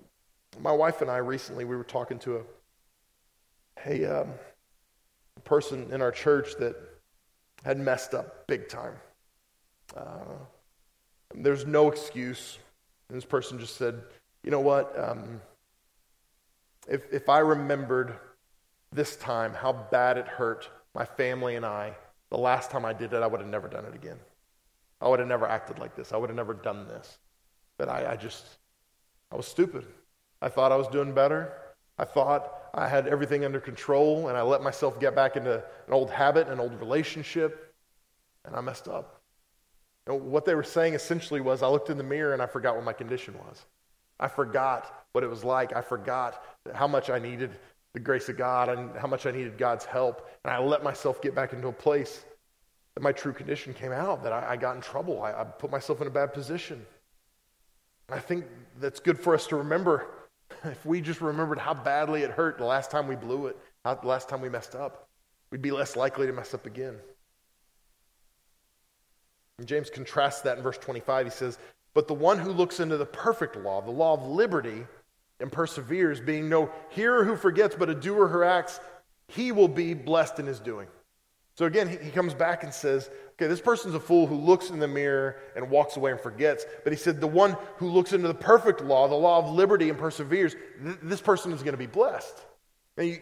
my 0.61 0.73
wife 0.73 1.03
and 1.03 1.11
I 1.11 1.19
recently, 1.19 1.65
we 1.65 1.77
were 1.77 1.85
talking 1.85 2.19
to 2.21 2.45
a, 3.87 4.05
a, 4.05 4.23
um, 4.23 4.31
person 5.45 5.93
in 5.93 6.03
our 6.03 6.11
church 6.11 6.57
that 6.59 6.75
had 7.65 7.79
messed 7.79 8.15
up 8.15 8.47
big 8.47 8.69
time. 8.69 8.95
Uh, 9.97 10.35
there's 11.35 11.67
no 11.67 11.89
excuse. 11.89 12.59
And 13.09 13.17
this 13.17 13.25
person 13.25 13.59
just 13.59 13.77
said, 13.77 14.03
you 14.43 14.51
know 14.51 14.61
what? 14.61 14.97
Um, 14.99 15.41
if, 16.89 17.13
if 17.13 17.29
I 17.29 17.39
remembered 17.41 18.15
this 18.93 19.17
time 19.17 19.53
how 19.53 19.73
bad 19.73 20.19
it 20.19 20.27
hurt 20.27 20.69
my 20.95 21.05
family 21.05 21.57
and 21.57 21.67
I, 21.67 21.95
the 22.31 22.39
last 22.39 22.71
time 22.71 22.85
I 22.85 22.93
did 22.93 23.13
it, 23.13 23.23
I 23.23 23.27
would 23.27 23.41
have 23.41 23.49
never 23.49 23.69
done 23.69 23.85
it 23.85 23.95
again. 23.95 24.19
I 25.01 25.09
would 25.09 25.19
have 25.19 25.29
never 25.29 25.47
acted 25.47 25.79
like 25.79 25.95
this. 25.95 26.13
I 26.13 26.17
would 26.17 26.31
have 26.31 26.37
never 26.37 26.55
done 26.55 26.89
this. 26.89 27.19
But 27.77 27.89
I, 27.89 28.13
I 28.13 28.17
just, 28.17 28.47
I 29.31 29.37
was 29.37 29.47
stupid. 29.47 29.85
I 30.41 30.49
thought 30.49 30.73
I 30.73 30.77
was 30.77 30.89
doing 30.89 31.13
better. 31.13 31.53
I 31.99 32.05
thought 32.05 32.53
I 32.75 32.89
had 32.89 33.07
everything 33.07 33.45
under 33.45 33.61
control, 33.61 34.29
and 34.29 34.37
I 34.37 34.43
let 34.43 34.63
myself 34.63 35.01
get 35.01 35.15
back 35.15 35.37
into 35.37 35.55
an 35.55 35.93
old 35.93 36.11
habit, 36.11 36.49
an 36.49 36.61
old 36.61 36.79
relationship, 36.79 37.75
and 38.45 38.55
I 38.55 38.61
messed 38.61 38.89
up. 38.89 39.16
And 40.07 40.21
what 40.31 40.45
they 40.45 40.55
were 40.55 40.63
saying 40.63 40.95
essentially 40.95 41.41
was 41.41 41.63
I 41.63 41.69
looked 41.69 41.91
in 41.91 41.99
the 41.99 42.05
mirror 42.05 42.33
and 42.33 42.43
I 42.43 42.47
forgot 42.47 42.77
what 42.77 42.85
my 42.85 42.93
condition 42.93 43.35
was. 43.39 43.65
I 44.19 44.29
forgot 44.29 45.07
what 45.13 45.25
it 45.25 45.29
was 45.29 45.45
like. 45.45 45.75
I 45.75 45.83
forgot 45.83 46.43
how 46.75 46.87
much 46.87 47.11
I 47.11 47.19
needed 47.19 47.51
the 47.93 48.01
grace 48.01 48.29
of 48.29 48.37
God 48.37 48.69
and 48.69 48.95
how 48.97 49.09
much 49.09 49.27
I 49.27 49.31
needed 49.31 49.59
God's 49.59 49.85
help. 49.85 50.29
And 50.45 50.53
I 50.53 50.59
let 50.59 50.83
myself 50.83 51.21
get 51.21 51.35
back 51.35 51.53
into 51.53 51.69
a 51.69 51.73
place 51.73 52.25
that 52.95 53.03
my 53.03 53.13
true 53.13 53.33
condition 53.33 53.75
came 53.75 53.93
out, 53.93 54.23
that 54.23 54.33
I, 54.33 54.53
I 54.53 54.57
got 54.57 54.77
in 54.77 54.83
trouble. 54.83 55.23
I, 55.23 55.33
I 55.33 55.45
put 55.45 55.71
myself 55.71 56.01
in 56.01 56.07
a 56.07 56.11
bad 56.11 56.33
position. 56.33 56.85
I 58.09 58.21
think 58.21 58.45
that's 58.81 59.01
good 59.01 59.19
for 59.19 59.35
us 59.35 59.47
to 59.49 59.57
remember. 59.57 60.07
If 60.65 60.87
we 60.87 61.01
just 61.01 61.21
remembered 61.21 61.59
how 61.59 61.75
badly 61.75 62.23
it 62.23 62.31
hurt 62.31 62.57
the 62.57 62.65
last 62.65 62.89
time 62.91 63.09
we 63.09 63.17
blew 63.17 63.47
it, 63.47 63.59
the 63.85 63.99
last 64.05 64.29
time 64.29 64.41
we 64.41 64.49
messed 64.49 64.77
up, 64.77 65.09
we'd 65.51 65.61
be 65.61 65.73
less 65.73 65.97
likely 65.97 66.27
to 66.29 66.33
mess 66.33 66.55
up 66.55 66.67
again. 66.67 66.97
And 69.59 69.67
James 69.67 69.89
contrasts 69.89 70.43
that 70.43 70.59
in 70.59 70.63
verse 70.63 70.79
25. 70.79 71.27
He 71.27 71.31
says, 71.31 71.59
But 71.95 72.09
the 72.09 72.15
one 72.15 72.39
who 72.39 72.53
looks 72.53 72.79
into 72.81 72.99
the 72.99 73.07
perfect 73.07 73.57
law, 73.57 73.81
the 73.81 73.91
law 73.91 74.13
of 74.15 74.27
liberty, 74.27 74.87
and 75.41 75.51
perseveres, 75.51 76.21
being 76.21 76.49
no 76.49 76.71
hearer 76.91 77.25
who 77.25 77.37
forgets, 77.37 77.75
but 77.75 77.89
a 77.89 77.95
doer 77.95 78.29
who 78.29 78.43
acts, 78.43 78.81
he 79.29 79.53
will 79.53 79.69
be 79.69 79.95
blessed 79.95 80.39
in 80.39 80.47
his 80.47 80.61
doing. 80.61 80.89
So 81.55 81.65
again, 81.65 81.89
he 81.89 82.11
comes 82.11 82.35
back 82.35 82.65
and 82.65 82.73
says, 82.73 83.09
okay, 83.33 83.47
this 83.47 83.63
person's 83.63 83.95
a 83.95 84.01
fool 84.01 84.27
who 84.27 84.35
looks 84.35 84.69
in 84.69 84.79
the 84.79 84.89
mirror 84.89 85.37
and 85.55 85.71
walks 85.71 85.97
away 85.97 86.11
and 86.11 86.21
forgets. 86.21 86.67
But 86.85 86.93
he 86.93 86.99
said, 86.99 87.19
the 87.19 87.27
one 87.27 87.57
who 87.79 87.89
looks 87.89 88.13
into 88.13 88.29
the 88.29 88.35
perfect 88.35 88.83
law, 88.83 89.09
the 89.09 89.15
law 89.15 89.39
of 89.39 89.51
liberty, 89.51 89.89
and 89.89 89.99
perseveres, 89.99 90.55
th- 90.83 90.99
this 91.03 91.23
person 91.23 91.53
is 91.53 91.63
going 91.63 91.73
to 91.73 91.79
be 91.79 91.87
blessed. 91.87 92.43
Now, 92.99 93.05
you, 93.05 93.21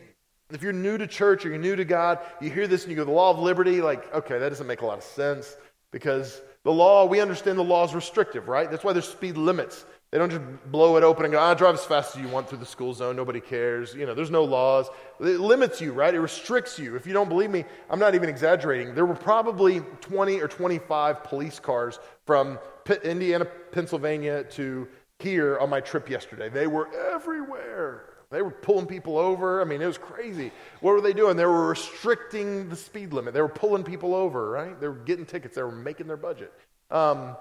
if 0.51 0.63
you're 0.63 0.73
new 0.73 0.99
to 0.99 1.07
church 1.07 1.47
or 1.47 1.51
you're 1.51 1.59
new 1.59 1.77
to 1.77 1.85
God, 1.85 2.19
you 2.41 2.51
hear 2.51 2.67
this 2.67 2.83
and 2.83 2.91
you 2.91 2.97
go, 2.97 3.05
the 3.05 3.13
law 3.13 3.31
of 3.31 3.39
liberty, 3.39 3.81
like, 3.81 4.13
okay, 4.13 4.39
that 4.41 4.49
doesn't 4.49 4.67
make 4.67 4.81
a 4.81 4.87
lot 4.87 4.99
of 4.99 5.05
sense 5.05 5.57
because 5.95 6.43
the 6.65 6.73
law, 6.73 7.05
we 7.05 7.21
understand 7.21 7.57
the 7.57 7.63
law 7.63 7.85
is 7.85 7.95
restrictive, 7.95 8.49
right? 8.49 8.69
That's 8.69 8.83
why 8.83 8.93
there's 8.93 9.07
speed 9.07 9.37
limits. 9.37 9.87
They 10.11 10.19
don't 10.19 10.29
just 10.29 10.43
blow 10.73 10.97
it 10.97 11.05
open 11.05 11.25
and 11.25 11.33
go, 11.33 11.39
ah, 11.39 11.55
drive 11.55 11.77
as 11.77 11.85
fast 11.85 12.17
as 12.17 12.23
you 12.23 12.27
want 12.27 12.49
through 12.49 12.59
the 12.59 12.67
school 12.67 12.93
zone. 12.93 13.15
Nobody 13.15 13.41
cares. 13.41 13.95
You 13.95 14.05
know, 14.05 14.13
there's 14.13 14.31
no 14.31 14.43
laws. 14.43 14.89
It 15.21 15.39
limits 15.39 15.81
you, 15.81 15.93
right? 15.93 16.13
It 16.13 16.19
restricts 16.19 16.81
you. 16.81 16.97
If 16.97 17.07
you 17.07 17.13
don't 17.13 17.29
believe 17.29 17.51
me, 17.51 17.65
I'm 17.89 18.01
not 18.01 18.17
even 18.17 18.29
exaggerating. 18.29 18.93
There 18.93 19.07
were 19.07 19.15
probably 19.15 19.83
20 20.01 20.41
or 20.41 20.49
25 20.49 21.23
police 21.23 21.61
cars 21.61 22.01
from 22.27 22.59
Indiana, 23.05 23.45
Pennsylvania 23.45 24.43
to 24.51 24.89
here 25.21 25.59
on 25.61 25.71
my 25.71 25.81
trip 25.81 26.11
yesterday. 26.11 26.49
They 26.49 26.67
were 26.67 26.89
everywhere. 27.15 28.14
They 28.31 28.43
were 28.43 28.51
pulling 28.51 28.87
people 28.87 29.19
over. 29.19 29.61
I 29.61 29.65
mean, 29.65 29.81
it 29.81 29.87
was 29.87 29.99
crazy. 29.99 30.51
What 30.81 30.93
were 30.93 31.01
they 31.01 31.13
doing? 31.13 31.37
They 31.37 31.47
were 31.47 31.69
restricting 31.69 32.69
the 32.69 32.77
speed 32.77 33.13
limit. 33.13 33.35
They 33.35 33.43
were 33.43 33.49
pulling 33.49 33.85
people 33.85 34.15
over, 34.15 34.51
right? 34.51 34.81
They 34.81 34.89
were 34.89 34.95
getting 34.95 35.27
tickets. 35.27 35.55
They 35.55 35.63
were 35.63 35.71
making 35.71 36.07
their 36.07 36.17
budget. 36.17 36.53
Um, 36.91 37.37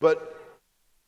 but 0.00 0.38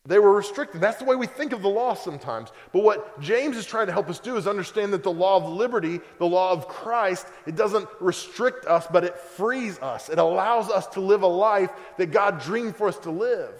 they 0.05 0.17
were 0.17 0.33
restricted. 0.33 0.81
That's 0.81 0.97
the 0.97 1.05
way 1.05 1.15
we 1.15 1.27
think 1.27 1.53
of 1.53 1.61
the 1.61 1.69
law 1.69 1.93
sometimes. 1.93 2.51
But 2.73 2.81
what 2.83 3.21
James 3.21 3.55
is 3.55 3.67
trying 3.67 3.85
to 3.85 3.93
help 3.93 4.09
us 4.09 4.19
do 4.19 4.35
is 4.35 4.47
understand 4.47 4.93
that 4.93 5.03
the 5.03 5.11
law 5.11 5.37
of 5.37 5.47
liberty, 5.47 5.99
the 6.17 6.25
law 6.25 6.51
of 6.51 6.67
Christ, 6.67 7.27
it 7.45 7.55
doesn't 7.55 7.87
restrict 7.99 8.65
us, 8.65 8.87
but 8.91 9.03
it 9.03 9.15
frees 9.17 9.77
us. 9.79 10.09
It 10.09 10.17
allows 10.17 10.71
us 10.71 10.87
to 10.87 11.01
live 11.01 11.21
a 11.21 11.27
life 11.27 11.69
that 11.97 12.07
God 12.07 12.41
dreamed 12.41 12.75
for 12.75 12.87
us 12.87 12.97
to 12.99 13.11
live. 13.11 13.53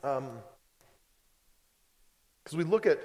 Because 0.00 0.20
um, 2.52 2.58
we 2.58 2.62
look 2.62 2.86
at 2.86 3.00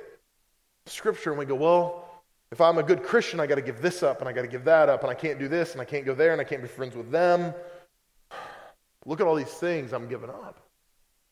Scripture 0.89 1.31
and 1.31 1.39
we 1.39 1.45
go, 1.45 1.55
well, 1.55 2.09
if 2.51 2.61
I'm 2.61 2.77
a 2.79 2.83
good 2.83 3.03
Christian, 3.03 3.39
I 3.39 3.47
got 3.47 3.55
to 3.55 3.61
give 3.61 3.81
this 3.81 4.01
up 4.01 4.19
and 4.19 4.29
I 4.29 4.33
got 4.33 4.41
to 4.41 4.47
give 4.47 4.63
that 4.65 4.89
up, 4.89 5.03
and 5.03 5.11
I 5.11 5.13
can't 5.13 5.37
do 5.37 5.47
this 5.47 5.73
and 5.73 5.81
I 5.81 5.85
can't 5.85 6.05
go 6.05 6.15
there 6.15 6.31
and 6.31 6.41
I 6.41 6.43
can't 6.43 6.61
be 6.61 6.67
friends 6.67 6.95
with 6.95 7.11
them. 7.11 7.53
Look 9.05 9.21
at 9.21 9.27
all 9.27 9.35
these 9.35 9.47
things 9.47 9.93
I'm 9.93 10.07
giving 10.07 10.29
up. 10.29 10.59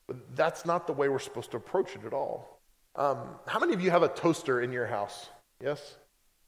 But 0.05 0.35
that's 0.35 0.65
not 0.65 0.87
the 0.87 0.93
way 0.93 1.09
we're 1.09 1.19
supposed 1.19 1.51
to 1.51 1.57
approach 1.57 1.95
it 1.95 2.05
at 2.05 2.13
all. 2.13 2.59
Um, 2.95 3.17
how 3.45 3.59
many 3.59 3.73
of 3.73 3.81
you 3.81 3.91
have 3.91 4.03
a 4.03 4.07
toaster 4.07 4.61
in 4.61 4.71
your 4.71 4.85
house? 4.85 5.29
Yes? 5.61 5.97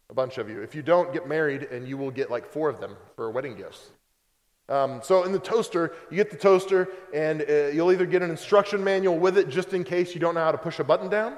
A 0.10 0.14
bunch 0.14 0.38
of 0.38 0.50
you. 0.50 0.62
If 0.62 0.74
you 0.74 0.82
don't, 0.82 1.12
get 1.12 1.28
married 1.28 1.64
and 1.64 1.88
you 1.88 1.98
will 1.98 2.10
get 2.10 2.32
like 2.32 2.46
four 2.46 2.70
of 2.70 2.80
them 2.80 2.96
for 3.16 3.30
wedding 3.32 3.56
gifts. 3.56 3.90
Um, 4.70 5.02
so 5.04 5.24
in 5.24 5.32
the 5.32 5.40
toaster, 5.40 5.94
you 6.10 6.16
get 6.16 6.30
the 6.30 6.38
toaster 6.38 6.90
and 7.14 7.42
uh, 7.42 7.68
you'll 7.68 7.92
either 7.92 8.06
get 8.06 8.22
an 8.22 8.30
instruction 8.30 8.84
manual 8.84 9.18
with 9.18 9.38
it 9.38 9.50
just 9.50 9.74
in 9.74 9.84
case 9.84 10.14
you 10.14 10.22
don't 10.22 10.36
know 10.36 10.44
how 10.44 10.52
to 10.52 10.58
push 10.58 10.80
a 10.80 10.84
button 10.84 11.10
down 11.10 11.38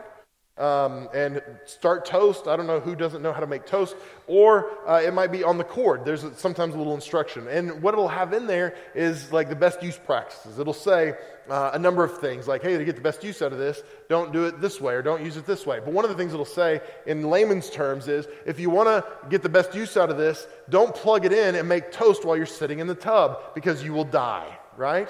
um, 0.61 1.09
and 1.11 1.41
start 1.65 2.05
toast. 2.05 2.47
I 2.47 2.55
don't 2.55 2.67
know 2.67 2.79
who 2.79 2.95
doesn't 2.95 3.23
know 3.23 3.33
how 3.33 3.39
to 3.39 3.47
make 3.47 3.65
toast. 3.65 3.95
Or 4.27 4.69
uh, 4.87 5.01
it 5.03 5.13
might 5.13 5.31
be 5.31 5.43
on 5.43 5.57
the 5.57 5.63
cord. 5.63 6.05
There's 6.05 6.23
sometimes 6.37 6.75
a 6.75 6.77
little 6.77 6.93
instruction. 6.93 7.47
And 7.47 7.81
what 7.81 7.95
it'll 7.95 8.07
have 8.07 8.31
in 8.33 8.45
there 8.45 8.75
is 8.93 9.33
like 9.33 9.49
the 9.49 9.55
best 9.55 9.81
use 9.81 9.97
practices. 9.97 10.59
It'll 10.59 10.73
say 10.73 11.15
uh, 11.49 11.71
a 11.73 11.79
number 11.79 12.03
of 12.03 12.19
things 12.19 12.47
like, 12.47 12.61
hey, 12.61 12.77
to 12.77 12.85
get 12.85 12.95
the 12.95 13.01
best 13.01 13.23
use 13.23 13.41
out 13.41 13.51
of 13.51 13.57
this, 13.57 13.81
don't 14.07 14.31
do 14.31 14.45
it 14.45 14.61
this 14.61 14.79
way 14.79 14.93
or 14.93 15.01
don't 15.01 15.25
use 15.25 15.35
it 15.35 15.47
this 15.47 15.65
way. 15.65 15.79
But 15.83 15.93
one 15.93 16.05
of 16.05 16.11
the 16.11 16.17
things 16.17 16.31
it'll 16.31 16.45
say 16.45 16.81
in 17.07 17.23
layman's 17.23 17.71
terms 17.71 18.07
is 18.07 18.27
if 18.45 18.59
you 18.59 18.69
want 18.69 18.87
to 18.87 19.03
get 19.29 19.41
the 19.41 19.49
best 19.49 19.73
use 19.73 19.97
out 19.97 20.11
of 20.11 20.17
this, 20.17 20.45
don't 20.69 20.93
plug 20.93 21.25
it 21.25 21.33
in 21.33 21.55
and 21.55 21.67
make 21.67 21.91
toast 21.91 22.23
while 22.23 22.37
you're 22.37 22.45
sitting 22.45 22.77
in 22.77 22.85
the 22.85 22.95
tub 22.95 23.55
because 23.55 23.83
you 23.83 23.93
will 23.93 24.05
die, 24.05 24.57
right? 24.77 25.09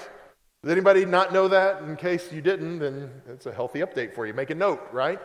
Does 0.63 0.71
anybody 0.71 1.05
not 1.05 1.33
know 1.33 1.47
that? 1.47 1.81
In 1.81 1.95
case 1.95 2.31
you 2.31 2.41
didn't, 2.41 2.79
then 2.79 3.09
it's 3.27 3.47
a 3.47 3.51
healthy 3.51 3.79
update 3.79 4.13
for 4.13 4.27
you. 4.27 4.33
Make 4.33 4.51
a 4.51 4.55
note, 4.55 4.81
right? 4.91 5.19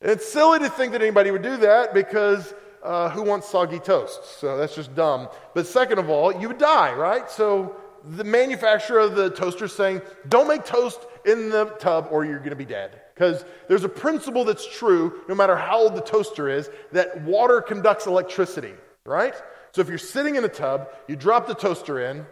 It's 0.00 0.30
silly 0.30 0.60
to 0.60 0.70
think 0.70 0.92
that 0.92 1.02
anybody 1.02 1.32
would 1.32 1.42
do 1.42 1.56
that 1.56 1.92
because 1.92 2.54
uh, 2.84 3.10
who 3.10 3.24
wants 3.24 3.48
soggy 3.48 3.80
toast? 3.80 4.38
So 4.38 4.56
that's 4.56 4.76
just 4.76 4.94
dumb. 4.94 5.28
But 5.52 5.66
second 5.66 5.98
of 5.98 6.08
all, 6.08 6.32
you 6.40 6.46
would 6.46 6.58
die, 6.58 6.92
right? 6.92 7.28
So 7.28 7.74
the 8.04 8.22
manufacturer 8.22 9.00
of 9.00 9.16
the 9.16 9.30
toaster 9.30 9.64
is 9.64 9.72
saying, 9.72 10.00
don't 10.28 10.46
make 10.46 10.64
toast 10.64 11.00
in 11.26 11.50
the 11.50 11.64
tub 11.80 12.08
or 12.12 12.24
you're 12.24 12.38
going 12.38 12.50
to 12.50 12.56
be 12.56 12.64
dead. 12.64 13.00
Because 13.14 13.44
there's 13.66 13.82
a 13.82 13.88
principle 13.88 14.44
that's 14.44 14.64
true, 14.64 15.22
no 15.28 15.34
matter 15.34 15.56
how 15.56 15.80
old 15.80 15.96
the 15.96 16.02
toaster 16.02 16.48
is, 16.48 16.70
that 16.92 17.20
water 17.22 17.60
conducts 17.60 18.06
electricity, 18.06 18.74
right? 19.04 19.34
So 19.72 19.80
if 19.80 19.88
you're 19.88 19.98
sitting 19.98 20.36
in 20.36 20.44
a 20.44 20.48
tub, 20.48 20.90
you 21.08 21.16
drop 21.16 21.48
the 21.48 21.54
toaster 21.54 22.08
in, 22.08 22.24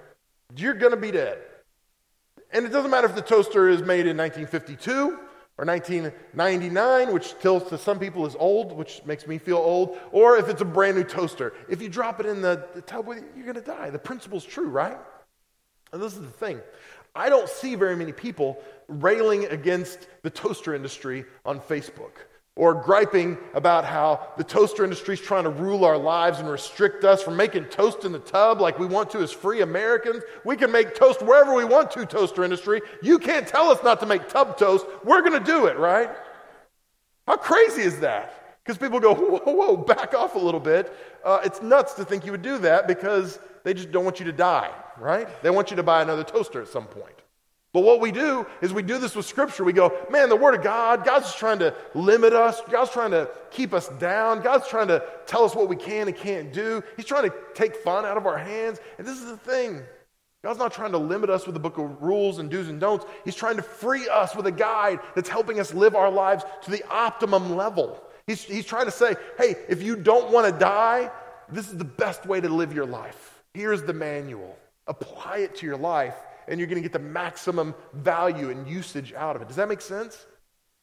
you're 0.56 0.74
going 0.74 0.92
to 0.92 0.96
be 0.96 1.10
dead. 1.10 1.38
And 2.56 2.64
it 2.64 2.72
doesn't 2.72 2.90
matter 2.90 3.06
if 3.06 3.14
the 3.14 3.20
toaster 3.20 3.68
is 3.68 3.82
made 3.82 4.06
in 4.06 4.16
1952 4.16 5.18
or 5.58 5.66
1999, 5.66 7.12
which 7.12 7.26
still 7.26 7.60
to 7.60 7.76
some 7.76 7.98
people 7.98 8.24
is 8.24 8.34
old, 8.38 8.72
which 8.72 9.02
makes 9.04 9.26
me 9.26 9.36
feel 9.36 9.58
old, 9.58 9.98
or 10.10 10.38
if 10.38 10.48
it's 10.48 10.62
a 10.62 10.64
brand 10.64 10.96
new 10.96 11.04
toaster. 11.04 11.52
If 11.68 11.82
you 11.82 11.90
drop 11.90 12.18
it 12.18 12.24
in 12.24 12.40
the, 12.40 12.66
the 12.74 12.80
tub 12.80 13.06
with 13.06 13.18
you, 13.18 13.24
you're 13.36 13.44
going 13.44 13.56
to 13.56 13.60
die. 13.60 13.90
The 13.90 13.98
principle's 13.98 14.42
true, 14.42 14.68
right? 14.68 14.96
And 15.92 16.00
this 16.00 16.14
is 16.14 16.22
the 16.22 16.28
thing. 16.28 16.62
I 17.14 17.28
don't 17.28 17.46
see 17.46 17.74
very 17.74 17.94
many 17.94 18.12
people 18.12 18.62
railing 18.88 19.44
against 19.48 20.08
the 20.22 20.30
toaster 20.30 20.74
industry 20.74 21.26
on 21.44 21.60
Facebook 21.60 22.12
or 22.56 22.72
griping 22.74 23.36
about 23.52 23.84
how 23.84 24.28
the 24.38 24.44
toaster 24.44 24.82
industry 24.82 25.14
is 25.14 25.20
trying 25.20 25.44
to 25.44 25.50
rule 25.50 25.84
our 25.84 25.98
lives 25.98 26.40
and 26.40 26.48
restrict 26.48 27.04
us 27.04 27.22
from 27.22 27.36
making 27.36 27.66
toast 27.66 28.04
in 28.06 28.12
the 28.12 28.18
tub 28.18 28.62
like 28.62 28.78
we 28.78 28.86
want 28.86 29.10
to 29.10 29.18
as 29.18 29.30
free 29.30 29.60
Americans. 29.60 30.22
We 30.42 30.56
can 30.56 30.72
make 30.72 30.94
toast 30.94 31.20
wherever 31.20 31.54
we 31.54 31.66
want 31.66 31.90
to, 31.92 32.06
toaster 32.06 32.44
industry. 32.44 32.80
You 33.02 33.18
can't 33.18 33.46
tell 33.46 33.70
us 33.70 33.82
not 33.84 34.00
to 34.00 34.06
make 34.06 34.28
tub 34.28 34.56
toast. 34.56 34.86
We're 35.04 35.20
going 35.20 35.38
to 35.38 35.44
do 35.44 35.66
it, 35.66 35.76
right? 35.76 36.08
How 37.26 37.36
crazy 37.36 37.82
is 37.82 38.00
that? 38.00 38.60
Because 38.64 38.78
people 38.78 39.00
go, 39.00 39.14
whoa, 39.44 39.52
whoa, 39.52 39.76
back 39.76 40.14
off 40.14 40.34
a 40.34 40.38
little 40.38 40.60
bit. 40.60 40.92
Uh, 41.22 41.40
it's 41.44 41.60
nuts 41.60 41.92
to 41.94 42.06
think 42.06 42.24
you 42.24 42.32
would 42.32 42.42
do 42.42 42.56
that 42.58 42.88
because 42.88 43.38
they 43.64 43.74
just 43.74 43.92
don't 43.92 44.04
want 44.04 44.18
you 44.18 44.24
to 44.26 44.32
die, 44.32 44.72
right? 44.96 45.28
They 45.42 45.50
want 45.50 45.70
you 45.70 45.76
to 45.76 45.82
buy 45.82 46.00
another 46.00 46.24
toaster 46.24 46.62
at 46.62 46.68
some 46.68 46.86
point. 46.86 47.15
But 47.76 47.82
what 47.82 48.00
we 48.00 48.10
do 48.10 48.46
is 48.62 48.72
we 48.72 48.80
do 48.80 48.96
this 48.96 49.14
with 49.14 49.26
Scripture. 49.26 49.62
We 49.62 49.74
go, 49.74 49.92
man, 50.08 50.30
the 50.30 50.34
Word 50.34 50.54
of 50.54 50.62
God, 50.62 51.04
God's 51.04 51.34
trying 51.34 51.58
to 51.58 51.74
limit 51.92 52.32
us. 52.32 52.62
God's 52.70 52.90
trying 52.90 53.10
to 53.10 53.28
keep 53.50 53.74
us 53.74 53.90
down. 53.98 54.40
God's 54.40 54.66
trying 54.66 54.88
to 54.88 55.04
tell 55.26 55.44
us 55.44 55.54
what 55.54 55.68
we 55.68 55.76
can 55.76 56.08
and 56.08 56.16
can't 56.16 56.54
do. 56.54 56.82
He's 56.96 57.04
trying 57.04 57.28
to 57.28 57.36
take 57.52 57.76
fun 57.76 58.06
out 58.06 58.16
of 58.16 58.24
our 58.24 58.38
hands. 58.38 58.78
And 58.96 59.06
this 59.06 59.18
is 59.18 59.26
the 59.26 59.36
thing 59.36 59.82
God's 60.42 60.58
not 60.58 60.72
trying 60.72 60.92
to 60.92 60.96
limit 60.96 61.28
us 61.28 61.46
with 61.46 61.54
a 61.54 61.60
book 61.60 61.76
of 61.76 62.02
rules 62.02 62.38
and 62.38 62.50
do's 62.50 62.70
and 62.70 62.80
don'ts. 62.80 63.04
He's 63.26 63.34
trying 63.34 63.56
to 63.56 63.62
free 63.62 64.08
us 64.08 64.34
with 64.34 64.46
a 64.46 64.52
guide 64.52 65.00
that's 65.14 65.28
helping 65.28 65.60
us 65.60 65.74
live 65.74 65.94
our 65.94 66.10
lives 66.10 66.44
to 66.62 66.70
the 66.70 66.82
optimum 66.88 67.56
level. 67.56 68.02
He's, 68.26 68.42
he's 68.42 68.64
trying 68.64 68.86
to 68.86 68.90
say, 68.90 69.16
hey, 69.36 69.54
if 69.68 69.82
you 69.82 69.96
don't 69.96 70.32
want 70.32 70.50
to 70.50 70.58
die, 70.58 71.10
this 71.50 71.68
is 71.68 71.76
the 71.76 71.84
best 71.84 72.24
way 72.24 72.40
to 72.40 72.48
live 72.48 72.72
your 72.72 72.86
life. 72.86 73.42
Here's 73.52 73.82
the 73.82 73.92
manual. 73.92 74.56
Apply 74.86 75.38
it 75.38 75.56
to 75.56 75.66
your 75.66 75.76
life 75.76 76.14
and 76.48 76.60
you're 76.60 76.68
going 76.68 76.82
to 76.82 76.88
get 76.88 76.92
the 76.92 76.98
maximum 76.98 77.74
value 77.92 78.50
and 78.50 78.68
usage 78.68 79.12
out 79.12 79.36
of 79.36 79.42
it. 79.42 79.48
Does 79.48 79.56
that 79.56 79.68
make 79.68 79.80
sense? 79.80 80.26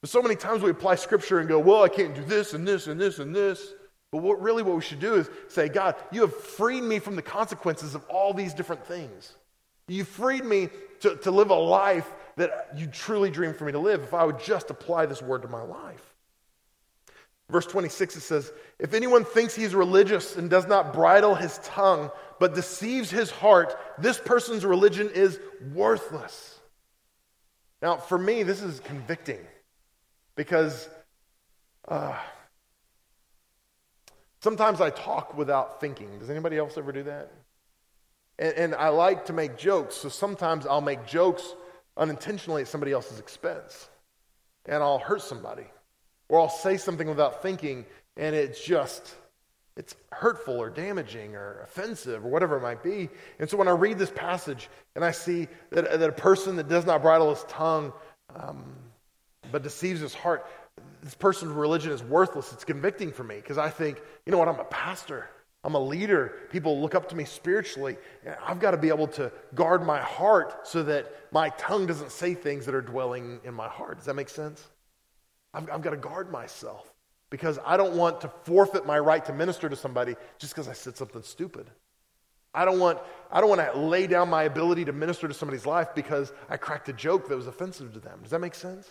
But 0.02 0.10
so 0.10 0.22
many 0.22 0.36
times 0.36 0.62
we 0.62 0.70
apply 0.70 0.96
scripture 0.96 1.40
and 1.40 1.48
go, 1.48 1.60
well, 1.60 1.84
I 1.84 1.90
can't 1.90 2.14
do 2.14 2.24
this 2.24 2.54
and 2.54 2.68
this 2.68 2.88
and 2.88 3.00
this 3.00 3.20
and 3.20 3.34
this. 3.34 3.74
But 4.12 4.22
what 4.22 4.42
really 4.42 4.62
what 4.62 4.76
we 4.76 4.82
should 4.82 5.00
do 5.00 5.16
is 5.16 5.30
say, 5.48 5.70
God, 5.70 5.96
you 6.12 6.22
have 6.22 6.36
freed 6.36 6.84
me 6.84 7.00
from 7.00 7.16
the 7.16 7.22
consequences 7.22 7.96
of 7.96 8.04
all 8.06 8.34
these 8.34 8.54
different 8.54 8.86
things. 8.86 9.34
You 9.88 10.04
freed 10.04 10.46
me 10.46 10.70
to, 11.02 11.16
to 11.16 11.32
live 11.32 11.50
a 11.50 11.56
life 11.56 12.14
that 12.36 12.74
you 12.76 12.88
truly 12.88 13.30
dreamed 13.30 13.56
for 13.56 13.66
me 13.66 13.72
to 13.72 13.80
live 13.80 14.04
if 14.04 14.14
I 14.14 14.24
would 14.24 14.40
just 14.40 14.70
apply 14.70 15.06
this 15.06 15.22
word 15.22 15.42
to 15.44 15.48
my 15.48 15.64
life. 15.64 16.14
Verse 17.50 17.66
26, 17.66 18.16
it 18.16 18.22
says, 18.22 18.52
If 18.80 18.94
anyone 18.94 19.26
thinks 19.26 19.56
he's 19.56 19.76
religious 19.76 20.38
and 20.38 20.50
does 20.50 20.68
not 20.68 20.94
bridle 20.94 21.36
his 21.36 21.60
tongue, 21.64 22.10
but 22.44 22.54
deceives 22.54 23.10
his 23.10 23.32
heart, 23.32 23.74
this 23.98 24.20
person's 24.20 24.66
religion 24.66 25.10
is 25.10 25.40
worthless. 25.74 26.60
Now, 27.82 27.98
for 27.98 28.18
me, 28.18 28.44
this 28.44 28.62
is 28.62 28.80
convicting 28.82 29.40
because 30.36 30.90
uh, 31.88 32.18
Sometimes 34.44 34.82
I 34.82 34.90
talk 34.90 35.38
without 35.38 35.80
thinking. 35.80 36.20
Does 36.20 36.30
anybody 36.30 36.58
else 36.58 36.78
ever 36.78 36.92
do 36.92 37.04
that? 37.04 37.32
And, 38.38 38.54
and 38.56 38.76
I 38.76 38.90
like 38.90 39.28
to 39.28 39.34
make 39.34 39.58
jokes, 39.58 39.96
so 39.96 40.10
sometimes 40.10 40.68
I'll 40.68 40.82
make 40.82 41.06
jokes 41.06 41.56
unintentionally 41.96 42.64
at 42.64 42.68
somebody 42.68 42.92
else's 42.92 43.20
expense. 43.20 43.88
And 44.66 44.84
I'll 44.84 45.00
hurt 45.00 45.22
somebody. 45.22 45.64
Or 46.28 46.42
I'll 46.42 46.50
say 46.50 46.76
something 46.76 47.08
without 47.08 47.42
thinking, 47.42 47.86
and 48.18 48.36
it 48.36 48.60
just, 48.62 49.16
it's 49.76 49.96
hurtful 50.12 50.62
or 50.62 50.70
damaging 50.70 51.36
or 51.36 51.62
offensive 51.64 52.24
or 52.24 52.30
whatever 52.30 52.58
it 52.58 52.62
might 52.62 52.84
be. 52.84 53.10
And 53.40 53.50
so 53.50 53.58
when 53.58 53.68
I 53.68 53.72
read 53.72 53.98
this 53.98 54.12
passage 54.12 54.70
and 54.96 55.04
I 55.04 55.12
see 55.12 55.48
that, 55.72 56.00
that 56.00 56.10
a 56.10 56.14
person 56.14 56.58
that 56.58 56.68
does 56.68 56.86
not 56.86 57.02
bridle 57.02 57.34
his 57.34 57.44
tongue 57.46 57.92
um, 58.36 58.64
but 59.52 59.64
deceives 59.64 60.00
his 60.00 60.14
heart, 60.14 60.48
this 61.02 61.16
person's 61.16 61.52
religion 61.52 61.92
is 61.92 62.04
worthless. 62.04 62.54
It's 62.54 62.64
convicting 62.64 63.12
for 63.12 63.24
me 63.24 63.36
because 63.36 63.58
I 63.58 63.70
think, 63.70 64.00
you 64.26 64.32
know 64.32 64.38
what, 64.38 64.48
I'm 64.48 64.60
a 64.60 64.66
pastor. 64.66 65.28
I'm 65.64 65.76
a 65.76 65.80
leader. 65.80 66.34
People 66.52 66.82
look 66.82 66.94
up 66.94 67.10
to 67.10 67.16
me 67.16 67.24
spiritually. 67.24 67.98
I've 68.46 68.60
got 68.60 68.72
to 68.72 68.78
be 68.78 68.90
able 68.90 69.08
to 69.08 69.32
guard 69.56 69.86
my 69.86 70.00
heart 70.00 70.68
so 70.68 70.84
that 70.84 71.12
my 71.32 71.50
tongue 71.50 71.88
doesn't 71.88 72.12
say 72.12 72.34
things 72.36 72.66
that 72.66 72.76
are 72.76 72.82
dwelling 72.82 73.40
in 73.44 73.54
my 73.54 73.70
heart. 73.70 73.98
Does 73.98 74.06
that 74.06 74.16
make 74.16 74.30
sense? 74.30 74.68
I've, 75.54 75.70
I've 75.70 75.82
got 75.82 75.92
to 75.92 75.98
guard 75.98 76.32
myself 76.32 76.93
because 77.34 77.58
I 77.66 77.78
don't 77.78 77.96
want 77.96 78.22
to 78.22 78.32
forfeit 78.44 78.86
my 78.86 79.00
right 79.00 79.26
to 79.26 79.34
minister 79.34 79.68
to 79.68 79.76
somebody 79.76 80.16
just 80.38 80.54
because 80.54 80.68
I 80.68 80.74
said 80.74 80.96
something 80.96 81.24
stupid. 81.24 81.68
I 82.54 82.64
don't 82.64 82.78
want 82.80 83.00
I 83.32 83.42
don't 83.42 83.50
want 83.50 83.60
to 83.60 83.80
lay 83.80 84.06
down 84.06 84.30
my 84.30 84.44
ability 84.44 84.86
to 84.86 84.94
minister 84.94 85.28
to 85.28 85.34
somebody's 85.34 85.66
life 85.66 85.96
because 85.96 86.32
I 86.48 86.58
cracked 86.58 86.90
a 86.90 86.94
joke 86.94 87.28
that 87.30 87.36
was 87.36 87.48
offensive 87.48 87.92
to 87.94 88.00
them. 88.00 88.20
Does 88.22 88.30
that 88.30 88.40
make 88.40 88.54
sense? 88.54 88.88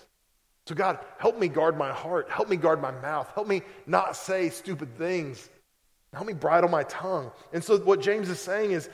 So 0.66 0.74
God, 0.74 0.98
help 1.18 1.38
me 1.38 1.46
guard 1.46 1.78
my 1.78 1.92
heart. 1.92 2.28
Help 2.30 2.48
me 2.48 2.56
guard 2.56 2.82
my 2.82 2.90
mouth. 2.90 3.30
Help 3.32 3.46
me 3.46 3.62
not 3.86 4.16
say 4.16 4.50
stupid 4.50 4.98
things. 4.98 5.48
Help 6.12 6.26
me 6.26 6.32
bridle 6.32 6.68
my 6.68 6.82
tongue. 6.82 7.30
And 7.52 7.62
so 7.62 7.78
what 7.78 8.00
James 8.00 8.28
is 8.28 8.40
saying 8.40 8.72
is 8.72 8.90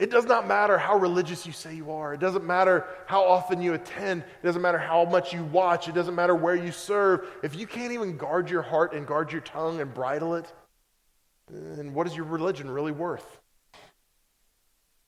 it 0.00 0.10
does 0.10 0.24
not 0.24 0.48
matter 0.48 0.78
how 0.78 0.96
religious 0.96 1.46
you 1.46 1.52
say 1.52 1.74
you 1.74 1.92
are. 1.92 2.14
It 2.14 2.20
doesn't 2.20 2.44
matter 2.44 2.86
how 3.04 3.22
often 3.22 3.60
you 3.60 3.74
attend. 3.74 4.22
It 4.22 4.46
doesn't 4.46 4.62
matter 4.62 4.78
how 4.78 5.04
much 5.04 5.34
you 5.34 5.44
watch. 5.44 5.88
It 5.88 5.94
doesn't 5.94 6.14
matter 6.14 6.34
where 6.34 6.56
you 6.56 6.72
serve. 6.72 7.28
If 7.42 7.54
you 7.54 7.66
can't 7.66 7.92
even 7.92 8.16
guard 8.16 8.48
your 8.48 8.62
heart 8.62 8.94
and 8.94 9.06
guard 9.06 9.30
your 9.30 9.42
tongue 9.42 9.78
and 9.78 9.92
bridle 9.92 10.36
it, 10.36 10.50
then 11.50 11.92
what 11.92 12.06
is 12.06 12.16
your 12.16 12.24
religion 12.24 12.70
really 12.70 12.92
worth? 12.92 13.38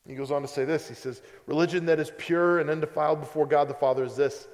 He 0.06 0.14
goes 0.14 0.30
on 0.30 0.42
to 0.42 0.48
say 0.48 0.66
this. 0.66 0.88
He 0.88 0.94
says, 0.94 1.22
Religion 1.46 1.86
that 1.86 1.98
is 1.98 2.12
pure 2.18 2.60
and 2.60 2.68
undefiled 2.68 3.20
before 3.20 3.46
God 3.46 3.68
the 3.68 3.74
Father 3.74 4.04
is 4.04 4.14
this 4.14 4.46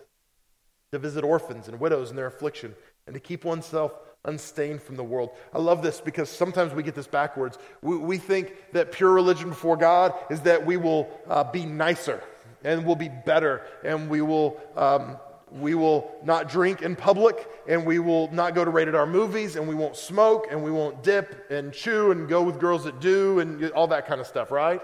to 0.93 1.01
visit 1.01 1.25
orphans 1.25 1.67
and 1.67 1.81
widows 1.81 2.11
in 2.11 2.17
their 2.17 2.29
affliction, 2.29 2.77
and 3.07 3.15
to 3.15 3.21
keep 3.21 3.45
oneself 3.45 3.93
unstained 4.25 4.83
from 4.83 4.97
the 4.97 5.05
world. 5.05 5.31
I 5.53 5.59
love 5.59 5.83
this 5.83 6.01
because 6.01 6.29
sometimes 6.29 6.73
we 6.73 6.83
get 6.83 6.95
this 6.95 7.07
backwards. 7.07 7.59
We, 7.83 7.97
we 7.97 8.19
think 8.19 8.55
that 8.73 8.93
pure 8.93 9.13
religion 9.13 9.51
before 9.51 9.77
God 9.77 10.15
is 10.31 10.41
that 10.43 10.65
we 10.65 10.77
will 10.77 11.09
uh, 11.29 11.45
be 11.45 11.65
nicer 11.65 12.23
and 12.65 12.85
we'll 12.85 12.97
be 12.97 13.09
better 13.09 13.63
and 13.85 14.09
we 14.11 14.21
will. 14.21 14.61
Um, 14.77 15.17
we 15.51 15.75
will 15.75 16.15
not 16.25 16.51
drink 16.51 16.83
in 16.83 16.95
public, 16.95 17.49
and 17.67 17.87
we 17.87 17.99
will 17.99 18.31
not 18.33 18.55
go 18.55 18.67
to 18.67 18.71
rated 18.71 18.95
R 18.95 19.07
movies, 19.07 19.57
and 19.57 19.67
we 19.67 19.75
won't 19.75 19.97
smoke, 19.97 20.47
and 20.51 20.63
we 20.63 20.71
won't 20.71 21.03
dip 21.03 21.51
and 21.51 21.73
chew 21.73 22.11
and 22.11 22.29
go 22.29 22.43
with 22.43 22.61
girls 22.61 22.85
that 22.85 23.01
do, 23.01 23.39
and 23.41 23.71
all 23.71 23.87
that 23.89 24.07
kind 24.07 24.21
of 24.21 24.27
stuff, 24.27 24.51
right? 24.51 24.81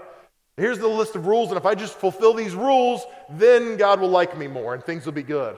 Here's 0.57 0.79
the 0.79 0.87
list 0.87 1.15
of 1.15 1.27
rules, 1.27 1.49
and 1.49 1.57
if 1.57 1.65
I 1.65 1.75
just 1.75 1.93
fulfill 1.95 2.33
these 2.33 2.55
rules, 2.55 3.05
then 3.29 3.77
God 3.77 3.99
will 3.99 4.09
like 4.09 4.37
me 4.37 4.47
more, 4.47 4.73
and 4.73 4.83
things 4.83 5.05
will 5.05 5.13
be 5.13 5.23
good. 5.23 5.57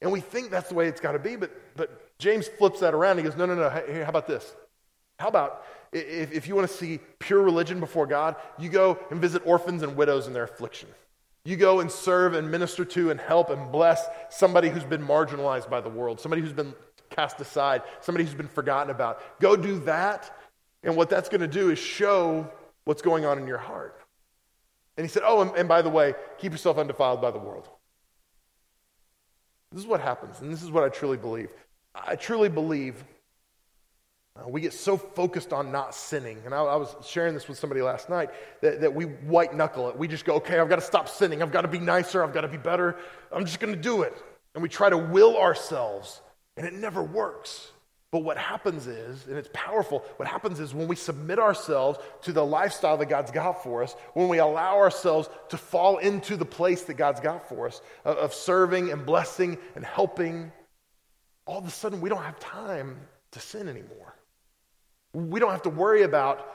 And 0.00 0.12
we 0.12 0.20
think 0.20 0.50
that's 0.50 0.68
the 0.68 0.74
way 0.74 0.86
it's 0.86 1.00
got 1.00 1.12
to 1.12 1.18
be, 1.18 1.34
but, 1.34 1.50
but 1.76 2.07
James 2.18 2.48
flips 2.48 2.80
that 2.80 2.94
around. 2.94 3.18
He 3.18 3.22
goes, 3.22 3.36
No, 3.36 3.46
no, 3.46 3.54
no. 3.54 3.70
Hey, 3.70 4.02
how 4.02 4.08
about 4.08 4.26
this? 4.26 4.54
How 5.18 5.28
about 5.28 5.64
if, 5.92 6.32
if 6.32 6.48
you 6.48 6.54
want 6.54 6.68
to 6.68 6.74
see 6.74 7.00
pure 7.18 7.42
religion 7.42 7.80
before 7.80 8.06
God, 8.06 8.36
you 8.58 8.68
go 8.68 8.98
and 9.10 9.20
visit 9.20 9.42
orphans 9.46 9.82
and 9.82 9.96
widows 9.96 10.26
in 10.26 10.32
their 10.32 10.44
affliction. 10.44 10.88
You 11.44 11.56
go 11.56 11.80
and 11.80 11.90
serve 11.90 12.34
and 12.34 12.50
minister 12.50 12.84
to 12.84 13.10
and 13.10 13.18
help 13.18 13.50
and 13.50 13.72
bless 13.72 14.06
somebody 14.28 14.68
who's 14.68 14.84
been 14.84 15.02
marginalized 15.02 15.70
by 15.70 15.80
the 15.80 15.88
world, 15.88 16.20
somebody 16.20 16.42
who's 16.42 16.52
been 16.52 16.74
cast 17.10 17.40
aside, 17.40 17.82
somebody 18.00 18.24
who's 18.24 18.34
been 18.34 18.48
forgotten 18.48 18.90
about. 18.90 19.40
Go 19.40 19.56
do 19.56 19.78
that, 19.80 20.30
and 20.82 20.94
what 20.94 21.08
that's 21.08 21.28
going 21.28 21.40
to 21.40 21.48
do 21.48 21.70
is 21.70 21.78
show 21.78 22.50
what's 22.84 23.02
going 23.02 23.24
on 23.24 23.38
in 23.38 23.46
your 23.46 23.58
heart. 23.58 23.98
And 24.96 25.06
he 25.06 25.08
said, 25.08 25.22
Oh, 25.24 25.40
and, 25.40 25.56
and 25.56 25.68
by 25.68 25.80
the 25.80 25.88
way, 25.88 26.14
keep 26.38 26.52
yourself 26.52 26.76
undefiled 26.76 27.22
by 27.22 27.30
the 27.30 27.38
world. 27.38 27.68
This 29.72 29.80
is 29.82 29.86
what 29.86 30.00
happens, 30.00 30.40
and 30.40 30.52
this 30.52 30.62
is 30.62 30.70
what 30.70 30.84
I 30.84 30.88
truly 30.88 31.16
believe. 31.16 31.50
I 31.94 32.16
truly 32.16 32.48
believe 32.48 33.02
uh, 34.38 34.48
we 34.48 34.60
get 34.60 34.72
so 34.72 34.96
focused 34.96 35.52
on 35.52 35.72
not 35.72 35.94
sinning. 35.94 36.38
And 36.44 36.54
I, 36.54 36.58
I, 36.58 36.76
was 36.76 36.94
sharing 37.04 37.34
this 37.34 37.48
with 37.48 37.58
somebody 37.58 37.82
last 37.82 38.08
night 38.08 38.30
that, 38.60 38.80
that 38.80 38.94
we 38.94 39.04
white 39.04 39.54
knuckle 39.54 39.88
it. 39.88 39.98
We 39.98 40.06
just 40.06 40.24
go, 40.24 40.34
okay, 40.34 40.58
I've 40.58 40.68
got 40.68 40.76
to 40.76 40.82
stop 40.82 41.08
sinning. 41.08 41.42
I've 41.42 41.52
got 41.52 41.62
to 41.62 41.68
be 41.68 41.78
nicer. 41.78 42.22
I've 42.22 42.32
got 42.32 42.42
to 42.42 42.48
be 42.48 42.56
better. 42.56 42.96
I'm 43.32 43.44
just 43.44 43.58
going 43.58 43.74
to 43.74 43.80
do 43.80 44.02
it. 44.02 44.16
And 44.54 44.62
we 44.62 44.68
try 44.68 44.90
to 44.90 44.98
will 44.98 45.36
ourselves, 45.36 46.20
and 46.56 46.66
it 46.66 46.72
never 46.72 47.02
works. 47.02 47.70
But 48.10 48.20
what 48.20 48.38
happens 48.38 48.86
is, 48.86 49.26
and 49.26 49.36
it's 49.36 49.50
powerful, 49.52 50.02
what 50.16 50.26
happens 50.26 50.60
is 50.60 50.72
when 50.72 50.88
we 50.88 50.96
submit 50.96 51.38
ourselves 51.38 51.98
to 52.22 52.32
the 52.32 52.44
lifestyle 52.44 52.96
that 52.96 53.10
God's 53.10 53.30
got 53.30 53.62
for 53.62 53.82
us, 53.82 53.94
when 54.14 54.28
we 54.28 54.38
allow 54.38 54.78
ourselves 54.78 55.28
to 55.50 55.58
fall 55.58 55.98
into 55.98 56.36
the 56.36 56.46
place 56.46 56.82
that 56.84 56.94
God's 56.94 57.20
got 57.20 57.48
for 57.48 57.66
us 57.66 57.82
of, 58.06 58.16
of 58.16 58.34
serving 58.34 58.90
and 58.90 59.04
blessing 59.04 59.58
and 59.74 59.84
helping 59.84 60.50
all 61.48 61.58
of 61.58 61.66
a 61.66 61.70
sudden 61.70 62.02
we 62.02 62.10
don't 62.10 62.22
have 62.22 62.38
time 62.38 62.96
to 63.32 63.40
sin 63.40 63.68
anymore. 63.68 64.14
We 65.14 65.40
don't 65.40 65.50
have 65.50 65.62
to 65.62 65.70
worry 65.70 66.02
about 66.02 66.54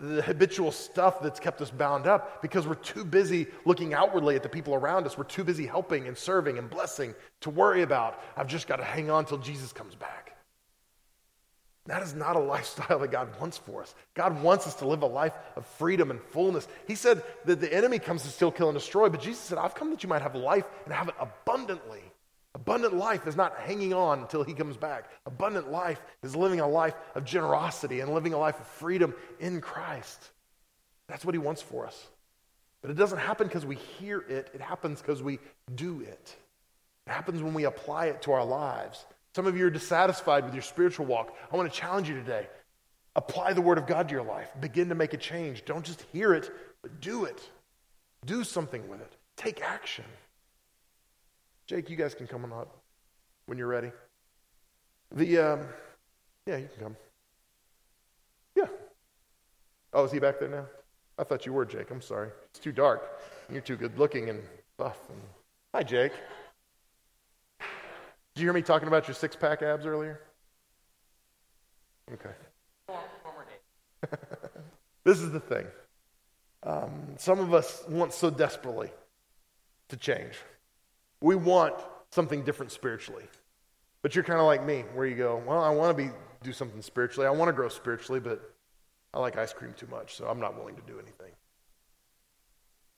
the 0.00 0.20
habitual 0.20 0.72
stuff 0.72 1.22
that's 1.22 1.38
kept 1.38 1.60
us 1.60 1.70
bound 1.70 2.08
up 2.08 2.42
because 2.42 2.66
we're 2.66 2.74
too 2.74 3.04
busy 3.04 3.46
looking 3.64 3.94
outwardly 3.94 4.34
at 4.34 4.42
the 4.42 4.48
people 4.48 4.74
around 4.74 5.06
us. 5.06 5.16
We're 5.16 5.24
too 5.24 5.44
busy 5.44 5.64
helping 5.64 6.08
and 6.08 6.18
serving 6.18 6.58
and 6.58 6.68
blessing 6.68 7.14
to 7.42 7.50
worry 7.50 7.82
about, 7.82 8.20
I've 8.36 8.48
just 8.48 8.66
got 8.66 8.76
to 8.76 8.84
hang 8.84 9.10
on 9.10 9.26
till 9.26 9.38
Jesus 9.38 9.72
comes 9.72 9.94
back. 9.94 10.36
That 11.86 12.02
is 12.02 12.12
not 12.12 12.34
a 12.34 12.40
lifestyle 12.40 12.98
that 12.98 13.12
God 13.12 13.28
wants 13.40 13.58
for 13.58 13.82
us. 13.82 13.94
God 14.14 14.42
wants 14.42 14.66
us 14.66 14.74
to 14.76 14.88
live 14.88 15.02
a 15.02 15.06
life 15.06 15.34
of 15.54 15.64
freedom 15.78 16.10
and 16.10 16.20
fullness. 16.30 16.66
He 16.88 16.96
said 16.96 17.22
that 17.44 17.60
the 17.60 17.72
enemy 17.72 18.00
comes 18.00 18.22
to 18.22 18.28
steal, 18.28 18.50
kill, 18.50 18.70
and 18.70 18.78
destroy, 18.78 19.08
but 19.08 19.20
Jesus 19.20 19.40
said, 19.40 19.58
I've 19.58 19.76
come 19.76 19.90
that 19.90 20.02
you 20.02 20.08
might 20.08 20.22
have 20.22 20.34
life 20.34 20.64
and 20.84 20.92
have 20.92 21.08
it 21.08 21.14
abundantly. 21.20 22.02
Abundant 22.54 22.94
life 22.94 23.26
is 23.26 23.34
not 23.34 23.56
hanging 23.56 23.94
on 23.94 24.20
until 24.20 24.42
he 24.42 24.52
comes 24.52 24.76
back. 24.76 25.10
Abundant 25.24 25.70
life 25.70 26.02
is 26.22 26.36
living 26.36 26.60
a 26.60 26.68
life 26.68 26.94
of 27.14 27.24
generosity 27.24 28.00
and 28.00 28.12
living 28.12 28.34
a 28.34 28.38
life 28.38 28.60
of 28.60 28.66
freedom 28.66 29.14
in 29.40 29.60
Christ. 29.60 30.30
That's 31.08 31.24
what 31.24 31.34
he 31.34 31.38
wants 31.38 31.62
for 31.62 31.86
us. 31.86 32.08
But 32.82 32.90
it 32.90 32.94
doesn't 32.94 33.18
happen 33.18 33.46
because 33.46 33.64
we 33.64 33.76
hear 33.76 34.20
it, 34.28 34.50
it 34.52 34.60
happens 34.60 35.00
because 35.00 35.22
we 35.22 35.38
do 35.74 36.00
it. 36.00 36.36
It 37.06 37.10
happens 37.10 37.42
when 37.42 37.54
we 37.54 37.64
apply 37.64 38.06
it 38.06 38.22
to 38.22 38.32
our 38.32 38.44
lives. 38.44 39.04
Some 39.34 39.46
of 39.46 39.56
you 39.56 39.66
are 39.66 39.70
dissatisfied 39.70 40.44
with 40.44 40.52
your 40.52 40.62
spiritual 40.62 41.06
walk. 41.06 41.34
I 41.50 41.56
want 41.56 41.72
to 41.72 41.78
challenge 41.78 42.08
you 42.08 42.14
today. 42.14 42.48
Apply 43.16 43.52
the 43.52 43.60
word 43.60 43.78
of 43.78 43.86
God 43.86 44.08
to 44.08 44.14
your 44.14 44.24
life. 44.24 44.50
Begin 44.60 44.88
to 44.90 44.94
make 44.94 45.14
a 45.14 45.16
change. 45.16 45.64
Don't 45.64 45.84
just 45.84 46.02
hear 46.12 46.34
it, 46.34 46.50
but 46.82 47.00
do 47.00 47.24
it. 47.24 47.40
Do 48.26 48.44
something 48.44 48.88
with 48.88 49.00
it. 49.00 49.16
Take 49.36 49.62
action. 49.62 50.04
Jake, 51.72 51.88
you 51.88 51.96
guys 51.96 52.14
can 52.14 52.26
come 52.26 52.44
on 52.44 52.52
up 52.52 52.76
when 53.46 53.56
you're 53.56 53.66
ready. 53.66 53.90
The, 55.10 55.38
um, 55.38 55.60
yeah, 56.44 56.58
you 56.58 56.68
can 56.68 56.82
come. 56.82 56.96
Yeah. 58.54 58.66
Oh, 59.94 60.04
is 60.04 60.12
he 60.12 60.18
back 60.18 60.38
there 60.38 60.50
now? 60.50 60.66
I 61.18 61.24
thought 61.24 61.46
you 61.46 61.54
were, 61.54 61.64
Jake. 61.64 61.90
I'm 61.90 62.02
sorry. 62.02 62.28
It's 62.50 62.58
too 62.58 62.72
dark. 62.72 63.22
You're 63.50 63.62
too 63.62 63.76
good 63.76 63.98
looking 63.98 64.28
and 64.28 64.42
buff. 64.76 64.98
And... 65.08 65.18
Hi, 65.74 65.82
Jake. 65.82 66.12
Did 68.34 68.42
you 68.42 68.44
hear 68.44 68.52
me 68.52 68.60
talking 68.60 68.86
about 68.86 69.08
your 69.08 69.14
six 69.14 69.34
pack 69.34 69.62
abs 69.62 69.86
earlier? 69.86 70.20
Okay. 72.12 72.34
this 75.04 75.20
is 75.20 75.32
the 75.32 75.40
thing. 75.40 75.64
Um, 76.64 77.14
some 77.16 77.38
of 77.40 77.54
us 77.54 77.82
want 77.88 78.12
so 78.12 78.28
desperately 78.28 78.90
to 79.88 79.96
change. 79.96 80.34
We 81.22 81.34
want 81.36 81.74
something 82.10 82.44
different 82.44 82.72
spiritually. 82.72 83.24
But 84.02 84.14
you're 84.14 84.24
kind 84.24 84.40
of 84.40 84.46
like 84.46 84.64
me, 84.64 84.84
where 84.94 85.06
you 85.06 85.14
go, 85.14 85.42
well, 85.46 85.62
I 85.62 85.70
want 85.70 85.96
to 85.96 86.04
be 86.04 86.10
do 86.42 86.52
something 86.52 86.82
spiritually. 86.82 87.26
I 87.26 87.30
want 87.30 87.48
to 87.48 87.52
grow 87.52 87.68
spiritually, 87.68 88.20
but 88.20 88.52
I 89.14 89.20
like 89.20 89.36
ice 89.38 89.52
cream 89.52 89.74
too 89.76 89.86
much, 89.90 90.16
so 90.16 90.26
I'm 90.26 90.40
not 90.40 90.56
willing 90.56 90.74
to 90.74 90.82
do 90.82 90.94
anything. 90.94 91.32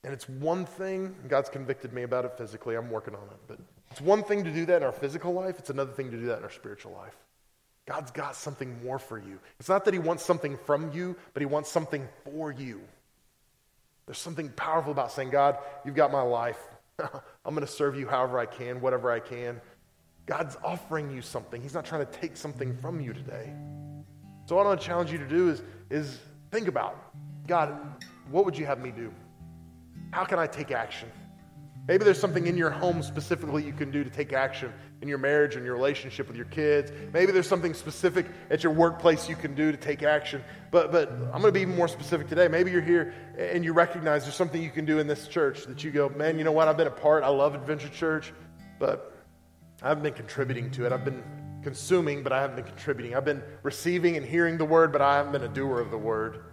And 0.03 0.13
it's 0.13 0.27
one 0.27 0.65
thing, 0.65 1.15
God's 1.27 1.49
convicted 1.49 1.93
me 1.93 2.03
about 2.03 2.25
it 2.25 2.37
physically, 2.37 2.75
I'm 2.75 2.89
working 2.89 3.15
on 3.15 3.23
it, 3.23 3.39
but 3.47 3.59
it's 3.91 4.01
one 4.01 4.23
thing 4.23 4.43
to 4.43 4.51
do 4.51 4.65
that 4.67 4.77
in 4.77 4.83
our 4.83 4.91
physical 4.91 5.33
life, 5.33 5.59
it's 5.59 5.69
another 5.69 5.91
thing 5.91 6.11
to 6.11 6.17
do 6.17 6.27
that 6.27 6.39
in 6.39 6.43
our 6.43 6.51
spiritual 6.51 6.93
life. 6.93 7.15
God's 7.87 8.11
got 8.11 8.35
something 8.35 8.83
more 8.83 8.97
for 8.97 9.19
you. 9.19 9.39
It's 9.59 9.69
not 9.69 9.85
that 9.85 9.93
He 9.93 9.99
wants 9.99 10.23
something 10.23 10.57
from 10.65 10.91
you, 10.91 11.15
but 11.33 11.41
He 11.41 11.45
wants 11.45 11.69
something 11.69 12.07
for 12.23 12.51
you. 12.51 12.81
There's 14.05 14.17
something 14.17 14.49
powerful 14.49 14.91
about 14.91 15.11
saying, 15.11 15.29
God, 15.29 15.57
you've 15.83 15.95
got 15.95 16.11
my 16.11 16.21
life. 16.21 16.59
I'm 16.99 17.53
going 17.53 17.65
to 17.65 17.67
serve 17.67 17.97
you 17.97 18.07
however 18.07 18.39
I 18.39 18.45
can, 18.45 18.79
whatever 18.81 19.11
I 19.11 19.19
can. 19.19 19.59
God's 20.25 20.57
offering 20.63 21.11
you 21.11 21.21
something. 21.21 21.61
He's 21.61 21.73
not 21.73 21.85
trying 21.85 22.05
to 22.05 22.11
take 22.11 22.35
something 22.37 22.75
from 22.77 22.99
you 22.99 23.13
today. 23.13 23.53
So, 24.45 24.55
what 24.55 24.65
I 24.65 24.69
want 24.69 24.81
to 24.81 24.87
challenge 24.87 25.11
you 25.11 25.17
to 25.17 25.27
do 25.27 25.49
is, 25.49 25.61
is 25.89 26.19
think 26.51 26.67
about 26.67 27.13
God, 27.47 27.77
what 28.31 28.45
would 28.45 28.57
you 28.57 28.65
have 28.65 28.79
me 28.79 28.91
do? 28.91 29.11
How 30.11 30.23
can 30.23 30.39
I 30.39 30.47
take 30.47 30.71
action? 30.71 31.11
Maybe 31.87 32.03
there's 32.03 32.19
something 32.19 32.47
in 32.47 32.57
your 32.57 32.71
home 32.71 33.03
specifically 33.03 33.63
you 33.63 33.73
can 33.73 33.91
do 33.91 34.03
to 34.03 34.09
take 34.09 34.33
action 34.33 34.73
in 35.05 35.09
your 35.09 35.19
marriage 35.19 35.55
and 35.55 35.63
your 35.63 35.75
relationship 35.75 36.27
with 36.27 36.35
your 36.35 36.47
kids. 36.47 36.91
Maybe 37.13 37.31
there's 37.31 37.47
something 37.47 37.75
specific 37.75 38.25
at 38.49 38.63
your 38.63 38.73
workplace 38.73 39.29
you 39.29 39.35
can 39.35 39.53
do 39.53 39.71
to 39.71 39.77
take 39.77 40.01
action. 40.01 40.43
But, 40.71 40.91
but 40.91 41.11
I'm 41.11 41.41
going 41.41 41.43
to 41.43 41.51
be 41.51 41.63
more 41.63 41.87
specific 41.87 42.27
today. 42.27 42.47
Maybe 42.47 42.71
you're 42.71 42.81
here 42.81 43.13
and 43.37 43.63
you 43.63 43.71
recognize 43.71 44.23
there's 44.23 44.35
something 44.35 44.59
you 44.59 44.71
can 44.71 44.83
do 44.83 44.97
in 44.97 45.05
this 45.05 45.27
church 45.27 45.65
that 45.65 45.83
you 45.83 45.91
go, 45.91 46.09
man, 46.09 46.39
you 46.39 46.43
know 46.43 46.51
what? 46.51 46.67
I've 46.67 46.75
been 46.75 46.87
a 46.87 46.91
part. 46.91 47.23
I 47.23 47.27
love 47.27 47.53
Adventure 47.53 47.89
Church, 47.89 48.33
but 48.79 49.15
I 49.83 49.89
haven't 49.89 50.01
been 50.01 50.13
contributing 50.13 50.71
to 50.71 50.87
it. 50.87 50.91
I've 50.91 51.05
been 51.05 51.23
consuming, 51.61 52.23
but 52.23 52.33
I 52.33 52.41
haven't 52.41 52.55
been 52.55 52.65
contributing. 52.65 53.15
I've 53.15 53.25
been 53.25 53.43
receiving 53.61 54.17
and 54.17 54.25
hearing 54.25 54.57
the 54.57 54.65
word, 54.65 54.91
but 54.91 55.03
I 55.03 55.17
haven't 55.17 55.33
been 55.33 55.43
a 55.43 55.53
doer 55.53 55.79
of 55.79 55.91
the 55.91 55.97
word. 55.99 56.45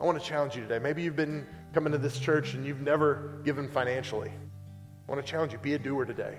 I 0.00 0.04
want 0.04 0.18
to 0.18 0.26
challenge 0.26 0.56
you 0.56 0.62
today. 0.62 0.78
Maybe 0.78 1.02
you've 1.02 1.16
been 1.16 1.46
coming 1.74 1.92
to 1.92 1.98
this 1.98 2.18
church 2.18 2.54
and 2.54 2.64
you've 2.64 2.80
never 2.80 3.42
given 3.44 3.68
financially. 3.68 4.30
I 4.30 5.12
want 5.12 5.24
to 5.24 5.30
challenge 5.30 5.52
you 5.52 5.58
be 5.58 5.74
a 5.74 5.78
doer 5.78 6.06
today. 6.06 6.38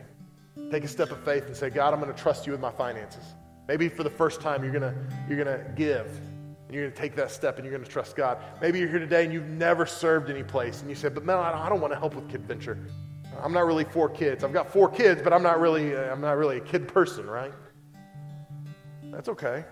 Take 0.72 0.84
a 0.84 0.88
step 0.88 1.12
of 1.12 1.24
faith 1.24 1.46
and 1.46 1.56
say, 1.56 1.70
God, 1.70 1.94
I'm 1.94 2.00
going 2.00 2.14
to 2.14 2.22
trust 2.22 2.46
you 2.46 2.52
with 2.52 2.62
my 2.62 2.72
finances. 2.72 3.24
Maybe 3.68 3.90
for 3.90 4.04
the 4.04 4.10
first 4.10 4.42
time 4.42 4.64
you're 4.64 4.72
going 4.72 4.94
to 4.94 4.96
you're 5.28 5.44
going 5.44 5.58
to 5.58 5.70
give 5.76 6.08
and 6.08 6.74
you're 6.74 6.84
going 6.84 6.94
to 6.94 7.00
take 7.00 7.16
that 7.16 7.32
step 7.32 7.58
and 7.58 7.66
you're 7.66 7.74
going 7.74 7.86
to 7.86 7.92
trust 7.92 8.16
God. 8.16 8.38
Maybe 8.62 8.80
you're 8.80 8.90
here 8.90 9.00
today 9.00 9.24
and 9.24 9.34
you've 9.34 9.48
never 9.48 9.86
served 9.86 10.30
any 10.30 10.44
place 10.44 10.82
and 10.82 10.90
you 10.90 10.96
say, 10.96 11.10
"But 11.10 11.26
Mel, 11.26 11.40
I 11.40 11.70
don't 11.70 11.82
want 11.82 11.94
to 11.94 12.00
help 12.00 12.16
with 12.16 12.30
Kid 12.30 12.46
Venture. 12.46 12.78
I'm 13.42 13.54
not 13.54 13.66
really 13.66 13.84
for 13.84 14.10
kids. 14.10 14.44
I've 14.44 14.54
got 14.54 14.72
four 14.72 14.90
kids, 14.90 15.22
but 15.22 15.34
I'm 15.34 15.44
not 15.44 15.60
really 15.60 15.96
uh, 15.96 16.12
I'm 16.12 16.22
not 16.22 16.38
really 16.38 16.58
a 16.58 16.62
kid 16.62 16.88
person, 16.88 17.28
right?" 17.28 17.54
That's 19.12 19.30
okay. 19.30 19.66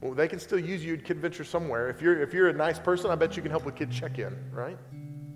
Well, 0.00 0.14
they 0.14 0.28
can 0.28 0.38
still 0.38 0.58
use 0.58 0.84
you 0.84 0.94
at 0.94 1.04
Kid 1.04 1.18
Venture 1.18 1.44
somewhere. 1.44 1.88
If 1.88 2.02
you're, 2.02 2.20
if 2.20 2.34
you're 2.34 2.48
a 2.48 2.52
nice 2.52 2.78
person, 2.78 3.10
I 3.10 3.14
bet 3.14 3.36
you 3.36 3.42
can 3.42 3.50
help 3.50 3.64
with 3.64 3.74
Kid 3.74 3.90
Check 3.90 4.18
In, 4.18 4.36
right? 4.52 4.78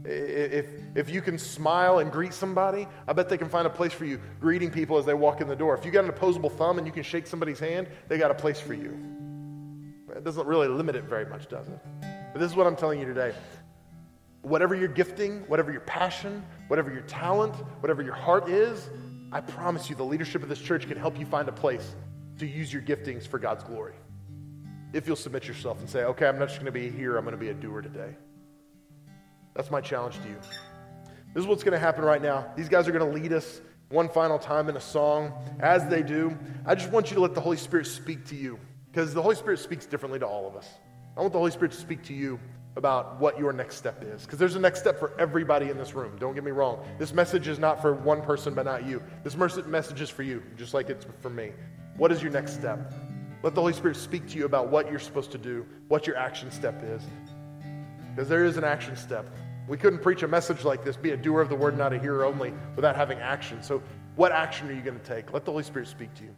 If, 0.04 0.66
if 0.94 1.10
you 1.10 1.20
can 1.20 1.38
smile 1.38 1.98
and 1.98 2.10
greet 2.10 2.32
somebody, 2.32 2.88
I 3.06 3.12
bet 3.12 3.28
they 3.28 3.36
can 3.36 3.48
find 3.48 3.66
a 3.66 3.70
place 3.70 3.92
for 3.92 4.04
you 4.04 4.20
greeting 4.40 4.70
people 4.70 4.96
as 4.96 5.04
they 5.04 5.14
walk 5.14 5.40
in 5.40 5.48
the 5.48 5.56
door. 5.56 5.76
If 5.76 5.84
you 5.84 5.90
got 5.90 6.04
an 6.04 6.10
opposable 6.10 6.48
thumb 6.48 6.78
and 6.78 6.86
you 6.86 6.92
can 6.92 7.02
shake 7.02 7.26
somebody's 7.26 7.58
hand, 7.58 7.88
they 8.08 8.16
got 8.16 8.30
a 8.30 8.34
place 8.34 8.60
for 8.60 8.74
you. 8.74 8.98
It 10.14 10.24
doesn't 10.24 10.46
really 10.46 10.68
limit 10.68 10.96
it 10.96 11.04
very 11.04 11.26
much, 11.26 11.48
does 11.48 11.68
it? 11.68 11.78
But 12.32 12.40
this 12.40 12.50
is 12.50 12.56
what 12.56 12.66
I'm 12.66 12.76
telling 12.76 12.98
you 12.98 13.06
today. 13.06 13.34
Whatever 14.42 14.74
your 14.74 14.88
gifting, 14.88 15.40
whatever 15.48 15.70
your 15.70 15.82
passion, 15.82 16.42
whatever 16.68 16.90
your 16.90 17.02
talent, 17.02 17.54
whatever 17.80 18.02
your 18.02 18.14
heart 18.14 18.48
is, 18.48 18.88
I 19.32 19.40
promise 19.40 19.90
you 19.90 19.96
the 19.96 20.04
leadership 20.04 20.42
of 20.42 20.48
this 20.48 20.60
church 20.60 20.88
can 20.88 20.98
help 20.98 21.18
you 21.18 21.26
find 21.26 21.48
a 21.48 21.52
place 21.52 21.94
to 22.38 22.46
use 22.46 22.72
your 22.72 22.82
giftings 22.82 23.26
for 23.26 23.38
God's 23.38 23.62
glory 23.64 23.94
if 24.92 25.06
you'll 25.06 25.16
submit 25.16 25.46
yourself 25.46 25.78
and 25.80 25.88
say, 25.88 26.04
okay, 26.04 26.26
I'm 26.26 26.38
not 26.38 26.48
just 26.48 26.58
going 26.58 26.66
to 26.66 26.72
be 26.72 26.90
here, 26.90 27.16
I'm 27.16 27.24
going 27.24 27.36
to 27.36 27.40
be 27.40 27.50
a 27.50 27.54
doer 27.54 27.80
today. 27.80 28.16
That's 29.54 29.70
my 29.70 29.80
challenge 29.80 30.16
to 30.20 30.28
you. 30.28 30.36
This 31.34 31.42
is 31.42 31.46
what's 31.46 31.62
going 31.62 31.72
to 31.72 31.78
happen 31.78 32.04
right 32.04 32.22
now. 32.22 32.46
These 32.56 32.68
guys 32.68 32.88
are 32.88 32.92
going 32.92 33.08
to 33.08 33.20
lead 33.20 33.32
us 33.32 33.60
one 33.88 34.08
final 34.08 34.38
time 34.38 34.68
in 34.68 34.76
a 34.76 34.80
song. 34.80 35.32
As 35.60 35.86
they 35.86 36.02
do, 36.02 36.36
I 36.66 36.74
just 36.74 36.90
want 36.90 37.10
you 37.10 37.14
to 37.16 37.20
let 37.20 37.34
the 37.34 37.40
Holy 37.40 37.56
Spirit 37.56 37.86
speak 37.86 38.24
to 38.26 38.36
you 38.36 38.58
because 38.92 39.14
the 39.14 39.22
Holy 39.22 39.36
Spirit 39.36 39.58
speaks 39.58 39.86
differently 39.86 40.18
to 40.20 40.26
all 40.26 40.46
of 40.46 40.56
us. 40.56 40.68
I 41.16 41.20
want 41.20 41.32
the 41.32 41.38
Holy 41.38 41.50
Spirit 41.50 41.72
to 41.72 41.78
speak 41.78 42.02
to 42.04 42.14
you 42.14 42.38
about 42.76 43.18
what 43.20 43.36
your 43.38 43.52
next 43.52 43.76
step 43.76 44.02
is 44.04 44.22
because 44.22 44.38
there's 44.38 44.54
a 44.54 44.60
next 44.60 44.78
step 44.78 44.98
for 44.98 45.18
everybody 45.18 45.70
in 45.70 45.76
this 45.76 45.92
room. 45.92 46.16
Don't 46.18 46.34
get 46.34 46.44
me 46.44 46.52
wrong. 46.52 46.84
This 46.98 47.12
message 47.12 47.48
is 47.48 47.58
not 47.58 47.82
for 47.82 47.94
one 47.94 48.22
person, 48.22 48.54
but 48.54 48.64
not 48.64 48.86
you. 48.86 49.02
This 49.24 49.36
message 49.36 50.00
is 50.00 50.08
for 50.08 50.22
you, 50.22 50.42
just 50.56 50.72
like 50.72 50.88
it's 50.88 51.06
for 51.20 51.30
me. 51.30 51.50
What 51.96 52.12
is 52.12 52.22
your 52.22 52.30
next 52.30 52.54
step? 52.54 52.92
Let 53.42 53.54
the 53.54 53.60
Holy 53.60 53.72
Spirit 53.72 53.96
speak 53.96 54.28
to 54.28 54.38
you 54.38 54.44
about 54.44 54.68
what 54.68 54.88
you're 54.88 55.00
supposed 55.00 55.32
to 55.32 55.38
do, 55.38 55.66
what 55.88 56.06
your 56.06 56.16
action 56.16 56.50
step 56.52 56.82
is. 56.84 57.02
Because 58.14 58.28
there 58.28 58.44
is 58.44 58.56
an 58.56 58.64
action 58.64 58.96
step. 58.96 59.26
We 59.68 59.76
couldn't 59.76 60.02
preach 60.02 60.22
a 60.22 60.28
message 60.28 60.64
like 60.64 60.84
this, 60.84 60.96
be 60.96 61.10
a 61.10 61.16
doer 61.16 61.40
of 61.40 61.48
the 61.48 61.54
word, 61.54 61.78
not 61.78 61.92
a 61.92 61.98
hearer 61.98 62.24
only, 62.24 62.52
without 62.74 62.96
having 62.96 63.18
action. 63.18 63.62
So, 63.62 63.82
what 64.16 64.32
action 64.32 64.68
are 64.68 64.72
you 64.72 64.82
going 64.82 64.98
to 64.98 65.04
take? 65.04 65.32
Let 65.32 65.44
the 65.44 65.52
Holy 65.52 65.62
Spirit 65.62 65.86
speak 65.88 66.12
to 66.14 66.24
you. 66.24 66.34